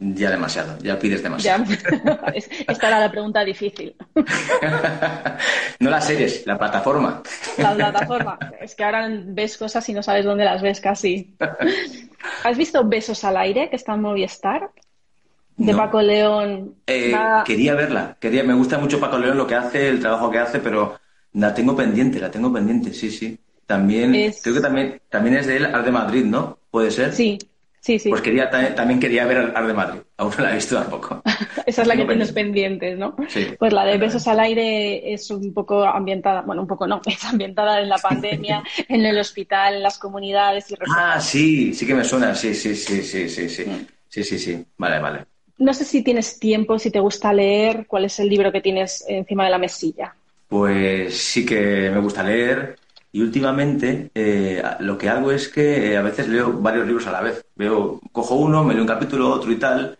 Ya 0.00 0.30
demasiado, 0.30 0.78
ya 0.78 0.96
pides 0.96 1.24
demasiado. 1.24 1.64
Esta 2.68 2.86
era 2.86 3.00
la 3.00 3.10
pregunta 3.10 3.44
difícil. 3.44 3.96
no 5.80 5.90
las 5.90 6.06
series, 6.06 6.46
la 6.46 6.56
plataforma. 6.56 7.20
La 7.56 7.74
plataforma. 7.74 8.38
Es 8.60 8.76
que 8.76 8.84
ahora 8.84 9.08
ves 9.10 9.56
cosas 9.56 9.88
y 9.88 9.92
no 9.92 10.02
sabes 10.04 10.24
dónde 10.24 10.44
las 10.44 10.62
ves 10.62 10.80
casi. 10.80 11.36
¿Has 12.44 12.56
visto 12.56 12.86
Besos 12.88 13.24
al 13.24 13.36
aire, 13.38 13.70
que 13.70 13.76
está 13.76 13.94
en 13.94 14.02
Movistar? 14.02 14.70
De 15.56 15.74
Paco 15.74 16.00
León. 16.00 16.76
Eh, 16.86 17.12
quería 17.44 17.74
verla. 17.74 18.16
Quería, 18.20 18.44
me 18.44 18.54
gusta 18.54 18.78
mucho 18.78 19.00
Paco 19.00 19.18
León, 19.18 19.36
lo 19.36 19.48
que 19.48 19.56
hace, 19.56 19.88
el 19.88 19.98
trabajo 19.98 20.30
que 20.30 20.38
hace, 20.38 20.60
pero 20.60 20.96
La 21.32 21.52
tengo 21.52 21.74
pendiente, 21.74 22.20
la 22.20 22.30
tengo 22.30 22.52
pendiente, 22.52 22.92
sí, 22.92 23.10
sí. 23.10 23.36
También, 23.66 24.12
creo 24.42 24.54
que 24.54 24.60
también, 24.60 25.02
también 25.10 25.36
es 25.36 25.48
de 25.48 25.56
él, 25.56 25.66
Ar 25.66 25.84
de 25.84 25.90
Madrid, 25.90 26.24
¿no? 26.24 26.58
¿Puede 26.70 26.92
ser? 26.92 27.12
Sí, 27.12 27.38
sí, 27.88 27.98
sí. 27.98 28.10
Pues 28.10 28.20
quería, 28.20 28.50
también 28.50 29.00
quería 29.00 29.24
ver 29.24 29.52
Ar 29.54 29.66
de 29.66 29.72
Madrid. 29.72 30.00
Aún 30.18 30.30
no 30.36 30.44
la 30.44 30.52
he 30.52 30.56
visto 30.56 30.76
tampoco. 30.76 31.22
Esa 31.66 31.82
es 31.82 31.88
la 31.88 31.96
que 31.96 32.04
tienes 32.04 32.32
pendientes, 32.32 32.98
¿no? 32.98 33.16
Sí. 33.28 33.46
Pues 33.58 33.72
la 33.72 33.86
de 33.86 33.96
Besos 33.96 34.28
al 34.28 34.40
Aire 34.40 35.14
es 35.14 35.30
un 35.30 35.54
poco 35.54 35.84
ambientada, 35.84 36.42
bueno, 36.42 36.60
un 36.62 36.68
poco 36.68 36.86
no, 36.86 37.00
es 37.06 37.24
ambientada 37.24 37.80
en 37.80 37.88
la 37.88 37.96
pandemia, 38.08 38.62
en 38.88 39.06
el 39.06 39.18
hospital, 39.18 39.76
en 39.76 39.82
las 39.82 39.98
comunidades 39.98 40.70
y 40.70 40.74
Ah, 40.94 41.18
sí, 41.18 41.72
sí 41.72 41.86
que 41.86 41.94
me 41.94 42.04
suena, 42.04 42.34
sí, 42.34 42.54
sí, 42.54 42.74
sí, 42.74 43.02
sí, 43.02 43.26
sí, 43.26 43.48
sí. 43.48 43.64
Mm. 43.64 43.86
Sí, 44.06 44.22
sí, 44.22 44.38
sí. 44.38 44.64
Vale, 44.76 44.98
vale. 44.98 45.24
No 45.56 45.72
sé 45.72 45.84
si 45.86 46.02
tienes 46.02 46.38
tiempo, 46.38 46.78
si 46.78 46.90
te 46.90 47.00
gusta 47.00 47.32
leer, 47.32 47.86
¿cuál 47.86 48.04
es 48.04 48.18
el 48.20 48.28
libro 48.28 48.52
que 48.52 48.60
tienes 48.60 49.02
encima 49.08 49.44
de 49.44 49.50
la 49.50 49.58
mesilla? 49.58 50.14
Pues 50.46 51.16
sí 51.16 51.44
que 51.46 51.90
me 51.90 52.00
gusta 52.00 52.22
leer 52.22 52.76
y 53.10 53.22
últimamente 53.22 54.10
eh, 54.14 54.62
lo 54.80 54.98
que 54.98 55.08
hago 55.08 55.32
es 55.32 55.48
que 55.48 55.92
eh, 55.92 55.96
a 55.96 56.02
veces 56.02 56.28
leo 56.28 56.52
varios 56.52 56.86
libros 56.86 57.06
a 57.06 57.12
la 57.12 57.22
vez. 57.22 57.44
Veo, 57.56 58.00
cojo 58.12 58.34
uno, 58.34 58.64
me 58.64 58.74
leo 58.74 58.82
un 58.82 58.88
capítulo, 58.88 59.30
otro 59.30 59.50
y 59.50 59.56
tal. 59.56 59.98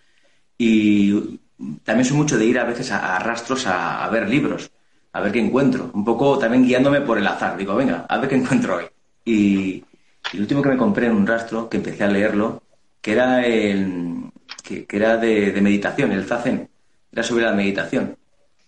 Y 0.59 1.41
también 1.85 2.05
soy 2.05 2.17
mucho 2.17 2.37
de 2.39 2.45
ir 2.45 2.59
a 2.59 2.65
veces 2.65 2.93
a, 2.93 3.19
rastros 3.19 3.67
a, 3.67 4.09
ver 4.11 4.29
libros, 4.29 4.71
a 5.13 5.21
ver 5.21 5.33
qué 5.33 5.41
encuentro. 5.41 5.91
Un 5.95 6.05
poco 6.05 6.39
también 6.39 6.65
guiándome 6.65 7.01
por 7.01 7.19
el 7.19 7.27
azar. 7.27 7.57
Digo, 7.57 7.75
venga, 7.75 8.07
a 8.09 8.19
ver 8.19 8.29
qué 8.29 8.37
encuentro 8.37 8.77
hoy. 8.77 8.85
Y, 9.25 9.85
el 10.33 10.41
último 10.41 10.61
que 10.61 10.69
me 10.69 10.77
compré 10.77 11.07
en 11.07 11.17
un 11.17 11.27
rastro, 11.27 11.69
que 11.69 11.79
empecé 11.79 12.05
a 12.05 12.09
leerlo, 12.09 12.63
que 13.01 13.13
era 13.13 13.47
el 13.47 14.31
que, 14.63 14.87
era 14.91 15.17
de, 15.17 15.59
meditación, 15.63 16.13
el 16.13 16.27
Zazen. 16.27 16.69
Era 17.11 17.23
sobre 17.23 17.45
la 17.45 17.53
meditación. 17.53 18.17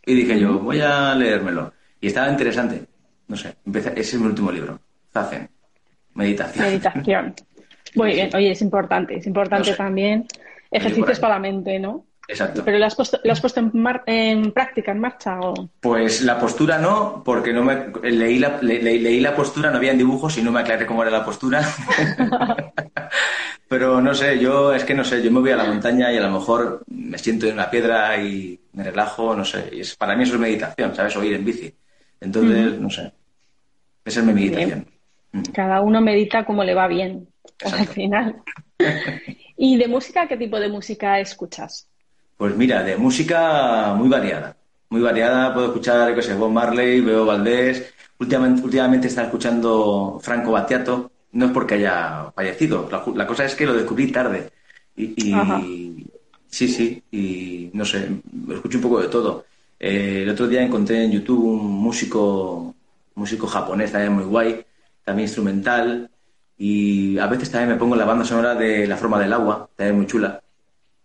Y 0.07 0.14
dije 0.14 0.41
yo, 0.41 0.59
voy 0.59 0.80
a 0.80 1.14
leérmelo. 1.14 1.74
Y 2.01 2.07
estaba 2.07 2.30
interesante. 2.30 2.86
No 3.31 3.37
sé, 3.37 3.55
ese 3.64 4.01
es 4.01 4.14
mi 4.14 4.26
último 4.26 4.51
libro. 4.51 4.81
Zazen. 5.14 5.49
Meditación. 6.14 6.66
Meditación. 6.66 7.35
Muy 7.95 8.14
bien, 8.14 8.31
oye, 8.35 8.51
es 8.51 8.61
importante, 8.61 9.18
es 9.18 9.26
importante 9.28 9.72
también. 9.74 10.26
Ejercicios 10.68 11.20
para 11.20 11.35
la 11.35 11.41
mente, 11.41 11.78
¿no? 11.78 12.07
Exacto. 12.26 12.64
¿Pero 12.64 12.78
lo 12.78 12.87
has 12.87 12.97
puesto, 12.97 13.20
lo 13.22 13.33
has 13.33 13.41
puesto 13.41 13.61
en, 13.61 14.53
práctica, 14.53 14.91
en 14.91 14.99
marcha? 14.99 15.39
O... 15.39 15.70
Pues 15.78 16.22
la 16.22 16.41
postura 16.41 16.78
no, 16.78 17.22
porque 17.24 17.53
no 17.53 17.62
me 17.62 17.93
leí 18.03 18.41
la, 18.41 18.59
leí 18.61 19.20
la 19.20 19.37
postura, 19.37 19.70
no 19.70 19.76
había 19.76 19.95
dibujos 19.95 20.37
y 20.39 20.43
no 20.43 20.51
me 20.51 20.61
aclaré 20.61 20.87
cómo 20.87 21.03
era 21.03 21.12
la 21.12 21.24
postura. 21.24 21.62
Pero 23.68 24.01
no 24.01 24.12
sé, 24.12 24.41
yo 24.41 24.74
es 24.74 24.83
que 24.83 24.95
no 24.95 25.05
sé, 25.05 25.22
yo 25.22 25.31
me 25.31 25.39
voy 25.39 25.53
a 25.53 25.57
la 25.57 25.64
montaña 25.64 26.12
y 26.12 26.16
a 26.16 26.22
lo 26.22 26.33
mejor 26.33 26.83
me 26.89 27.16
siento 27.16 27.47
en 27.47 27.55
una 27.55 27.70
piedra 27.70 28.20
y 28.20 28.59
me 28.72 28.83
relajo, 28.83 29.37
no 29.37 29.45
sé. 29.45 29.68
Y 29.70 29.81
es, 29.83 29.95
para 29.95 30.16
mí 30.16 30.24
eso 30.24 30.35
es 30.35 30.41
meditación, 30.41 30.97
¿sabes? 30.97 31.16
O 31.16 31.22
ir 31.22 31.35
en 31.35 31.45
bici. 31.45 31.72
Entonces, 32.20 32.78
no 32.81 32.91
sé. 32.91 33.12
Esa 34.11 34.20
es 34.20 34.26
mi 34.26 34.32
meditación. 34.32 34.86
Mm. 35.30 35.42
Cada 35.54 35.80
uno 35.80 36.00
medita 36.00 36.44
como 36.44 36.64
le 36.64 36.74
va 36.74 36.88
bien, 36.88 37.28
al 37.64 37.86
final. 37.86 38.42
¿Y 39.56 39.76
de 39.76 39.86
música, 39.86 40.26
qué 40.26 40.36
tipo 40.36 40.58
de 40.58 40.68
música 40.68 41.20
escuchas? 41.20 41.88
Pues 42.36 42.56
mira, 42.56 42.82
de 42.82 42.96
música 42.96 43.94
muy 43.96 44.08
variada. 44.08 44.56
Muy 44.88 45.00
variada, 45.00 45.54
puedo 45.54 45.66
escuchar, 45.68 46.12
qué 46.16 46.22
sé, 46.22 46.34
Bob 46.34 46.50
Marley, 46.50 47.00
veo 47.00 47.24
Valdés. 47.24 47.94
Últimamente, 48.18 48.62
últimamente 48.62 49.06
está 49.06 49.22
escuchando 49.24 50.18
Franco 50.20 50.50
Battiato. 50.50 51.12
No 51.32 51.46
es 51.46 51.52
porque 51.52 51.74
haya 51.74 52.32
fallecido. 52.34 52.88
La, 53.14 53.26
cosa 53.28 53.44
es 53.44 53.54
que 53.54 53.66
lo 53.66 53.74
descubrí 53.74 54.11
tarde. 54.11 54.50
Y, 54.96 55.14
sí, 56.48 56.66
sí, 56.66 57.00
y 57.12 57.70
no 57.72 57.84
sé, 57.84 58.08
escucho 58.52 58.78
un 58.78 58.82
poco 58.82 59.00
de 59.00 59.08
todo. 59.08 59.44
Eh, 59.78 60.22
el 60.24 60.28
otro 60.30 60.48
día 60.48 60.62
encontré 60.62 61.04
en 61.04 61.12
YouTube 61.12 61.44
un 61.44 61.70
músico, 61.70 62.74
músico 63.14 63.46
japonés 63.46 63.92
también 63.92 64.12
muy 64.12 64.24
guay, 64.24 64.64
también 65.04 65.26
instrumental. 65.26 66.11
Y 66.56 67.18
a 67.18 67.26
veces 67.26 67.50
también 67.50 67.70
me 67.70 67.76
pongo 67.76 67.96
la 67.96 68.04
banda 68.04 68.24
sonora 68.24 68.54
de 68.54 68.86
La 68.86 68.96
forma 68.96 69.18
del 69.18 69.32
agua, 69.32 69.68
también 69.76 69.96
muy 69.96 70.06
chula. 70.06 70.42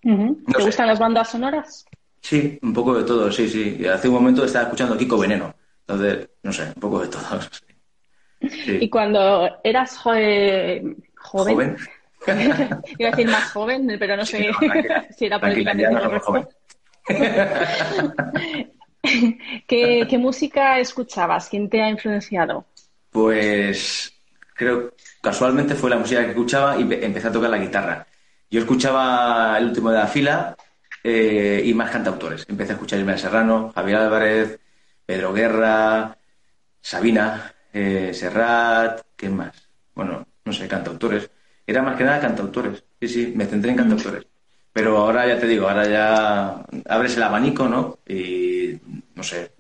¿Te 0.02 0.64
gustan 0.64 0.88
las 0.88 1.00
bandas 1.00 1.30
sonoras? 1.30 1.86
Sí, 2.22 2.60
un 2.62 2.74
poco 2.74 2.96
de 2.96 3.04
todo, 3.04 3.32
sí, 3.32 3.48
sí. 3.48 3.86
Hace 3.88 4.08
un 4.08 4.16
momento 4.16 4.44
estaba 4.44 4.66
escuchando 4.66 4.98
Kiko 4.98 5.18
Veneno. 5.18 5.56
Entonces, 5.88 6.30
no 6.44 6.52
sé, 6.52 6.64
un 6.64 6.82
poco 6.82 7.00
de 7.02 7.08
todo. 7.08 7.22
Y 8.68 8.90
cuando 8.90 9.50
eras 9.64 9.98
joven... 9.98 11.04
¿Joven? 11.16 11.78
Iba 12.28 13.10
a 13.10 13.12
decir 13.12 13.28
más 13.28 13.52
joven, 13.52 13.96
pero 13.98 14.18
no 14.18 14.26
sé 14.26 14.50
si 15.18 15.26
era 15.26 15.40
políticamente 15.40 16.00
correcto. 16.00 16.50
¿Qué, 19.68 20.08
¿Qué 20.10 20.18
música 20.18 20.80
escuchabas? 20.80 21.50
¿Quién 21.50 21.70
te 21.70 21.82
ha 21.82 21.90
influenciado? 21.90 22.66
Pues 23.12 24.14
creo 24.56 24.94
casualmente 25.22 25.76
fue 25.76 25.90
la 25.90 25.98
música 25.98 26.22
que 26.24 26.30
escuchaba 26.32 26.78
y 26.78 26.82
empecé 26.82 27.28
a 27.28 27.32
tocar 27.32 27.50
la 27.50 27.58
guitarra. 27.58 28.08
Yo 28.50 28.60
escuchaba 28.60 29.58
el 29.58 29.66
último 29.66 29.90
de 29.92 29.98
la 29.98 30.08
fila 30.08 30.56
eh, 31.04 31.62
y 31.66 31.74
más 31.74 31.92
cantautores. 31.92 32.46
Empecé 32.48 32.74
a 32.74 32.76
escuchar 32.76 33.00
Ismael 33.00 33.20
Serrano, 33.20 33.72
Javier 33.74 33.98
Álvarez, 33.98 34.60
Pedro 35.06 35.34
Guerra, 35.34 36.18
Sabina, 36.82 37.54
eh, 37.74 38.12
Serrat, 38.14 39.02
¿qué 39.16 39.30
más? 39.30 39.70
Bueno, 39.96 40.28
no 40.46 40.54
sé, 40.54 40.68
cantautores. 40.68 41.30
Era 41.66 41.82
más 41.82 41.98
que 41.98 42.04
nada 42.04 42.20
cantautores. 42.22 42.84
Sí, 43.02 43.08
sí, 43.08 43.34
me 43.36 43.46
centré 43.46 43.72
en 43.72 43.78
cantautores. 43.78 44.26
Pero 44.76 44.98
ahora 44.98 45.26
ya 45.26 45.40
te 45.40 45.48
digo, 45.48 45.70
ahora 45.70 45.88
ya 45.88 46.66
abres 46.90 47.16
el 47.16 47.24
abanico, 47.24 47.70
¿no? 47.70 48.00
Y 48.06 48.78
no 49.16 49.24
sé, 49.24 49.52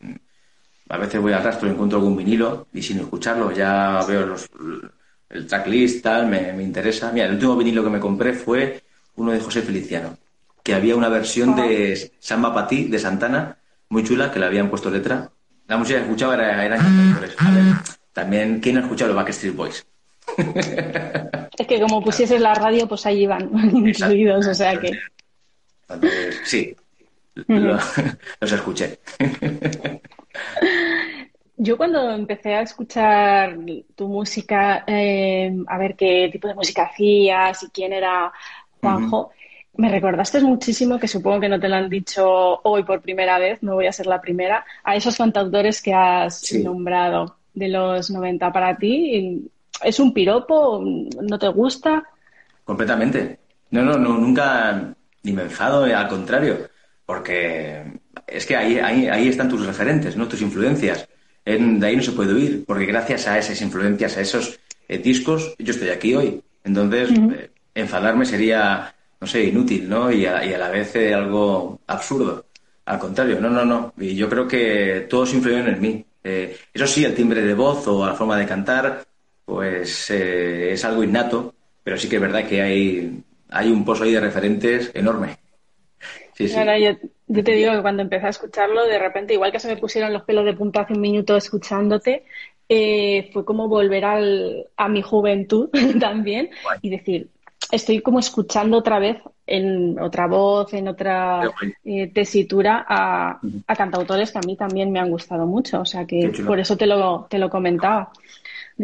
a 0.90 0.98
veces 0.98 1.22
voy 1.22 1.32
al 1.32 1.42
rastro 1.42 1.70
y 1.70 1.72
encuentro 1.72 2.00
algún 2.00 2.18
vinilo 2.18 2.68
y 2.74 2.82
sin 2.82 3.00
escucharlo 3.00 3.50
ya 3.54 4.04
veo 4.06 4.26
los, 4.26 4.50
el 5.30 5.48
tracklist, 5.48 6.04
tal, 6.04 6.28
me, 6.28 6.52
me, 6.52 6.64
interesa. 6.64 7.14
Mira, 7.14 7.28
el 7.28 7.36
último 7.36 7.56
vinilo 7.56 7.82
que 7.82 7.92
me 7.92 8.02
compré 8.02 8.34
fue 8.34 8.84
uno 9.16 9.32
de 9.32 9.40
José 9.40 9.62
Feliciano, 9.62 10.18
que 10.62 10.74
había 10.74 10.98
una 10.98 11.08
versión 11.08 11.56
de 11.56 12.12
Samba 12.20 12.54
Patí 12.54 12.90
de 12.90 13.00
Santana, 13.00 13.58
muy 13.88 14.04
chula, 14.04 14.34
que 14.34 14.40
le 14.40 14.48
habían 14.48 14.70
puesto 14.70 14.90
letra. 14.90 15.32
La 15.70 15.78
música 15.78 16.00
que 16.00 16.04
escuchaba 16.04 16.34
era, 16.34 16.66
eran 16.66 16.80
cantautores. 16.80 17.36
A 17.38 17.52
ver, 17.52 17.64
también, 18.12 18.60
¿quién 18.60 18.80
ha 18.80 18.82
escuchado 18.82 19.14
los 19.14 19.24
Backstreet 19.24 19.56
Boys? 19.56 19.86
es 21.58 21.68
que 21.68 21.80
como 21.80 22.02
pusieses 22.02 22.42
la 22.42 22.54
radio, 22.54 22.88
pues 22.88 23.06
ahí 23.06 23.24
iban 23.24 23.50
incluidos, 23.74 24.48
o 24.48 24.54
sea 24.54 24.80
que... 24.80 24.92
sí, 26.44 26.76
los 27.48 28.52
escuché. 28.52 29.00
Yo 31.58 31.78
cuando 31.78 32.12
empecé 32.12 32.56
a 32.56 32.62
escuchar 32.62 33.58
tu 33.96 34.08
música, 34.08 34.84
eh, 34.88 35.56
a 35.68 35.78
ver 35.78 35.96
qué 35.96 36.30
tipo 36.32 36.48
de 36.48 36.56
música 36.56 36.84
hacías 36.84 37.64
y 37.64 37.70
quién 37.70 37.94
era 37.94 38.32
Juanjo, 38.82 39.32
me 39.78 39.90
recordaste 39.90 40.42
muchísimo, 40.42 41.00
que 41.00 41.08
supongo 41.08 41.42
que 41.42 41.50
no 41.50 41.60
te 41.60 41.70
lo 41.70 41.76
han 41.76 41.90
dicho 41.90 42.62
hoy 42.64 42.84
por 42.84 43.02
primera 43.02 43.40
vez, 43.40 43.62
no 43.64 43.76
voy 43.76 43.88
a 43.88 43.92
ser 43.92 44.06
la 44.06 44.22
primera, 44.22 44.66
a 44.84 44.96
esos 44.96 45.18
cantautores 45.18 45.82
que 45.82 45.94
has 45.94 46.54
nombrado 46.54 47.38
de 47.54 47.70
los 47.70 48.10
90 48.10 48.52
para 48.52 48.78
ti. 48.78 49.50
¿Es 49.84 50.00
un 50.00 50.14
piropo? 50.14 50.84
¿No 50.84 51.40
te 51.40 51.48
gusta? 51.50 52.04
Completamente. 52.64 53.40
No, 53.72 53.82
no, 53.82 53.98
no 53.98 54.18
nunca 54.18 54.96
ni 55.24 55.34
me 55.34 55.44
enfado, 55.44 55.84
al 55.84 56.08
contrario, 56.08 56.70
porque 57.06 58.00
es 58.28 58.46
que 58.46 58.56
ahí, 58.56 58.78
ahí, 58.78 59.08
ahí 59.08 59.28
están 59.28 59.50
tus 59.50 59.66
referentes, 59.66 60.16
¿no? 60.16 60.28
tus 60.28 60.42
influencias 60.42 61.08
de 61.46 61.86
ahí 61.86 61.96
no 61.96 62.02
se 62.02 62.12
puede 62.12 62.34
huir, 62.34 62.66
porque 62.66 62.86
gracias 62.86 63.28
a 63.28 63.38
esas 63.38 63.62
influencias, 63.62 64.18
a 64.18 64.22
esos 64.22 64.60
eh, 64.88 64.98
discos, 64.98 65.56
yo 65.60 65.72
estoy 65.72 65.90
aquí 65.90 66.16
hoy. 66.16 66.42
Entonces, 66.64 67.12
eh, 67.12 67.52
enfadarme 67.76 68.26
sería, 68.26 68.94
no 69.22 69.28
sé, 69.28 69.44
inútil, 69.44 69.88
¿no? 69.88 70.12
Y 70.12 70.26
a, 70.26 70.44
la 70.58 70.70
vez 70.70 70.96
eh, 70.96 71.14
algo 71.14 71.80
absurdo. 71.86 72.48
Al 72.86 73.00
contrario, 73.00 73.40
no, 73.40 73.50
no, 73.50 73.64
no. 73.64 73.94
Y 73.98 74.16
yo 74.16 74.28
creo 74.28 74.48
que 74.48 75.06
todos 75.10 75.34
influyen 75.34 75.68
en 75.68 75.82
mí. 75.82 76.06
eso 76.24 76.88
sí, 76.88 77.06
el 77.06 77.14
timbre 77.14 77.42
de 77.44 77.54
voz 77.54 77.88
o 77.88 78.06
la 78.06 78.16
forma 78.16 78.38
de 78.38 78.48
cantar, 78.48 79.06
pues 79.46 80.10
es 80.10 80.84
algo 80.84 81.04
innato, 81.04 81.54
pero 81.84 81.98
sí 81.98 82.10
que 82.10 82.16
es 82.16 82.22
verdad 82.22 82.48
que 82.48 82.62
hay, 82.62 83.24
hay 83.50 83.72
un 83.72 83.86
pozo 83.86 84.04
ahí 84.04 84.12
de 84.12 84.20
referentes 84.20 84.92
enorme. 84.94 85.38
Sí, 86.34 86.50
sí. 86.50 86.56
Yo 87.28 87.44
te 87.44 87.54
digo 87.54 87.72
que 87.72 87.82
cuando 87.82 88.04
empecé 88.04 88.28
a 88.28 88.30
escucharlo, 88.30 88.86
de 88.86 89.00
repente, 89.00 89.34
igual 89.34 89.52
que 89.52 89.60
se 89.60 89.68
me 89.68 89.78
pusieron 89.78 90.14
los 90.14 90.24
pelos 90.24 90.46
de 90.46 90.54
punta 90.54 90.82
hace 90.82 90.94
un 90.94 91.02
minuto 91.02 91.36
escuchándote, 91.36 92.24
eh, 92.70 93.30
fue 93.34 93.46
como 93.46 93.68
volver 93.68 94.06
al, 94.06 94.68
a 94.76 94.88
mi 94.88 95.02
juventud 95.02 95.70
también 96.00 96.50
y 96.82 96.90
decir, 96.90 97.30
estoy 97.72 98.02
como 98.02 98.20
escuchando 98.20 98.78
otra 98.78 99.00
vez 99.00 99.18
en 99.48 100.00
otra 100.00 100.28
voz, 100.28 100.74
en 100.74 100.88
otra 100.88 101.52
eh, 101.84 102.12
tesitura 102.14 102.86
a, 102.88 103.40
a, 103.68 103.76
cantautores 103.76 104.32
que 104.32 104.40
a 104.40 104.42
mí 104.42 104.56
también 104.56 104.92
me 104.92 105.00
han 105.00 105.10
gustado 105.10 105.46
mucho. 105.46 105.82
O 105.82 105.86
sea 105.86 106.06
que 106.06 106.32
por 106.46 106.60
eso 106.60 106.78
te 106.78 106.86
lo, 106.86 107.28
te 107.30 107.40
lo 107.40 107.50
comentaba. 107.50 108.12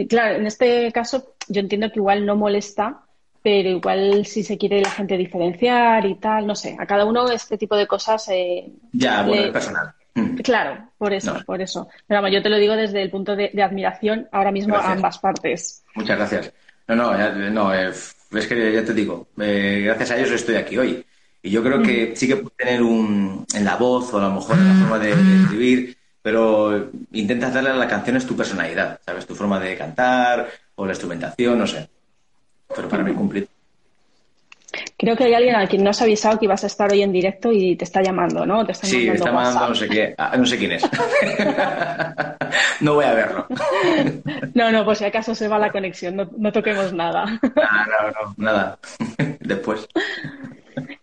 Claro, 0.07 0.37
en 0.37 0.47
este 0.47 0.91
caso 0.91 1.35
yo 1.47 1.59
entiendo 1.59 1.91
que 1.91 1.99
igual 1.99 2.25
no 2.25 2.35
molesta 2.35 3.03
pero 3.43 3.69
igual 3.69 4.25
si 4.25 4.43
se 4.43 4.57
quiere 4.57 4.81
la 4.81 4.91
gente 4.91 5.17
diferenciar 5.17 6.05
y 6.05 6.15
tal, 6.15 6.45
no 6.45 6.55
sé, 6.55 6.77
a 6.79 6.85
cada 6.85 7.05
uno 7.05 7.29
este 7.31 7.57
tipo 7.57 7.75
de 7.75 7.87
cosas... 7.87 8.29
Eh, 8.29 8.69
ya, 8.93 9.23
bueno, 9.23 9.45
es 9.45 9.51
personal. 9.51 9.91
Mm. 10.13 10.35
Claro, 10.37 10.89
por 10.97 11.13
eso, 11.13 11.35
por 11.45 11.61
eso. 11.61 11.87
Pero 12.05 12.21
vamos, 12.21 12.35
yo 12.35 12.43
te 12.43 12.49
lo 12.49 12.57
digo 12.57 12.75
desde 12.75 13.01
el 13.01 13.09
punto 13.09 13.35
de, 13.35 13.51
admiración 13.63 14.27
ahora 14.31 14.51
mismo 14.51 14.75
a 14.75 14.91
ambas 14.91 15.17
partes. 15.17 15.83
Muchas 15.95 16.17
gracias. 16.17 16.53
No, 16.87 16.95
no, 16.95 17.49
no, 17.49 17.73
eh, 17.73 17.89
es 17.89 18.47
que 18.47 18.73
ya 18.73 18.83
te 18.83 18.93
digo, 18.93 19.29
eh, 19.39 19.81
gracias 19.85 20.11
a 20.11 20.17
ellos 20.17 20.31
estoy 20.31 20.55
aquí 20.55 20.77
hoy. 20.77 21.05
Y 21.41 21.49
yo 21.49 21.63
creo 21.63 21.81
que 21.81 22.15
sí 22.15 22.27
que 22.27 22.35
puedes 22.35 22.55
tener 22.57 22.83
un, 22.83 23.45
en 23.55 23.65
la 23.65 23.75
voz 23.75 24.13
o 24.13 24.19
a 24.19 24.21
lo 24.21 24.31
mejor 24.31 24.57
en 24.57 24.67
la 24.67 24.73
forma 24.75 24.99
de, 24.99 25.11
escribir, 25.11 25.97
pero 26.21 26.89
intentas 27.11 27.53
darle 27.53 27.71
a 27.71 27.75
la 27.75 27.87
canción 27.87 28.17
es 28.17 28.25
tu 28.25 28.35
personalidad, 28.35 28.99
¿sabes? 29.05 29.25
Tu 29.25 29.35
forma 29.35 29.59
de 29.59 29.75
cantar 29.75 30.47
o 30.75 30.85
la 30.85 30.91
instrumentación, 30.91 31.57
no 31.57 31.67
sé. 31.67 31.89
Pero 32.75 32.87
para 32.87 33.03
mí 33.03 33.13
cumplir. 33.13 33.47
Creo 34.97 35.17
que 35.17 35.25
hay 35.25 35.33
alguien 35.33 35.55
a 35.55 35.67
quien 35.67 35.83
no 35.83 35.89
has 35.89 36.01
avisado 36.01 36.39
que 36.39 36.45
ibas 36.45 36.63
a 36.63 36.67
estar 36.67 36.91
hoy 36.91 37.01
en 37.01 37.11
directo 37.11 37.51
y 37.51 37.75
te 37.75 37.83
está 37.83 38.01
llamando, 38.01 38.45
¿no? 38.45 38.65
Te 38.65 38.73
sí, 38.73 39.07
me 39.07 39.15
está 39.15 39.31
mandando 39.31 39.69
no 39.69 39.75
sé, 39.75 39.89
qué, 39.89 40.15
ah, 40.17 40.37
no 40.37 40.45
sé 40.45 40.57
quién 40.57 40.73
es. 40.73 40.83
no 42.81 42.93
voy 42.93 43.05
a 43.05 43.13
verlo. 43.13 43.47
no, 44.53 44.71
no, 44.71 44.85
pues 44.85 44.99
si 44.99 45.05
acaso 45.05 45.35
se 45.35 45.47
va 45.47 45.59
la 45.59 45.71
conexión, 45.71 46.15
no, 46.15 46.51
toquemos 46.51 46.93
nada. 46.93 47.25
Ah, 47.57 47.85
no, 47.87 48.11
no, 48.11 48.33
nada. 48.37 48.79
Después. 49.39 49.87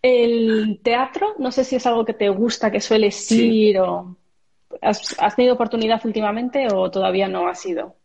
El 0.01 0.81
teatro, 0.83 1.35
no 1.39 1.53
sé 1.53 1.64
si 1.64 1.77
es 1.77 1.87
algo 1.87 2.05
que 2.05 2.14
te 2.14 2.29
gusta, 2.29 2.71
que 2.71 2.81
sueles 2.81 3.31
ir 3.33 3.81
o... 3.81 4.16
¿Has, 4.83 5.37
tenido 5.37 5.55
oportunidad 5.55 6.01
últimamente 6.05 6.68
o 6.72 6.91
todavía 6.91 7.29
no 7.29 7.49
has 7.49 7.64
ido? 7.66 7.97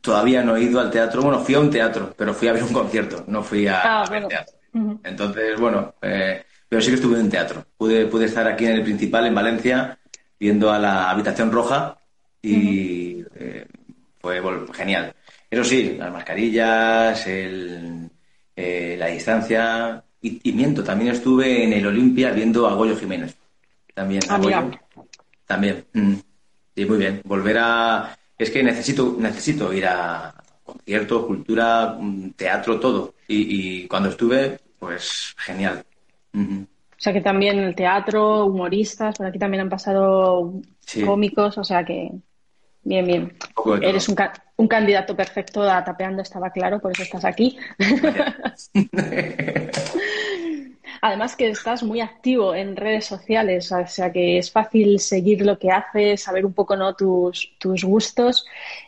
Todavía 0.00 0.42
no 0.42 0.56
he 0.56 0.62
ido 0.62 0.80
al 0.80 0.90
teatro. 0.90 1.22
Bueno, 1.22 1.40
fui 1.40 1.54
a 1.54 1.60
un 1.60 1.70
teatro, 1.70 2.14
pero 2.16 2.32
fui 2.34 2.48
a 2.48 2.52
ver 2.52 2.62
un 2.62 2.72
concierto, 2.72 3.24
no 3.26 3.42
fui 3.42 3.66
a, 3.66 4.02
ah, 4.02 4.04
teatro. 4.28 4.54
Entonces, 5.02 5.58
bueno, 5.58 5.94
eh, 6.02 6.44
pero 6.68 6.80
sí 6.80 6.88
que 6.88 6.96
estuve 6.96 7.18
en 7.18 7.30
teatro. 7.30 7.64
Pude, 7.76 8.06
pude 8.06 8.26
estar 8.26 8.46
aquí 8.46 8.66
en 8.66 8.72
el 8.72 8.82
principal, 8.82 9.26
en 9.26 9.34
Valencia, 9.34 9.98
viendo 10.38 10.70
a 10.70 10.78
la 10.78 11.10
habitación 11.10 11.50
roja 11.50 11.98
y 12.40 13.24
eh, 13.34 13.66
fue 14.20 14.40
genial. 14.72 15.14
Eso 15.50 15.64
sí, 15.64 15.96
las 15.98 16.12
mascarillas, 16.12 17.26
el, 17.26 18.10
eh, 18.54 18.96
la 18.98 19.06
distancia, 19.06 20.04
y, 20.20 20.52
miento, 20.52 20.82
también 20.82 21.12
estuve 21.12 21.64
en 21.64 21.72
el 21.72 21.86
Olimpia 21.86 22.32
viendo 22.32 22.66
a 22.66 22.74
Goyo 22.74 22.96
Jiménez. 22.96 23.36
También. 23.94 24.22
Ah, 24.28 24.38
también. 25.48 25.84
Mm. 25.92 26.14
Sí, 26.76 26.84
muy 26.84 26.98
bien. 26.98 27.22
Volver 27.24 27.58
a. 27.58 28.16
Es 28.38 28.50
que 28.52 28.62
necesito, 28.62 29.16
necesito 29.18 29.72
ir 29.72 29.86
a 29.86 30.32
conciertos, 30.62 31.24
cultura, 31.24 31.96
mm, 31.98 32.30
teatro, 32.36 32.78
todo. 32.78 33.14
Y, 33.26 33.88
cuando 33.88 34.10
estuve, 34.10 34.60
pues 34.78 35.34
genial. 35.38 35.84
O 36.34 37.00
sea 37.00 37.12
que 37.12 37.20
también 37.20 37.58
el 37.58 37.74
teatro, 37.74 38.46
humoristas, 38.46 39.16
por 39.16 39.26
aquí 39.26 39.38
también 39.38 39.62
han 39.62 39.68
pasado 39.68 40.60
cómicos, 41.04 41.58
o 41.58 41.64
sea 41.64 41.84
que 41.84 42.10
bien, 42.82 43.06
bien. 43.06 43.36
Eres 43.82 44.08
un, 44.08 44.16
un, 44.56 44.68
candidato 44.68 45.16
perfecto 45.16 45.62
a 45.62 45.84
Tapeando, 45.84 46.22
estaba 46.22 46.50
claro, 46.50 46.80
por 46.80 46.92
eso 46.92 47.02
estás 47.02 47.24
aquí. 47.24 47.58
Además 51.02 51.36
que 51.36 51.48
estás 51.48 51.82
muy 51.82 52.00
activo 52.00 52.54
en 52.54 52.76
redes 52.76 53.06
sociales, 53.06 53.70
o 53.72 53.86
sea 53.86 54.12
que 54.12 54.38
es 54.38 54.50
fácil 54.50 55.00
seguir 55.00 55.44
lo 55.44 55.58
que 55.58 55.70
haces, 55.70 56.22
saber 56.22 56.44
un 56.46 56.54
poco 56.54 56.76
¿no? 56.76 56.94
tus, 56.94 57.56
tus 57.58 57.84
gustos. 57.84 58.46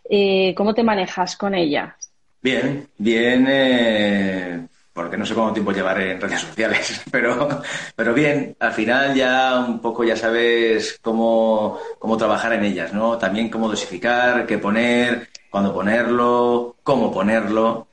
Eh, 0.09 0.55
¿Cómo 0.57 0.75
te 0.75 0.83
manejas 0.83 1.37
con 1.37 1.55
ella? 1.55 1.97
Bien, 2.43 2.89
bien, 2.97 3.45
eh, 3.49 4.67
porque 4.95 5.17
no 5.19 5.27
sé 5.27 5.35
cuánto 5.35 5.53
tiempo 5.53 5.73
llevaré 5.73 6.13
en 6.13 6.21
redes 6.21 6.41
sociales, 6.41 7.03
pero, 7.13 7.61
pero 7.95 8.15
bien, 8.15 8.57
al 8.59 8.73
final 8.73 9.15
ya 9.15 9.59
un 9.69 9.81
poco 9.81 10.05
ya 10.05 10.17
sabes 10.17 10.99
cómo, 11.03 11.79
cómo 11.99 12.17
trabajar 12.17 12.55
en 12.55 12.65
ellas, 12.65 12.95
¿no? 12.95 13.19
También 13.19 13.51
cómo 13.51 13.69
dosificar, 13.69 14.47
qué 14.47 14.57
poner, 14.59 15.29
cuándo 15.51 15.75
ponerlo, 15.75 16.77
cómo 16.83 17.13
ponerlo. 17.13 17.89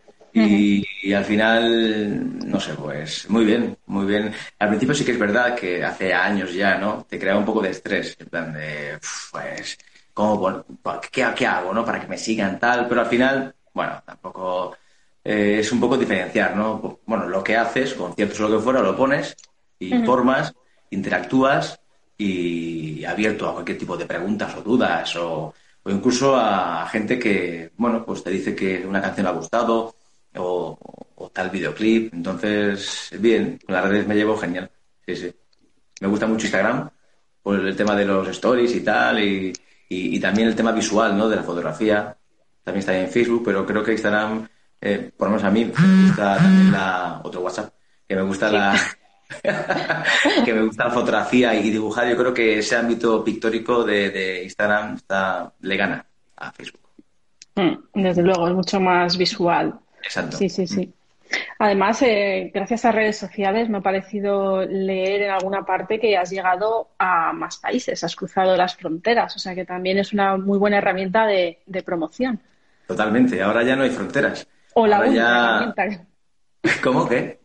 Y, 0.46 1.14
al 1.14 1.26
final, 1.26 2.48
no 2.48 2.60
sé, 2.60 2.74
pues 2.74 3.30
muy 3.30 3.46
bien, 3.46 3.78
muy 3.88 4.06
bien. 4.06 4.32
Al 4.60 4.70
principio 4.70 4.94
sí 4.94 5.04
que 5.04 5.14
es 5.14 5.20
verdad 5.20 5.56
que 5.56 5.84
hace 5.84 6.14
años 6.14 6.54
ya, 6.54 6.78
¿no? 6.78 7.06
Te 7.10 7.18
crea 7.18 7.38
un 7.38 7.46
poco 7.46 7.62
de 7.62 7.72
estrés, 7.72 8.16
en 8.20 8.28
plan 8.28 8.54
de, 8.54 9.00
pues, 9.32 9.78
¿cómo, 10.14 10.66
qué, 11.12 11.26
¿qué 11.36 11.48
hago, 11.48 11.74
no? 11.74 11.84
Para 11.84 12.00
que 12.00 12.08
me 12.08 12.18
sigan 12.18 12.60
tal, 12.60 12.88
pero 12.88 13.02
al 13.02 13.08
final, 13.08 13.56
bueno, 13.74 14.02
tampoco 14.06 14.76
eh, 15.24 15.58
es 15.60 15.72
un 15.72 15.80
poco 15.80 15.98
diferenciar, 15.98 16.56
¿no? 16.56 17.00
Bueno, 17.06 17.28
lo 17.28 17.44
que 17.44 17.58
haces, 17.58 17.94
conciertos 17.94 18.40
o 18.40 18.48
lo 18.48 18.58
que 18.58 18.64
fuera, 18.64 18.82
lo 18.82 18.96
pones, 18.96 19.36
informas, 19.80 20.54
interactúas 20.92 21.80
y 22.18 23.04
abierto 23.06 23.48
a 23.48 23.54
cualquier 23.54 23.78
tipo 23.78 23.98
de 23.98 24.06
preguntas 24.06 24.56
o 24.56 24.62
dudas 24.62 25.16
o, 25.16 25.54
o 25.84 25.90
incluso 25.90 26.36
a 26.36 26.88
gente 26.88 27.18
que, 27.18 27.72
bueno, 27.78 28.06
pues 28.06 28.24
te 28.24 28.30
dice 28.30 28.56
que 28.56 28.86
una 28.86 29.02
canción 29.02 29.26
le 29.26 29.30
ha 29.30 29.36
gustado 29.36 29.97
o, 30.40 30.78
tal 31.34 31.50
videoclip. 31.50 32.14
Entonces, 32.14 33.12
bien, 33.20 33.60
con 33.66 33.76
las 33.76 33.86
redes 33.86 34.08
me 34.08 34.16
llevo 34.16 34.38
genial. 34.38 34.70
Sí, 35.06 35.16
sí. 35.16 35.34
Me 36.02 36.08
gusta 36.08 36.28
mucho 36.28 36.46
Instagram 36.46 36.90
por 37.42 37.60
el 37.60 37.76
tema 37.76 37.96
de 37.96 38.06
los 38.06 38.28
stories 38.28 38.76
y 38.76 38.82
tal, 38.82 39.24
y, 39.24 39.54
y, 39.90 40.20
también 40.20 40.50
el 40.50 40.56
tema 40.56 40.72
visual, 40.72 41.18
¿no? 41.18 41.30
De 41.30 41.36
la 41.36 41.44
fotografía. 41.44 42.16
También 42.64 42.80
está 42.80 42.98
en 42.98 43.10
Facebook, 43.10 43.44
pero 43.46 43.66
creo 43.66 43.84
que 43.84 43.94
Instagram, 43.94 44.48
eh, 44.82 45.12
por 45.16 45.28
lo 45.28 45.36
menos 45.36 45.48
a 45.48 45.52
mí, 45.52 45.66
me 45.66 46.08
gusta 46.08 46.38
también 46.38 46.72
la, 46.72 47.22
otro 47.24 47.42
WhatsApp, 47.42 47.74
que 48.08 48.16
me 48.16 48.24
gusta 48.24 48.52
la, 48.52 48.78
que 50.46 50.54
me 50.54 50.64
gusta 50.64 50.86
la 50.86 50.92
fotografía 50.92 51.56
y 51.56 51.70
dibujar. 51.70 52.10
Yo 52.10 52.18
creo 52.18 52.34
que 52.34 52.60
ese 52.60 52.76
ámbito 52.76 53.24
pictórico 53.24 53.84
de, 53.84 54.10
de 54.10 54.44
Instagram 54.44 54.96
está, 54.96 55.54
le 55.62 55.78
gana 55.78 56.06
a 56.36 56.52
Facebook. 56.52 56.88
Mm, 57.56 58.02
desde 58.02 58.22
luego, 58.22 58.48
es 58.48 58.54
mucho 58.54 58.80
más 58.80 59.18
visual. 59.18 59.80
Exacto. 60.08 60.38
Sí, 60.38 60.50
sí, 60.50 60.66
sí. 60.66 60.94
Además, 61.60 62.02
eh, 62.04 62.52
gracias 62.54 62.86
a 62.86 62.92
redes 62.92 63.18
sociales 63.18 63.70
me 63.70 63.80
ha 63.80 63.82
parecido 63.82 64.64
leer 64.64 65.24
en 65.24 65.32
alguna 65.32 65.66
parte 65.66 66.00
que 66.00 66.18
has 66.18 66.30
llegado 66.30 66.90
a 66.98 67.34
más 67.34 67.58
países, 67.58 68.04
has 68.04 68.16
cruzado 68.16 68.56
las 68.56 68.76
fronteras, 68.76 69.36
o 69.36 69.40
sea 69.40 69.54
que 69.56 69.66
también 69.66 69.98
es 69.98 70.14
una 70.14 70.38
muy 70.38 70.58
buena 70.58 70.78
herramienta 70.78 71.26
de, 71.26 71.58
promoción. 71.86 72.40
Totalmente, 72.88 73.42
ahora 73.42 73.64
ya 73.64 73.76
no 73.76 73.84
hay 73.84 73.90
fronteras. 73.90 74.48
O 74.74 74.88
la 74.88 75.02
única 75.02 75.68
herramienta. 75.76 76.06
¿Cómo 76.84 77.08
que? 77.08 77.40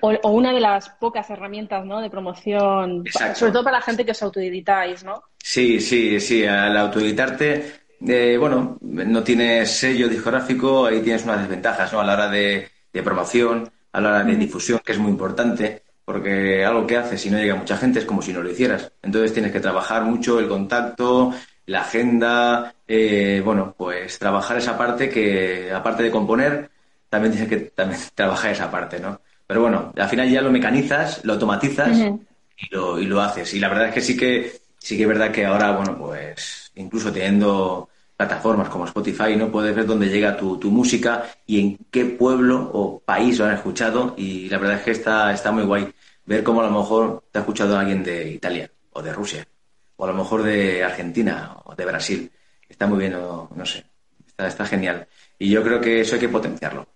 O, 0.00 0.30
una 0.30 0.52
de 0.52 0.60
las 0.60 0.88
pocas 0.88 1.30
herramientas 1.30 1.84
¿no? 1.84 2.00
de 2.00 2.10
promoción, 2.10 3.04
sobre 3.34 3.52
todo 3.52 3.62
para 3.62 3.78
la 3.78 3.82
gente 3.82 4.04
que 4.04 4.10
os 4.10 4.22
autoeditáis, 4.22 5.04
¿no? 5.04 5.22
Sí, 5.38 5.80
sí, 5.80 6.18
sí, 6.18 6.44
al 6.44 6.76
autoeditarte 6.76 7.87
eh, 8.06 8.36
bueno, 8.38 8.78
no 8.80 9.22
tienes 9.22 9.70
sello 9.70 10.08
discográfico, 10.08 10.86
ahí 10.86 11.00
tienes 11.00 11.24
unas 11.24 11.40
desventajas 11.40 11.92
¿no? 11.92 12.00
a 12.00 12.04
la 12.04 12.14
hora 12.14 12.30
de, 12.30 12.68
promoción, 13.04 13.70
a 13.92 14.00
la 14.00 14.08
hora 14.08 14.24
de 14.24 14.36
difusión, 14.36 14.80
que 14.84 14.92
es 14.92 14.98
muy 14.98 15.10
importante, 15.10 15.82
porque 16.04 16.64
algo 16.64 16.86
que 16.86 16.96
haces 16.96 17.20
si 17.20 17.30
no 17.30 17.38
llega 17.38 17.54
mucha 17.54 17.76
gente 17.76 18.00
es 18.00 18.04
como 18.04 18.22
si 18.22 18.32
no 18.32 18.42
lo 18.42 18.50
hicieras. 18.50 18.90
Entonces 19.02 19.32
tienes 19.32 19.52
que 19.52 19.60
trabajar 19.60 20.04
mucho 20.04 20.38
el 20.38 20.48
contacto, 20.48 21.32
la 21.66 21.82
agenda, 21.82 22.74
eh, 22.86 23.42
bueno, 23.44 23.74
pues 23.76 24.18
trabajar 24.18 24.58
esa 24.58 24.76
parte 24.76 25.08
que, 25.08 25.70
aparte 25.72 26.02
de 26.02 26.10
componer, 26.10 26.70
también 27.08 27.32
tienes 27.32 27.48
que 27.48 27.70
también 27.70 28.00
trabajar 28.14 28.52
esa 28.52 28.70
parte, 28.70 29.00
¿no? 29.00 29.20
Pero 29.46 29.62
bueno, 29.62 29.92
al 29.96 30.08
final 30.08 30.28
ya 30.28 30.42
lo 30.42 30.50
mecanizas, 30.50 31.24
lo 31.24 31.34
automatizas 31.34 31.98
y, 31.98 32.74
lo, 32.74 32.98
y 33.00 33.06
lo 33.06 33.20
haces. 33.20 33.54
Y 33.54 33.60
la 33.60 33.68
verdad 33.68 33.88
es 33.88 33.94
que 33.94 34.00
sí 34.00 34.16
que 34.16 34.60
sí 34.78 34.96
que 34.96 35.02
es 35.02 35.08
verdad 35.08 35.30
que 35.30 35.44
ahora, 35.44 35.72
bueno, 35.72 35.96
pues 35.96 36.70
incluso 36.76 37.12
teniendo 37.12 37.87
plataformas 38.18 38.68
como 38.68 38.84
Spotify, 38.84 39.36
¿no? 39.36 39.48
Puedes 39.48 39.74
ver 39.76 39.86
dónde 39.86 40.08
llega 40.08 40.36
tu, 40.36 40.58
música 40.72 41.24
y 41.46 41.60
en 41.60 41.78
qué 41.88 42.04
pueblo 42.04 42.68
o 42.74 42.98
país 42.98 43.38
lo 43.38 43.46
han 43.46 43.54
escuchado 43.54 44.14
y 44.16 44.48
la 44.48 44.58
verdad 44.58 44.78
es 44.78 44.82
que 44.82 44.90
está, 44.90 45.32
está 45.32 45.52
muy 45.52 45.62
guay 45.62 45.86
ver 46.26 46.42
cómo 46.42 46.60
a 46.60 46.66
lo 46.66 46.72
mejor 46.72 47.22
te 47.30 47.38
ha 47.38 47.42
escuchado 47.42 47.78
alguien 47.78 48.02
de 48.02 48.32
Italia 48.32 48.68
o 48.90 49.02
de 49.02 49.12
Rusia 49.12 49.46
o 49.94 50.04
a 50.04 50.08
lo 50.08 50.14
mejor 50.14 50.42
de 50.42 50.82
Argentina 50.82 51.58
o 51.64 51.76
de 51.76 51.84
Brasil. 51.84 52.32
Está 52.68 52.88
muy 52.88 52.98
bien, 52.98 53.12
no, 53.12 53.48
sé, 53.64 53.84
está, 54.26 54.48
está 54.48 54.66
genial. 54.66 55.06
Y 55.38 55.50
yo 55.50 55.62
creo 55.62 55.80
que 55.80 56.00
eso 56.00 56.16
hay 56.16 56.20
que 56.20 56.28
potenciarlo. 56.28 56.88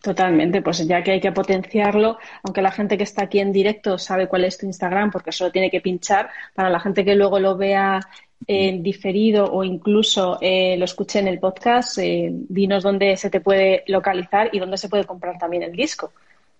Totalmente, 0.00 0.62
pues 0.62 0.86
ya 0.86 1.02
que 1.02 1.12
hay 1.12 1.20
que 1.20 1.32
potenciarlo, 1.32 2.16
aunque 2.44 2.62
la 2.62 2.70
gente 2.70 2.96
que 2.96 3.04
está 3.04 3.24
aquí 3.24 3.40
en 3.40 3.52
directo 3.52 3.98
sabe 3.98 4.28
cuál 4.28 4.44
es 4.44 4.56
tu 4.56 4.66
Instagram, 4.66 5.10
porque 5.10 5.32
solo 5.32 5.50
tiene 5.50 5.70
que 5.70 5.80
pinchar, 5.80 6.30
para 6.54 6.70
la 6.70 6.78
gente 6.78 7.04
que 7.04 7.16
luego 7.16 7.40
lo 7.40 7.56
vea 7.56 8.00
en 8.46 8.82
diferido 8.82 9.50
o 9.52 9.64
incluso 9.64 10.38
eh, 10.40 10.76
lo 10.78 10.84
escuche 10.84 11.18
en 11.18 11.28
el 11.28 11.38
podcast, 11.38 11.98
eh, 11.98 12.30
dinos 12.32 12.82
dónde 12.82 13.16
se 13.16 13.30
te 13.30 13.40
puede 13.40 13.84
localizar 13.86 14.50
y 14.52 14.58
dónde 14.58 14.78
se 14.78 14.88
puede 14.88 15.04
comprar 15.04 15.38
también 15.38 15.62
el 15.62 15.72
disco. 15.72 16.12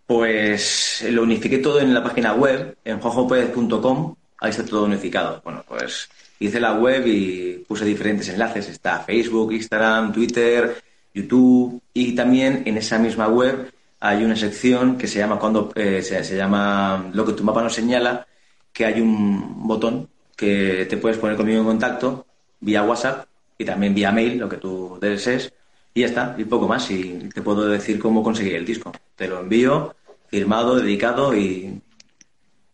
Pues 0.07 1.07
lo 1.11 1.23
unifiqué 1.23 1.59
todo 1.59 1.81
en 1.81 1.95
la 1.95 2.03
página 2.03 2.35
web, 2.35 2.77
en 2.85 2.99
juanjopez.com, 2.99 4.15
ahí 4.41 4.51
está 4.51 4.65
todo 4.65 4.85
unificado. 4.85 5.41
Bueno, 5.45 5.65
pues 5.67 6.09
hice 6.39 6.59
la 6.59 6.75
web 6.75 7.07
y 7.07 7.65
puse 7.69 7.85
diferentes 7.85 8.29
enlaces, 8.29 8.69
está 8.69 9.01
Facebook, 9.01 9.53
Instagram, 9.53 10.13
Twitter, 10.13 10.75
YouTube 11.15 11.81
y 11.93 12.15
también 12.15 12.63
en 12.67 12.77
esa 12.77 12.99
misma 12.99 13.29
web 13.29 13.73
hay 14.01 14.25
una 14.25 14.37
sección 14.37 14.97
que 14.97 15.07
se 15.07 15.19
llama 15.19 15.39
cuando 15.39 15.71
eh, 15.75 16.03
se, 16.03 16.37
llama 16.37 17.11
lo 17.13 17.25
que 17.25 17.35
tu 17.35 17.45
mapa 17.45 17.63
nos 17.63 17.75
señala 17.75 18.27
que 18.73 18.87
hay 18.87 19.01
un 19.01 19.67
botón 19.67 20.09
que 20.41 20.87
te 20.89 20.97
puedes 20.97 21.19
poner 21.19 21.37
conmigo 21.37 21.61
en 21.61 21.67
contacto 21.67 22.27
vía 22.61 22.83
WhatsApp 22.83 23.27
y 23.59 23.65
también 23.67 23.95
vía 23.95 24.11
mail, 24.11 24.39
lo 24.39 24.49
que 24.49 24.57
tú 24.57 24.99
desees, 24.99 25.53
y 25.93 26.01
ya 26.01 26.07
está, 26.07 26.35
y 26.39 26.45
poco 26.45 26.67
más. 26.67 26.91
Y 26.91 27.29
te 27.35 27.43
puedo 27.43 27.69
decir 27.69 27.99
cómo 27.99 28.23
conseguir 28.23 28.55
el 28.55 28.65
disco. 28.65 28.91
Te 29.17 29.29
lo 29.29 29.41
envío, 29.41 29.95
firmado, 30.29 30.77
dedicado 30.77 31.37
y, 31.37 31.79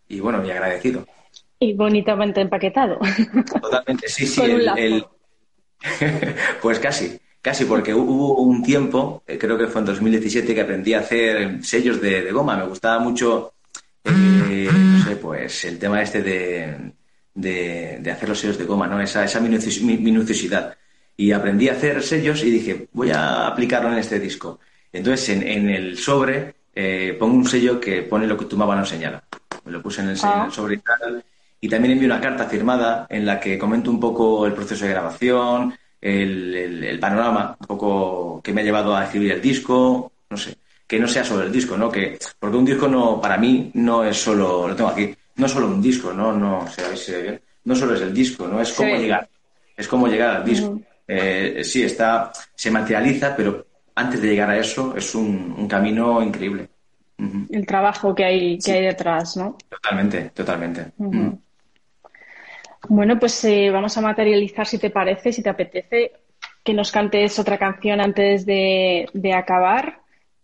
y 0.09 0.21
bueno, 0.21 0.47
y 0.47 0.51
agradecido. 0.51 1.05
Y 1.59 1.73
bonitamente 1.73 2.41
empaquetado. 2.41 3.01
Totalmente, 3.61 4.09
sí, 4.09 4.27
sí. 4.29 5.05
pues 6.63 6.79
casi, 6.79 7.19
casi, 7.43 7.65
porque 7.65 7.93
hubo 7.93 8.41
un 8.43 8.63
tiempo, 8.63 9.25
eh, 9.27 9.39
creo 9.39 9.59
que 9.59 9.67
fue 9.67 9.81
en 9.81 9.87
2017, 9.87 10.55
que 10.55 10.61
aprendí 10.61 10.95
a 10.95 11.01
hacer 11.01 11.65
sellos 11.65 12.01
de, 12.01 12.31
goma. 12.31 12.57
Me 12.57 12.67
gustaba 12.67 13.01
mucho, 13.01 13.55
eh, 14.05 14.69
no 14.71 15.05
sé, 15.05 15.17
pues 15.17 15.65
el 15.65 15.81
tema 15.81 16.01
este 16.01 16.23
de, 16.23 16.93
de, 17.37 18.11
hacer 18.11 18.29
los 18.29 18.41
sellos 18.41 18.59
de 18.59 18.65
goma, 18.65 18.89
¿no? 18.89 19.01
Esa, 19.01 19.25
esa 19.25 19.41
minuciosidad. 19.41 20.77
Y 21.17 21.33
aprendí 21.33 21.69
a 21.69 21.73
hacer 21.73 22.03
sellos 22.03 22.43
y 22.43 22.51
dije, 22.51 22.89
voy 22.93 23.11
a 23.11 23.47
aplicarlo 23.47 23.93
en 23.93 23.99
este 23.99 24.19
disco. 24.19 24.59
Entonces, 24.93 25.29
en, 25.29 25.69
el 25.69 25.97
sobre 25.99 26.55
eh, 26.75 27.17
pongo 27.19 27.37
un 27.37 27.49
sello 27.49 27.81
que 27.81 28.03
pone 28.03 28.27
lo 28.27 28.37
que 28.37 28.47
tu 28.47 28.57
mapa 28.57 28.75
no 28.75 28.85
señala. 28.85 29.23
Me 29.65 29.73
lo 29.73 29.83
puse 29.83 30.03
en 30.03 30.09
el, 30.09 30.19
ah. 30.23 30.49
sobre 30.51 30.75
y 30.75 30.79
tal. 30.79 31.25
Y 31.61 31.69
también 31.69 31.93
envío 31.93 32.07
una 32.07 32.21
carta 32.21 32.47
firmada 32.47 33.07
en 33.09 33.25
la 33.25 33.41
que 33.41 33.59
comento 33.59 33.91
un 33.91 34.01
poco 34.01 34.47
el 34.47 34.53
proceso 34.53 34.85
de 34.85 34.91
grabación, 34.91 35.75
el, 36.01 36.99
panorama, 37.01 37.57
un 37.59 37.67
poco 37.67 38.41
que 38.43 38.53
me 38.53 38.61
ha 38.61 38.65
llevado 38.65 38.95
a 38.95 39.05
escribir 39.05 39.33
el 39.33 39.41
disco, 39.41 40.13
no 40.31 40.37
sé, 40.37 40.57
que 40.87 40.99
no 40.99 41.09
sea 41.09 41.25
solo 41.25 41.43
el 41.43 41.53
disco, 41.53 41.77
¿no? 41.77 41.91
Que, 41.91 42.19
porque 42.39 42.57
un 42.57 42.65
disco 42.65 42.89
no, 42.89 43.21
para 43.21 43.39
mí 43.39 43.71
no 43.75 44.05
es 44.05 44.17
solo, 44.17 44.69
lo 44.69 44.77
tengo 44.77 44.91
aquí, 44.91 45.15
no 45.37 45.49
solo 45.49 45.67
un 45.69 45.83
disco, 45.83 46.13
no, 46.13 46.33
no, 46.33 46.67
se 46.69 47.41
no 47.65 47.75
solo 47.75 47.95
es 47.95 48.01
el 48.01 48.15
disco, 48.15 48.47
¿no? 48.47 48.61
Es 48.61 48.73
cómo 48.73 48.97
llegar, 48.97 49.29
es 49.77 49.89
cómo 49.89 50.07
llegar 50.07 50.37
al 50.37 50.45
disco. 50.45 50.81
Eh, 51.07 51.63
sí, 51.65 51.83
está, 51.83 52.33
se 52.55 52.71
materializa, 52.71 53.37
pero 53.37 53.67
antes 53.95 54.21
de 54.21 54.29
llegar 54.29 54.51
a 54.51 54.59
eso 54.59 54.97
es 54.97 55.15
un, 55.15 55.67
camino 55.69 56.23
increíble. 56.23 56.69
El 57.51 57.67
trabajo 57.67 58.15
que 58.15 58.25
hay, 58.25 58.59
que 58.59 58.73
hay 58.73 58.83
detrás, 58.83 59.37
¿no? 59.37 59.57
Totalmente, 59.69 60.31
totalmente. 60.35 60.93
Bueno, 62.89 63.19
pues 63.19 63.43
eh, 63.45 63.71
vamos 63.71 63.97
a 63.97 64.01
materializar, 64.01 64.67
si 64.67 64.79
te 64.79 64.91
parece, 64.91 65.33
si 65.33 65.43
te 65.43 65.49
apetece, 65.49 66.13
que 66.63 66.75
nos 66.75 66.93
cantes 66.93 67.39
otra 67.39 67.59
canción 67.59 68.01
antes 68.01 68.45
de, 68.45 69.33
acabar. 69.35 70.01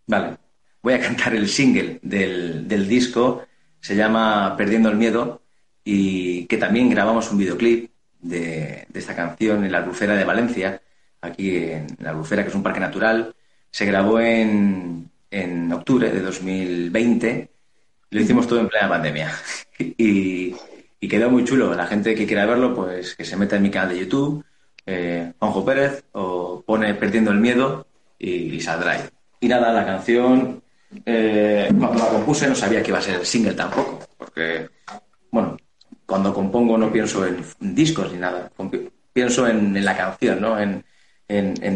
Vale, 0.06 0.36
voy 0.82 0.94
a 0.94 1.00
cantar 1.00 1.34
el 1.34 1.48
single 1.48 1.98
del, 2.02 2.88
disco, 2.88 3.42
se 3.82 3.94
llama 3.94 4.56
Perdiendo 4.56 4.88
el 4.88 4.96
Miedo, 4.96 5.42
y 5.84 6.46
que 6.46 6.56
también 6.56 6.88
grabamos 6.88 7.30
un 7.30 7.36
videoclip 7.36 7.90
de, 8.20 8.86
esta 8.94 9.14
canción 9.14 9.64
en 9.64 9.72
la 9.72 9.78
Albufera 9.78 10.16
de 10.16 10.24
Valencia, 10.24 10.80
aquí 11.20 11.56
en 11.56 11.86
la 11.98 12.10
Albufera, 12.10 12.42
que 12.42 12.48
es 12.48 12.54
un 12.54 12.62
parque 12.62 12.80
natural. 12.80 13.34
Se 13.70 13.84
grabó 13.84 14.18
en, 14.18 15.10
en 15.30 15.70
octubre 15.70 16.10
de 16.10 16.22
2020, 16.22 17.50
lo 18.10 18.20
hicimos 18.20 18.46
todo 18.46 18.60
en 18.60 18.68
plena 18.68 18.88
pandemia. 18.88 19.30
y 19.78 20.54
y 21.02 21.08
quedó 21.08 21.28
muy 21.28 21.44
chulo. 21.44 21.74
La 21.74 21.86
gente 21.86 22.14
que 22.14 22.26
quiera 22.26 22.46
verlo, 22.46 22.74
pues 22.74 23.16
que 23.16 23.24
se 23.24 23.36
meta 23.36 23.56
en 23.56 23.62
mi 23.62 23.70
canal 23.70 23.88
de 23.88 23.98
YouTube, 23.98 24.44
eh, 24.86 25.32
Juanjo 25.36 25.64
Pérez, 25.64 26.04
o 26.12 26.62
pone 26.64 26.94
Perdiendo 26.94 27.32
el 27.32 27.38
Miedo 27.38 27.88
y, 28.20 28.60
saldrá 28.60 28.92
ahí. 28.92 29.00
Y 29.40 29.48
nada, 29.48 29.72
la 29.72 29.84
canción, 29.84 30.62
eh, 31.04 31.72
cuando 31.78 31.98
la 31.98 32.08
compuse 32.08 32.48
no 32.48 32.54
sabía 32.54 32.82
que 32.82 32.90
iba 32.90 32.98
a 32.98 33.02
ser 33.02 33.20
el 33.20 33.26
single 33.26 33.54
tampoco, 33.54 34.00
porque, 34.16 34.68
bueno, 35.30 35.56
cuando 36.06 36.32
compongo 36.32 36.76
no 36.76 36.92
pienso 36.92 37.26
en 37.26 37.44
discos 37.74 38.12
ni 38.12 38.18
nada, 38.18 38.50
pienso 39.12 39.46
en, 39.46 39.84
la 39.84 39.96
canción, 39.96 40.40
¿no? 40.40 40.58
En, 40.58 40.84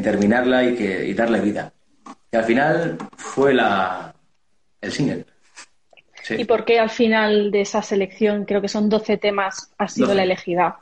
terminarla 0.03 0.65
y, 0.65 0.75
que, 0.75 1.07
y 1.07 1.15
darle 1.15 1.41
vida. 1.41 1.73
Y 2.31 2.37
al 2.37 2.45
final 2.45 2.99
fue 3.17 3.55
la, 3.55 4.15
el 4.81 4.93
single. 4.93 5.25
¿Y 6.31 6.45
por 6.45 6.65
qué 6.65 6.81
al 6.81 6.91
final 6.91 7.51
de 7.51 7.61
esa 7.61 7.83
selección, 7.83 8.45
creo 8.45 8.61
que 8.61 8.69
son 8.69 8.89
12 8.89 9.17
temas, 9.17 9.71
ha 9.79 9.89
sido 9.89 10.13
la 10.15 10.25
elegida? 10.25 10.79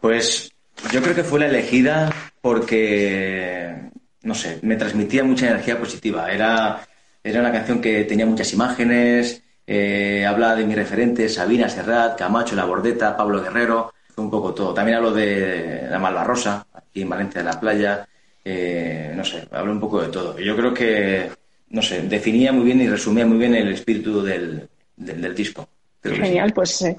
Pues 0.00 0.52
yo 0.92 1.02
creo 1.02 1.14
que 1.14 1.24
fue 1.24 1.40
la 1.40 1.46
elegida 1.46 2.12
porque, 2.40 3.74
no 4.22 4.34
sé, 4.34 4.58
me 4.62 4.76
transmitía 4.76 5.24
mucha 5.24 5.46
energía 5.46 5.78
positiva. 5.78 6.30
Era, 6.30 6.86
era 7.22 7.40
una 7.40 7.52
canción 7.52 7.80
que 7.80 8.04
tenía 8.04 8.26
muchas 8.26 8.52
imágenes, 8.52 9.42
eh, 9.66 10.24
hablaba 10.26 10.56
de 10.56 10.64
mis 10.64 10.76
referentes, 10.76 11.34
Sabina 11.34 11.68
Serrat, 11.68 12.18
Camacho, 12.18 12.56
La 12.56 12.64
Bordeta, 12.64 13.16
Pablo 13.16 13.42
Guerrero, 13.42 13.92
un 14.16 14.30
poco 14.30 14.54
todo. 14.54 14.74
También 14.74 14.96
hablo 14.96 15.12
de 15.12 15.86
la 15.90 15.98
Malvarrosa, 15.98 16.66
aquí 16.72 17.02
en 17.02 17.08
Valencia 17.08 17.42
de 17.42 17.50
la 17.50 17.60
Playa, 17.60 18.08
eh, 18.44 19.12
no 19.14 19.24
sé, 19.24 19.46
hablo 19.50 19.72
un 19.72 19.80
poco 19.80 20.00
de 20.00 20.08
todo. 20.08 20.38
Yo 20.38 20.56
creo 20.56 20.72
que 20.72 21.30
no 21.70 21.82
sé, 21.82 22.02
definía 22.02 22.52
muy 22.52 22.64
bien 22.64 22.80
y 22.80 22.88
resumía 22.88 23.26
muy 23.26 23.38
bien 23.38 23.54
el 23.54 23.72
espíritu 23.72 24.22
del, 24.22 24.68
del, 24.96 25.34
disco. 25.34 25.68
Genial, 26.02 26.52
pues, 26.52 26.82
eh, 26.82 26.96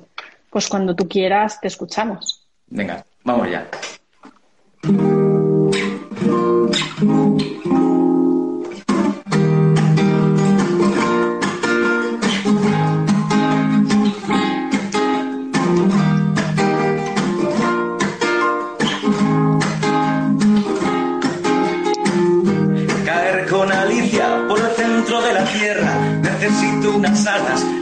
pues 0.50 0.68
cuando 0.68 0.96
tú 0.96 1.08
quieras 1.08 1.60
te 1.60 1.68
escuchamos. 1.68 2.48
Venga, 2.68 3.04
vamos 3.24 3.50
ya. 3.50 3.68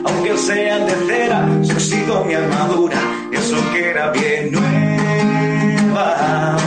Aunque 0.05 0.37
sean 0.37 0.85
de 0.85 0.93
cera, 1.07 1.47
yo 1.63 1.79
sigo 1.79 2.25
mi 2.25 2.33
armadura, 2.33 2.97
eso 3.31 3.55
que 3.71 3.91
era 3.91 4.11
bien 4.11 4.51
nueva. 4.51 6.57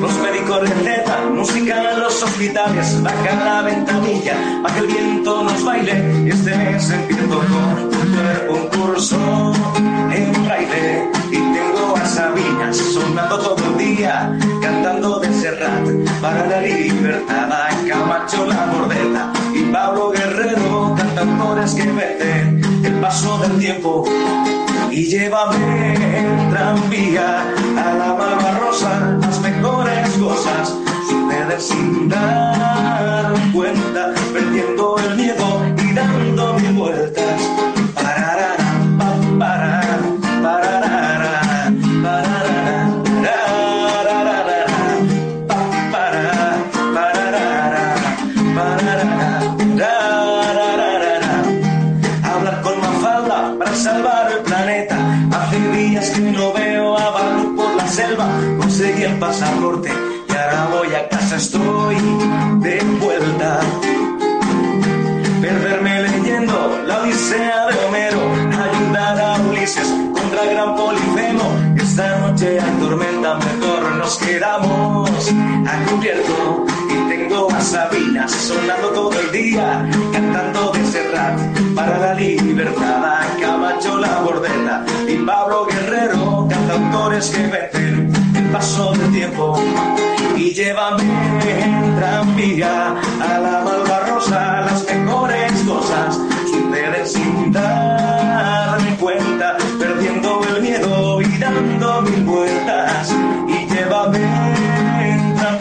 Los 0.00 0.12
médicos 0.18 0.60
recetan 0.60 1.36
música 1.36 1.92
en 1.92 2.00
los 2.00 2.22
hospitales, 2.22 3.02
baja 3.02 3.44
la 3.44 3.62
ventanilla, 3.62 4.36
para 4.62 4.74
que 4.74 4.80
el 4.80 4.86
viento 4.86 5.42
nos 5.42 5.64
baile, 5.64 6.24
y 6.26 6.30
este 6.30 6.56
mes 6.56 6.90
empiezo 6.90 7.28
con 7.28 8.56
un 8.56 8.68
concurso 8.68 9.52
en 10.12 10.48
baile 10.48 11.08
y 11.30 11.36
tengo 11.36 11.96
a 11.96 12.06
Sabina 12.06 12.72
sonando 12.72 13.38
todo 13.38 13.64
el 13.70 13.78
día, 13.78 14.38
cantando 14.62 15.18
de 15.18 15.32
Serrat 15.32 15.88
para 16.20 16.46
la 16.46 16.60
libertad, 16.60 17.48
Camacho 17.88 18.46
la 18.46 18.66
bordeta 18.66 19.32
y 19.52 19.62
Pablo 19.72 20.10
Guerrero, 20.10 20.69
que 21.20 21.82
venden 21.82 22.62
el 22.82 22.94
paso 22.94 23.36
del 23.38 23.58
tiempo 23.58 24.04
y 24.90 25.04
llévame 25.04 25.94
en 26.18 26.50
tranvía 26.50 27.42
a 27.76 27.94
la 27.94 28.14
Malvarrosa, 28.14 29.18
las 29.20 29.38
mejores 29.42 30.08
cosas 30.14 30.74
suceden 31.06 31.60
sin 31.60 32.08
dar 32.08 33.34
cuenta, 33.52 34.14
perdiendo 34.32 34.96
el 34.96 35.16
miedo 35.16 35.62
y 35.76 35.92
dando 35.92 36.54
mil 36.54 36.72
vueltas. 36.72 37.59
cubierto 75.88 76.66
y 76.88 77.08
tengo 77.08 77.50
a 77.50 77.60
Sabina 77.60 78.28
sonando 78.28 78.88
todo 78.90 79.12
el 79.20 79.32
día, 79.32 79.88
cantando 80.12 80.72
de 80.72 80.84
Serrat 80.86 81.38
para 81.74 81.98
la 81.98 82.14
libertad, 82.14 83.04
a 83.04 83.26
Camacho 83.40 83.98
la 83.98 84.20
bordeta 84.20 84.84
y 85.06 85.16
Pablo 85.18 85.66
Guerrero, 85.66 86.48
cantautores 86.48 87.30
que 87.30 87.46
venden 87.46 88.12
el 88.34 88.50
paso 88.50 88.92
del 88.92 89.12
tiempo. 89.12 89.58
Y 90.36 90.52
llévame 90.52 91.02
en 91.02 91.96
tranvía 91.96 92.94
a 93.20 93.38
la 93.38 93.62
Malvarrosa, 93.62 94.62
las 94.62 94.84
mejores 94.84 95.52
cosas 95.62 96.18
suceden 96.46 97.06
sin 97.06 97.52
darme 97.52 98.96
cuenta, 98.96 99.56
perdiendo 99.78 100.40
el 100.54 100.62
miedo 100.62 101.20
y 101.20 101.38
dando 101.38 102.02
mil 102.02 102.24
vueltas. 102.24 103.14
Y 103.48 103.66
llévame 103.72 104.59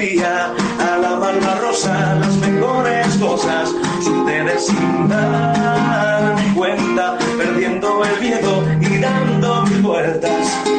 a 0.01 0.97
la 0.97 1.17
malva 1.17 1.55
rosa, 1.55 2.15
las 2.15 2.33
mejores 2.37 3.17
cosas 3.17 3.69
suceden 4.01 4.57
sin 4.57 5.09
dar 5.09 6.37
cuenta, 6.55 7.17
perdiendo 7.37 8.05
el 8.05 8.21
miedo 8.21 8.63
y 8.79 8.97
dando 8.99 9.63
mil 9.63 9.81
vueltas. 9.81 10.78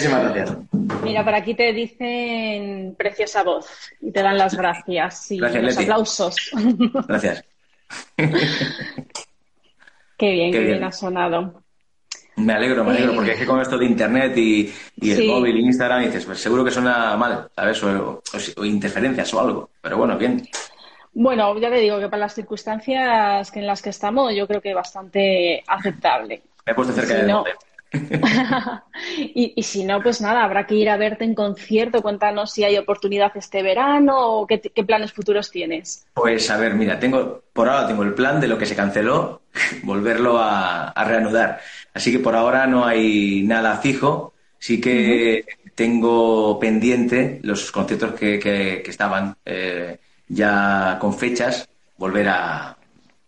Muchísimas 0.00 0.32
gracias. 0.34 0.56
Mira, 1.02 1.24
por 1.24 1.34
aquí 1.34 1.54
te 1.54 1.72
dicen 1.72 2.94
preciosa 2.96 3.42
voz 3.42 3.66
y 4.00 4.10
te 4.10 4.22
dan 4.22 4.38
las 4.38 4.56
gracias 4.56 5.30
y 5.30 5.38
Gracias, 5.38 5.62
los 5.62 5.72
Leti. 5.74 5.82
aplausos. 5.84 6.36
Gracias. 7.08 7.44
qué 10.16 10.30
bien, 10.32 10.52
Qué 10.52 10.58
qué 10.58 10.64
bien 10.64 10.78
bien. 10.78 10.84
ha 10.84 10.92
sonado. 10.92 11.62
Me 12.36 12.54
alegro, 12.54 12.84
me 12.84 12.92
alegro, 12.92 13.14
porque 13.14 13.32
es 13.32 13.38
que 13.38 13.46
con 13.46 13.60
esto 13.60 13.76
de 13.76 13.84
internet 13.84 14.32
y, 14.36 14.72
y 14.96 15.10
el 15.10 15.16
Sí. 15.18 15.26
móvil 15.28 15.56
y 15.58 15.64
Instagram 15.66 16.04
dices, 16.04 16.24
pues 16.24 16.38
seguro 16.40 16.64
que 16.64 16.70
suena 16.70 17.14
mal, 17.16 17.48
¿sabes? 17.54 17.82
O, 17.82 17.90
o- 17.90 18.22
o 18.60 18.64
interferencias 18.64 19.34
o 19.34 19.40
algo. 19.40 19.70
Pero 19.82 19.98
bueno, 19.98 20.16
bien. 20.16 20.48
Bueno, 21.12 21.58
ya 21.58 21.68
te 21.68 21.76
digo 21.76 21.98
que 21.98 22.08
para 22.08 22.20
las 22.20 22.34
circunstancias 22.34 23.54
en 23.54 23.66
las 23.66 23.82
que 23.82 23.90
estamos, 23.90 24.32
yo 24.34 24.46
creo 24.46 24.60
que 24.62 24.72
bastante 24.72 25.62
aceptable. 25.66 26.42
Me 26.64 26.72
he 26.72 26.74
puesto 26.74 26.94
cerca 26.94 27.10
Si 27.14 27.16
del 27.18 27.26
no-. 27.26 27.44
y, 29.18 29.52
y 29.56 29.62
si 29.62 29.84
no, 29.84 30.02
pues 30.02 30.20
nada, 30.20 30.44
habrá 30.44 30.66
que 30.66 30.74
ir 30.74 30.88
a 30.90 30.96
verte 30.96 31.24
en 31.24 31.34
concierto. 31.34 32.02
Cuéntanos 32.02 32.52
si 32.52 32.64
hay 32.64 32.76
oportunidad 32.76 33.32
este 33.36 33.62
verano 33.62 34.16
o 34.18 34.46
qué, 34.46 34.60
qué 34.60 34.84
planes 34.84 35.12
futuros 35.12 35.50
tienes. 35.50 36.06
Pues 36.14 36.50
a 36.50 36.56
ver, 36.56 36.74
mira, 36.74 36.98
tengo, 36.98 37.44
por 37.52 37.68
ahora 37.68 37.86
tengo 37.88 38.02
el 38.02 38.14
plan 38.14 38.40
de 38.40 38.48
lo 38.48 38.58
que 38.58 38.66
se 38.66 38.76
canceló, 38.76 39.42
volverlo 39.82 40.38
a, 40.38 40.88
a 40.90 41.04
reanudar. 41.04 41.60
Así 41.94 42.12
que 42.12 42.18
por 42.18 42.36
ahora 42.36 42.66
no 42.66 42.84
hay 42.84 43.42
nada 43.42 43.78
fijo. 43.78 44.34
Sí 44.58 44.80
que 44.80 45.44
tengo 45.74 46.58
pendiente 46.60 47.40
los 47.42 47.72
conciertos 47.72 48.12
que, 48.14 48.38
que- 48.38 48.82
que 48.84 48.90
estaban 48.90 49.34
eh, 49.46 49.98
ya 50.28 50.98
con 51.00 51.14
fechas, 51.16 51.66
volver 51.96 52.28
a, 52.28 52.76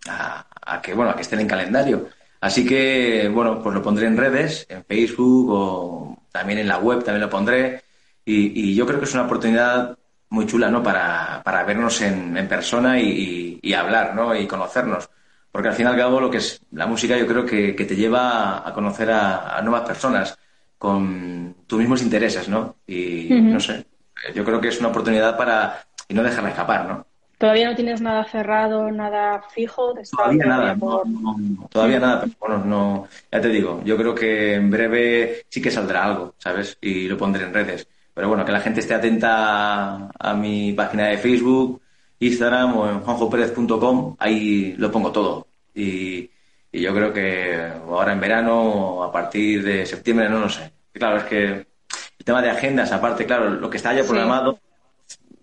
a- 0.09 0.47
a 0.65 0.83
que 0.83 0.95
bueno, 0.95 1.11
a 1.13 1.17
que 1.17 1.23
estén 1.23 1.41
en 1.41 1.49
calendario. 1.49 2.09
Así 2.43 2.67
que 2.67 3.31
bueno, 3.35 3.63
pues 3.63 3.75
lo 3.75 3.83
pondré 3.83 4.07
en 4.09 4.19
redes, 4.19 4.67
en 4.71 4.85
Facebook 4.85 5.49
o 5.51 6.19
también 6.33 6.61
en 6.61 6.69
la 6.69 6.79
web, 6.79 7.05
también 7.05 7.23
lo 7.23 7.31
pondré. 7.31 7.83
Y, 8.25 8.71
y 8.73 8.75
yo 8.77 8.87
creo 8.87 8.99
que 9.01 9.07
es 9.07 9.15
una 9.15 9.25
oportunidad 9.25 9.99
muy 10.31 10.47
chula, 10.47 10.71
¿no? 10.71 10.83
Para, 10.83 11.43
para 11.45 11.65
vernos 11.65 12.01
en, 12.03 12.37
en 12.37 12.49
persona 12.49 13.01
y, 13.01 13.09
y- 13.11 13.61
y 13.63 13.75
hablar, 13.75 14.15
¿no? 14.17 14.35
Y 14.37 14.47
conocernos. 14.49 15.11
Porque 15.53 15.69
al 15.69 15.75
fin 15.75 15.87
y 15.87 15.91
al 15.91 15.97
cabo 15.97 16.21
lo 16.21 16.31
que 16.31 16.39
es 16.39 16.63
la 16.73 16.87
música 16.87 17.17
yo 17.19 17.27
creo 17.29 17.47
que, 17.47 17.77
que 17.77 17.85
te 17.87 17.97
lleva 17.97 18.67
a 18.69 18.73
conocer 18.75 19.11
a, 19.13 19.57
a 19.59 19.63
nuevas 19.63 19.83
personas 19.87 20.39
con 20.79 21.55
tus 21.67 21.79
mismos 21.79 22.03
intereses, 22.03 22.49
¿no? 22.49 22.77
Y 22.87 23.47
no 23.51 23.61
sé, 23.61 23.87
yo 24.35 24.45
creo 24.45 24.61
que 24.61 24.69
es 24.69 24.81
una 24.81 24.89
oportunidad 24.89 25.37
para 25.37 25.85
y 26.09 26.15
no 26.15 26.23
dejarla 26.23 26.51
escapar, 26.51 26.87
¿no? 26.87 27.07
¿Todavía 27.43 27.71
no 27.71 27.75
tienes 27.75 28.01
nada 28.01 28.23
cerrado, 28.23 28.89
nada 28.93 29.43
fijo? 29.53 29.99
¿Estás 29.99 30.11
Todavía 30.17 30.47
nada, 30.47 30.77
por- 30.77 31.05
no, 31.09 31.37
no, 31.37 31.69
todavía 31.73 31.99
nada, 31.99 32.21
pero 32.21 32.37
bueno, 32.39 32.65
no, 32.65 33.09
ya 33.33 33.41
te 33.41 33.49
digo, 33.49 33.83
yo 33.85 33.97
creo 33.97 34.15
que 34.15 34.55
en 34.55 34.71
breve 34.71 35.43
sí 35.49 35.61
que 35.61 35.73
saldrá 35.73 36.05
algo, 36.05 36.37
¿sabes? 36.39 36.79
Y 36.81 37.09
lo 37.09 37.19
pondré 37.19 37.43
en 37.43 37.53
redes. 37.53 37.89
Pero 38.15 38.29
bueno, 38.29 38.45
que 38.45 38.53
la 38.53 38.61
gente 38.61 38.79
esté 38.79 38.95
atenta 38.95 40.09
a, 40.17 40.35
mi 40.35 40.73
página 40.75 41.09
de 41.09 41.19
Facebook, 41.19 41.83
Instagram 42.21 42.77
o 42.77 42.89
en 42.89 43.01
juanjoperez.com, 43.01 44.15
ahí 44.21 44.75
lo 44.79 44.93
pongo 44.93 45.11
todo. 45.11 45.49
Y, 45.75 46.31
y 46.71 46.81
yo 46.81 46.95
creo 46.95 47.13
que 47.13 47.57
ahora 47.89 48.13
en 48.13 48.21
verano 48.21 48.63
o 48.63 49.03
a 49.03 49.11
partir 49.11 49.65
de 49.65 49.85
septiembre, 49.85 50.29
no 50.29 50.39
lo 50.39 50.49
sé. 50.49 50.71
Claro, 50.93 51.17
es 51.17 51.25
que 51.25 51.45
el 51.47 52.25
tema 52.25 52.41
de 52.41 52.51
agendas, 52.51 52.93
aparte, 52.93 53.27
claro, 53.27 53.51
lo 53.51 53.69
que 53.69 53.79
está 53.79 53.93
ya 53.93 54.03
Sí. 54.05 54.11
programado 54.11 54.61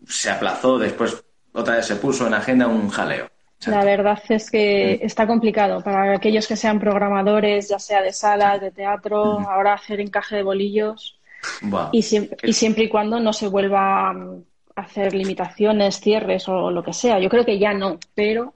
se 0.08 0.30
aplazó, 0.30 0.80
después 0.80 1.26
otra 1.60 1.76
vez 1.78 1.86
se 1.86 1.96
puso 1.98 2.28
en 2.28 2.34
agenda 2.34 2.68
un 2.68 2.90
jaleo. 2.90 3.30
La 3.66 3.84
verdad 3.84 4.20
es 4.30 4.50
que 4.50 4.94
está 5.06 5.28
complicado 5.28 5.84
para 5.84 6.14
aquellos 6.16 6.48
que 6.48 6.56
sean 6.56 6.80
programadores, 6.80 7.70
ya 7.70 7.78
sea 7.80 8.02
de 8.02 8.12
salas, 8.14 8.60
de 8.62 8.72
teatro, 8.72 9.40
ahora 9.48 9.74
hacer 9.74 10.00
encaje 10.00 10.38
de 10.38 10.44
bolillos 10.44 11.20
y 11.92 12.04
siempre, 12.04 12.40
y 12.44 12.54
siempre 12.54 12.86
y 12.86 12.90
cuando 12.90 13.20
no 13.20 13.34
se 13.34 13.48
vuelva 13.50 14.14
mm, 14.14 14.44
a 14.76 14.82
hacer 14.82 15.16
limitaciones, 15.16 16.00
cierres 16.02 16.50
o 16.50 16.72
lo 16.72 16.84
que 16.84 16.94
sea. 16.94 17.20
Yo 17.20 17.30
creo 17.30 17.46
que 17.46 17.60
ya 17.60 17.74
no, 17.74 18.00
pero 18.16 18.54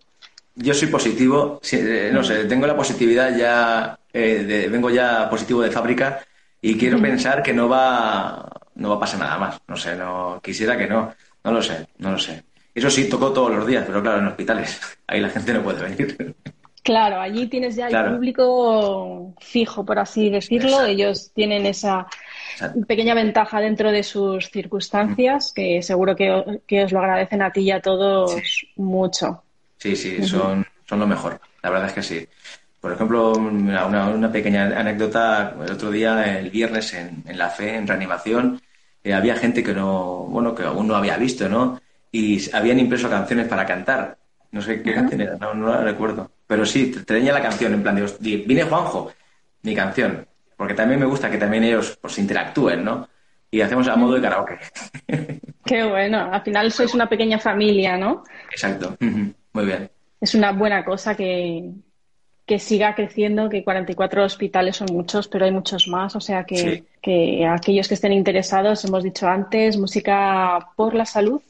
Yo 0.55 0.73
soy 0.73 0.87
positivo, 0.89 1.59
eh, 1.71 2.11
no 2.13 2.23
sé, 2.23 2.45
tengo 2.45 2.67
la 2.67 2.75
positividad 2.75 3.35
ya, 3.35 3.97
eh, 4.13 4.43
de- 4.43 4.69
vengo 4.69 4.89
ya 4.89 5.27
positivo 5.29 5.61
de 5.63 5.71
fábrica 5.71 6.23
y 6.61 6.77
quiero 6.77 7.01
pensar 7.01 7.41
que 7.41 7.53
no 7.53 7.67
va, 7.67 8.47
no 8.75 8.89
va 8.89 8.95
a 8.95 8.99
pasar 8.99 9.19
nada 9.19 9.37
más. 9.39 9.61
No 9.67 9.75
sé, 9.75 9.95
no 9.95 10.39
quisiera 10.43 10.77
que 10.77 10.85
no, 10.87 11.11
no 11.43 11.51
lo 11.51 11.61
sé, 11.61 11.87
no 11.97 12.11
lo 12.11 12.19
sé. 12.19 12.43
Eso 12.75 12.89
sí, 12.89 13.07
tocó 13.09 13.31
todos 13.31 13.51
los 13.51 13.67
días, 13.67 13.83
pero 13.85 14.01
claro, 14.01 14.19
en 14.19 14.27
hospitales, 14.27 14.79
ahí 15.07 15.19
la 15.21 15.29
gente 15.29 15.53
no 15.53 15.63
puede 15.63 15.83
venir. 15.83 16.35
claro, 16.83 17.19
allí 17.19 17.47
tienes 17.47 17.75
ya 17.75 17.85
el 17.87 17.91
Claro. 17.91 18.15
público 18.15 19.33
fijo, 19.39 19.85
por 19.85 19.99
así 19.99 20.29
decirlo. 20.29 20.69
Exacto. 20.69 20.85
Ellos 20.91 21.31
tienen 21.33 21.65
esa 21.65 22.07
Exacto. 22.53 22.85
pequeña 22.87 23.13
ventaja 23.13 23.59
dentro 23.61 23.91
de 23.91 24.03
sus 24.03 24.49
circunstancias 24.49 25.51
que 25.55 25.81
seguro 25.81 26.15
que, 26.15 26.61
que 26.67 26.83
os 26.83 26.91
lo 26.91 26.99
agradecen 26.99 27.41
a 27.41 27.51
ti 27.51 27.61
y 27.61 27.71
a 27.71 27.81
todos 27.81 28.33
mucho. 28.75 29.43
Sí, 29.77 29.95
sí, 29.95 30.23
son, 30.23 30.65
son 30.87 30.99
lo 30.99 31.07
mejor. 31.07 31.39
La 31.61 31.69
verdad 31.69 31.87
es 31.87 31.93
que 31.93 32.03
sí. 32.03 32.27
Por 32.79 32.91
ejemplo, 32.93 33.33
una 33.33 34.31
pequeña 34.31 34.65
anécdota. 34.77 35.55
El 35.65 35.71
otro 35.71 35.89
día, 35.91 36.37
el 36.37 36.49
viernes, 36.49 36.93
en, 36.93 37.23
en 37.25 37.37
la 37.37 37.49
fe, 37.49 37.75
en 37.75 37.87
reanimación, 37.87 38.61
eh, 39.03 39.13
había 39.13 39.35
gente 39.35 39.63
que 39.63 39.73
no, 39.73 40.25
bueno, 40.29 40.53
que 40.53 40.63
aún 40.63 40.87
no 40.87 40.95
había 40.95 41.17
visto, 41.17 41.47
¿no? 41.47 41.79
Y 42.13 42.39
habían 42.55 42.79
impreso 42.79 43.09
canciones 43.09 43.47
para 43.47 43.65
cantar. 43.65 44.17
No 44.51 44.61
sé 44.61 44.81
qué 44.83 44.93
canción 44.93 45.19
era, 45.19 45.35
no, 45.35 45.53
no 45.55 45.67
la 45.67 45.81
recuerdo. 45.81 46.29
Pero 46.47 46.65
sí, 46.65 46.91
te- 46.91 47.01
tenía 47.01 47.33
la 47.33 47.41
canción 47.41 47.73
en 47.73 47.81
plan 47.83 48.01
"Hosti, 48.01 48.37
vine 48.37 48.63
Juanjo, 48.63 49.11
mi 49.63 49.73
canción. 49.75 50.25
Porque 50.55 50.75
también 50.75 50.99
me 50.99 51.07
gusta 51.07 51.29
que 51.31 51.37
también 51.39 51.63
ellos 51.63 51.97
pues 51.99 52.17
interactúen, 52.19 52.83
¿no? 52.85 53.09
Y 53.49 53.61
hacemos 53.61 53.87
a 53.87 53.95
modo 53.95 54.13
de 54.13 54.21
karaoke. 54.21 54.59
Qué 55.65 55.83
bueno, 55.83 56.29
al 56.31 56.41
final 56.43 56.71
sois 56.71 56.93
una 56.93 57.09
pequeña 57.09 57.39
familia, 57.39 57.97
¿no? 57.97 58.23
Exacto. 58.51 58.95
Muy 59.53 59.65
bien. 59.65 59.89
Es 60.21 60.35
una 60.35 60.51
buena 60.51 60.85
cosa 60.85 61.15
que, 61.15 61.71
que 62.45 62.59
siga 62.59 62.93
creciendo, 62.95 63.49
que 63.49 63.63
44 63.63 64.23
hospitales 64.23 64.75
son 64.77 64.87
muchos, 64.93 65.27
pero 65.27 65.45
hay 65.45 65.51
muchos 65.51 65.87
más, 65.87 66.15
o 66.15 66.21
sea 66.21 66.43
que, 66.43 66.57
Sí. 66.57 66.83
que 67.01 67.45
aquellos 67.47 67.87
que 67.87 67.93
estén 67.95 68.13
interesados, 68.13 68.85
hemos 68.85 69.03
dicho 69.03 69.27
antes, 69.27 69.77
música 69.77 70.59
por 70.75 70.93
la 70.93 71.05
salud. 71.05 71.41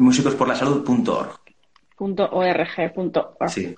Musicosporlasalud.org. 0.00 1.38
.org.org. 1.98 3.50
Sí. 3.50 3.74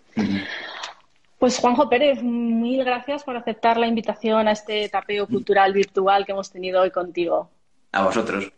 Pues 1.38 1.58
Juanjo 1.58 1.88
Pérez, 1.88 2.22
mil 2.22 2.84
gracias 2.84 3.24
por 3.24 3.36
aceptar 3.36 3.76
la 3.76 3.86
invitación 3.88 4.46
a 4.46 4.52
este 4.52 4.88
tapeo 4.88 5.26
cultural 5.26 5.72
virtual 5.72 6.24
que 6.24 6.32
hemos 6.32 6.50
tenido 6.50 6.80
hoy 6.82 6.90
contigo. 6.90 7.50
a 7.92 8.04
vosotros. 8.04 8.50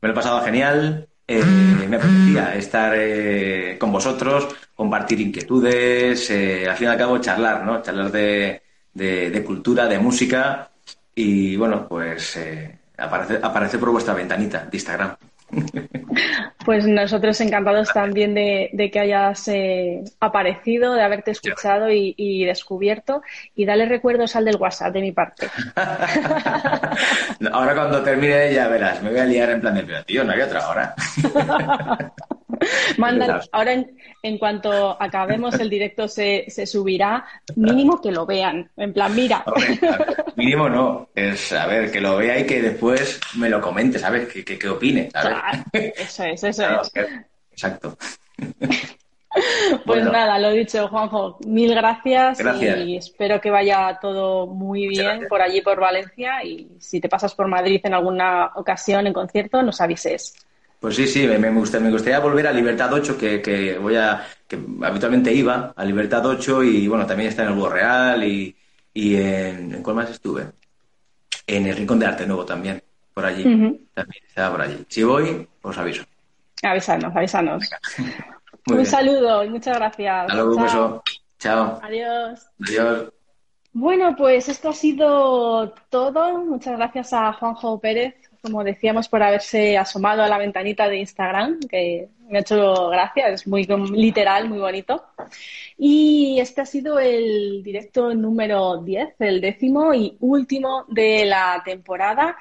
Me 0.00 0.08
lo 0.08 0.12
he 0.12 0.16
pasado 0.16 0.40
genial. 0.42 1.08
eh, 1.26 1.42
me 1.88 1.96
apetecía 1.96 2.54
estar 2.56 2.92
eh, 2.96 3.78
con 3.78 3.90
vosotros, 3.92 4.48
compartir 4.74 5.20
inquietudes, 5.22 6.28
eh, 6.30 6.68
al 6.68 6.76
fin 6.76 6.88
y 6.88 6.90
al 6.90 6.98
cabo 6.98 7.16
charlar, 7.18 7.64
¿no? 7.64 7.80
Charlar 7.80 8.10
de, 8.10 8.60
de- 8.92 9.30
de 9.30 9.44
cultura, 9.44 9.86
de 9.86 9.98
música 9.98 10.68
y, 11.14 11.56
bueno, 11.56 11.86
pues 11.88 12.36
eh, 12.36 12.78
aparecer, 12.98 13.40
aparecer 13.42 13.80
por 13.80 13.90
vuestra 13.92 14.12
ventanita 14.12 14.66
de 14.66 14.76
Instagram. 14.76 15.16
Pues 16.64 16.86
nosotros 16.86 17.38
encantados 17.42 17.92
también 17.92 18.34
de, 18.34 18.70
de 18.72 18.90
que 18.90 19.00
hayas 19.00 19.48
eh, 19.48 20.02
aparecido, 20.20 20.94
de 20.94 21.02
haberte 21.02 21.32
escuchado 21.32 21.90
y, 21.90 22.14
y 22.16 22.44
descubierto. 22.46 23.20
Y 23.54 23.66
dale 23.66 23.86
recuerdos 23.86 24.34
al 24.36 24.46
del 24.46 24.56
WhatsApp 24.56 24.94
de 24.94 25.00
mi 25.02 25.12
parte. 25.12 25.48
Ahora 27.52 27.74
cuando 27.74 28.02
termine 28.02 28.54
ya 28.54 28.68
verás, 28.68 29.02
me 29.02 29.10
voy 29.10 29.18
a 29.18 29.24
liar 29.26 29.50
en 29.50 29.60
plan 29.60 29.74
de, 29.74 30.04
tío, 30.04 30.24
no 30.24 30.32
había 30.32 30.46
otra 30.46 30.68
hora. 30.68 30.94
Mándalo. 32.98 33.40
Ahora, 33.52 33.72
en, 33.72 33.96
en 34.22 34.38
cuanto 34.38 34.96
acabemos 35.00 35.58
el 35.58 35.70
directo, 35.70 36.08
se, 36.08 36.44
se 36.48 36.66
subirá. 36.66 37.24
Mínimo 37.56 38.00
que 38.00 38.10
lo 38.10 38.26
vean. 38.26 38.70
En 38.76 38.92
plan, 38.92 39.14
mira. 39.14 39.42
Hombre, 39.46 39.78
a 39.88 39.96
ver, 39.98 40.24
mínimo 40.36 40.68
no, 40.68 41.08
es, 41.14 41.52
a 41.52 41.66
ver, 41.66 41.90
que 41.90 42.00
lo 42.00 42.16
vea 42.16 42.38
y 42.38 42.46
que 42.46 42.62
después 42.62 43.20
me 43.36 43.48
lo 43.48 43.60
comente, 43.60 43.98
¿sabes? 43.98 44.28
Que, 44.32 44.44
que, 44.44 44.58
que 44.58 44.68
opine, 44.68 45.10
¿sabes? 45.12 45.38
Claro, 45.38 45.64
eso 45.72 46.24
es, 46.24 46.44
eso 46.44 46.62
Claro, 46.62 46.82
es. 46.82 47.08
Exacto. 47.52 47.96
Pues 49.84 50.04
nada, 50.04 50.38
lo 50.38 50.50
dicho, 50.50 50.88
Juanjo, 50.88 51.38
mil 51.46 51.74
gracias, 51.74 52.38
y 52.84 52.96
espero 52.96 53.40
que 53.40 53.50
vaya 53.50 53.98
todo 54.00 54.46
muy 54.46 54.86
bien 54.86 55.26
por 55.28 55.42
allí, 55.42 55.60
por 55.60 55.80
Valencia. 55.80 56.44
Y 56.44 56.68
si 56.78 57.00
te 57.00 57.08
pasas 57.08 57.34
por 57.34 57.48
Madrid 57.48 57.80
en 57.82 57.94
alguna 57.94 58.52
ocasión 58.54 59.06
en 59.06 59.12
concierto, 59.12 59.62
nos 59.62 59.80
avises. 59.80 60.34
Pues 60.84 60.96
sí, 60.96 61.06
sí, 61.06 61.26
me, 61.26 61.38
me, 61.38 61.50
gustaría, 61.50 61.86
me 61.86 61.90
gustaría 61.90 62.18
volver 62.18 62.46
a 62.46 62.52
Libertad 62.52 62.92
8, 62.92 63.16
que, 63.16 63.40
que, 63.40 63.78
voy 63.78 63.96
a, 63.96 64.22
que 64.46 64.58
habitualmente 64.82 65.32
iba 65.32 65.72
a 65.74 65.82
Libertad 65.82 66.26
8 66.26 66.62
y 66.62 66.86
bueno, 66.88 67.06
también 67.06 67.30
está 67.30 67.42
en 67.42 67.48
el 67.48 67.54
Búho 67.54 67.70
Real 67.70 68.22
y, 68.22 68.54
y 68.92 69.16
en, 69.16 69.76
¿en 69.76 69.82
cuál 69.82 69.96
más 69.96 70.10
estuve? 70.10 70.44
En 71.46 71.66
el 71.66 71.74
Rincón 71.74 71.98
de 72.00 72.04
Arte 72.04 72.26
Nuevo 72.26 72.44
también, 72.44 72.82
por 73.14 73.24
allí. 73.24 73.44
También 73.94 74.24
estaba 74.28 74.50
por 74.50 74.60
allí. 74.60 74.84
Si 74.86 75.02
voy, 75.02 75.48
os 75.62 75.78
aviso. 75.78 76.04
Avísanos, 76.62 77.16
avísanos. 77.16 77.64
un 78.66 78.84
saludo 78.84 79.42
y 79.42 79.48
muchas 79.48 79.78
gracias. 79.78 80.20
Hasta 80.20 80.34
luego, 80.34 80.56
un 80.56 80.62
beso. 80.64 81.02
Chao. 81.38 81.80
Adiós. 81.82 82.46
Adiós. 82.60 83.13
Bueno, 83.74 84.14
pues 84.16 84.48
esto 84.48 84.68
ha 84.68 84.72
sido 84.72 85.74
todo. 85.90 86.44
Muchas 86.44 86.76
gracias 86.76 87.12
a 87.12 87.32
Juanjo 87.32 87.80
Pérez, 87.80 88.14
como 88.40 88.62
decíamos, 88.62 89.08
por 89.08 89.20
haberse 89.20 89.76
asomado 89.76 90.22
a 90.22 90.28
la 90.28 90.38
ventanita 90.38 90.88
de 90.88 90.98
Instagram, 90.98 91.58
que 91.68 92.08
me 92.28 92.38
ha 92.38 92.40
hecho 92.42 92.88
gracia, 92.90 93.28
es 93.30 93.48
muy 93.48 93.64
literal, 93.64 94.48
muy 94.48 94.58
bonito. 94.58 95.04
Y 95.76 96.38
este 96.38 96.60
ha 96.60 96.66
sido 96.66 97.00
el 97.00 97.64
directo 97.64 98.14
número 98.14 98.76
10, 98.80 99.16
el 99.18 99.40
décimo 99.40 99.92
y 99.92 100.16
último 100.20 100.84
de 100.88 101.24
la 101.24 101.60
temporada. 101.64 102.36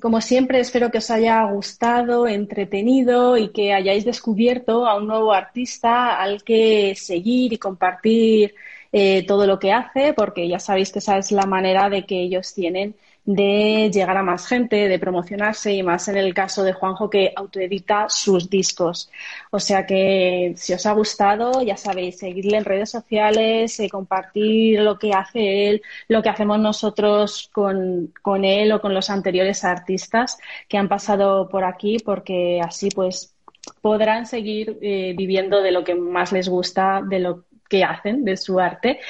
Como 0.00 0.20
siempre, 0.20 0.58
espero 0.58 0.90
que 0.90 0.98
os 0.98 1.10
haya 1.12 1.44
gustado, 1.44 2.26
entretenido 2.26 3.36
y 3.36 3.52
que 3.52 3.72
hayáis 3.72 4.04
descubierto 4.04 4.84
a 4.86 4.96
un 4.96 5.06
nuevo 5.06 5.32
artista 5.32 6.20
al 6.20 6.42
que 6.42 6.94
seguir 6.96 7.52
y 7.52 7.58
compartir 7.58 8.56
eh, 8.92 9.26
todo 9.26 9.46
lo 9.46 9.58
que 9.58 9.72
hace, 9.72 10.12
porque 10.12 10.48
ya 10.48 10.58
sabéis 10.58 10.92
que 10.92 10.98
esa 11.00 11.18
es 11.18 11.32
la 11.32 11.46
manera 11.46 11.88
de 11.88 12.04
que 12.06 12.20
ellos 12.20 12.54
tienen 12.54 12.94
de 13.24 13.90
llegar 13.92 14.16
a 14.16 14.22
más 14.22 14.46
gente, 14.48 14.88
de 14.88 14.98
promocionarse 14.98 15.72
y 15.72 15.82
más 15.82 16.08
en 16.08 16.16
el 16.16 16.34
caso 16.34 16.64
de 16.64 16.72
Juanjo 16.72 17.08
que 17.08 17.32
autoedita 17.36 18.06
sus 18.08 18.50
discos. 18.50 19.10
O 19.50 19.60
sea 19.60 19.86
que 19.86 20.54
si 20.56 20.72
os 20.72 20.84
ha 20.86 20.92
gustado, 20.92 21.62
ya 21.62 21.76
sabéis, 21.76 22.18
seguirle 22.18 22.58
en 22.58 22.64
redes 22.64 22.90
sociales, 22.90 23.78
eh, 23.80 23.88
compartir 23.88 24.80
lo 24.80 24.98
que 24.98 25.12
hace 25.12 25.68
él, 25.68 25.82
lo 26.08 26.22
que 26.22 26.30
hacemos 26.30 26.58
nosotros 26.58 27.48
con, 27.52 28.12
con 28.22 28.44
él 28.44 28.72
o 28.72 28.80
con 28.80 28.92
los 28.94 29.08
anteriores 29.10 29.64
artistas 29.64 30.38
que 30.68 30.78
han 30.78 30.88
pasado 30.88 31.48
por 31.48 31.64
aquí, 31.64 31.98
porque 32.04 32.60
así 32.60 32.88
pues 32.90 33.34
podrán 33.80 34.26
seguir 34.26 34.78
eh, 34.82 35.14
viviendo 35.16 35.62
de 35.62 35.70
lo 35.70 35.84
que 35.84 35.94
más 35.94 36.32
les 36.32 36.48
gusta, 36.48 37.02
de 37.02 37.20
lo 37.20 37.44
que 37.72 37.84
hacen 37.84 38.22
de 38.22 38.36
su 38.36 38.60
arte 38.60 39.00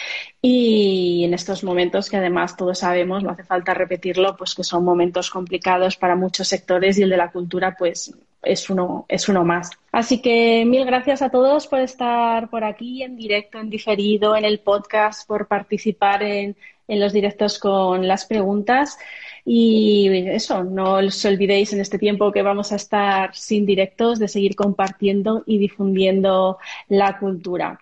y 0.40 1.24
en 1.24 1.34
estos 1.34 1.64
momentos 1.64 2.08
que 2.08 2.16
además 2.16 2.56
todos 2.56 2.78
sabemos, 2.78 3.24
no 3.24 3.30
hace 3.30 3.42
falta 3.42 3.74
repetirlo, 3.74 4.36
pues 4.36 4.54
que 4.54 4.62
son 4.62 4.84
momentos 4.84 5.30
complicados 5.30 5.96
para 5.96 6.14
muchos 6.14 6.46
sectores 6.46 6.96
y 6.96 7.02
el 7.02 7.10
de 7.10 7.16
la 7.16 7.32
cultura 7.32 7.74
pues 7.76 8.14
es 8.40 8.70
uno, 8.70 9.04
es 9.08 9.28
uno 9.28 9.42
más. 9.42 9.70
Así 9.90 10.22
que 10.22 10.64
mil 10.64 10.84
gracias 10.84 11.22
a 11.22 11.30
todos 11.30 11.66
por 11.66 11.80
estar 11.80 12.50
por 12.50 12.62
aquí 12.62 13.02
en 13.02 13.16
directo, 13.16 13.58
en 13.58 13.68
diferido, 13.68 14.36
en 14.36 14.44
el 14.44 14.60
podcast, 14.60 15.26
por 15.26 15.48
participar 15.48 16.22
en, 16.22 16.54
en 16.86 17.00
los 17.00 17.12
directos 17.12 17.58
con 17.58 18.06
las 18.06 18.26
preguntas. 18.26 18.96
Y 19.44 20.08
eso, 20.28 20.62
no 20.62 20.98
os 20.98 21.24
olvidéis 21.24 21.72
en 21.72 21.80
este 21.80 21.98
tiempo 21.98 22.30
que 22.30 22.42
vamos 22.42 22.70
a 22.70 22.76
estar 22.76 23.34
sin 23.34 23.66
directos 23.66 24.20
de 24.20 24.28
seguir 24.28 24.54
compartiendo 24.54 25.42
y 25.46 25.58
difundiendo 25.58 26.58
la 26.88 27.18
cultura. 27.18 27.80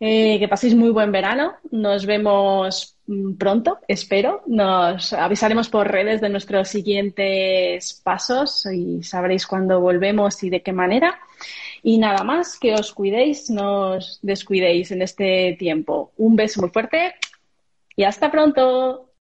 Eh, 0.00 0.38
que 0.38 0.48
paséis 0.48 0.74
muy 0.74 0.90
buen 0.90 1.12
verano. 1.12 1.54
Nos 1.70 2.06
vemos 2.06 2.96
mm, 3.06 3.34
pronto, 3.34 3.78
espero. 3.88 4.42
Nos 4.46 5.12
avisaremos 5.12 5.68
por 5.68 5.90
redes 5.90 6.20
de 6.20 6.28
nuestros 6.28 6.68
siguientes 6.68 8.00
pasos 8.02 8.66
y 8.66 9.02
sabréis 9.02 9.46
cuándo 9.46 9.80
volvemos 9.80 10.42
y 10.42 10.50
de 10.50 10.62
qué 10.62 10.72
manera. 10.72 11.18
Y 11.82 11.98
nada 11.98 12.24
más, 12.24 12.58
que 12.58 12.74
os 12.74 12.92
cuidéis, 12.92 13.50
no 13.50 13.96
os 13.96 14.18
descuidéis 14.22 14.90
en 14.90 15.02
este 15.02 15.54
tiempo. 15.58 16.12
Un 16.16 16.34
beso 16.34 16.60
muy 16.60 16.70
fuerte 16.70 17.14
y 17.96 18.04
hasta 18.04 18.30
pronto. 18.30 19.10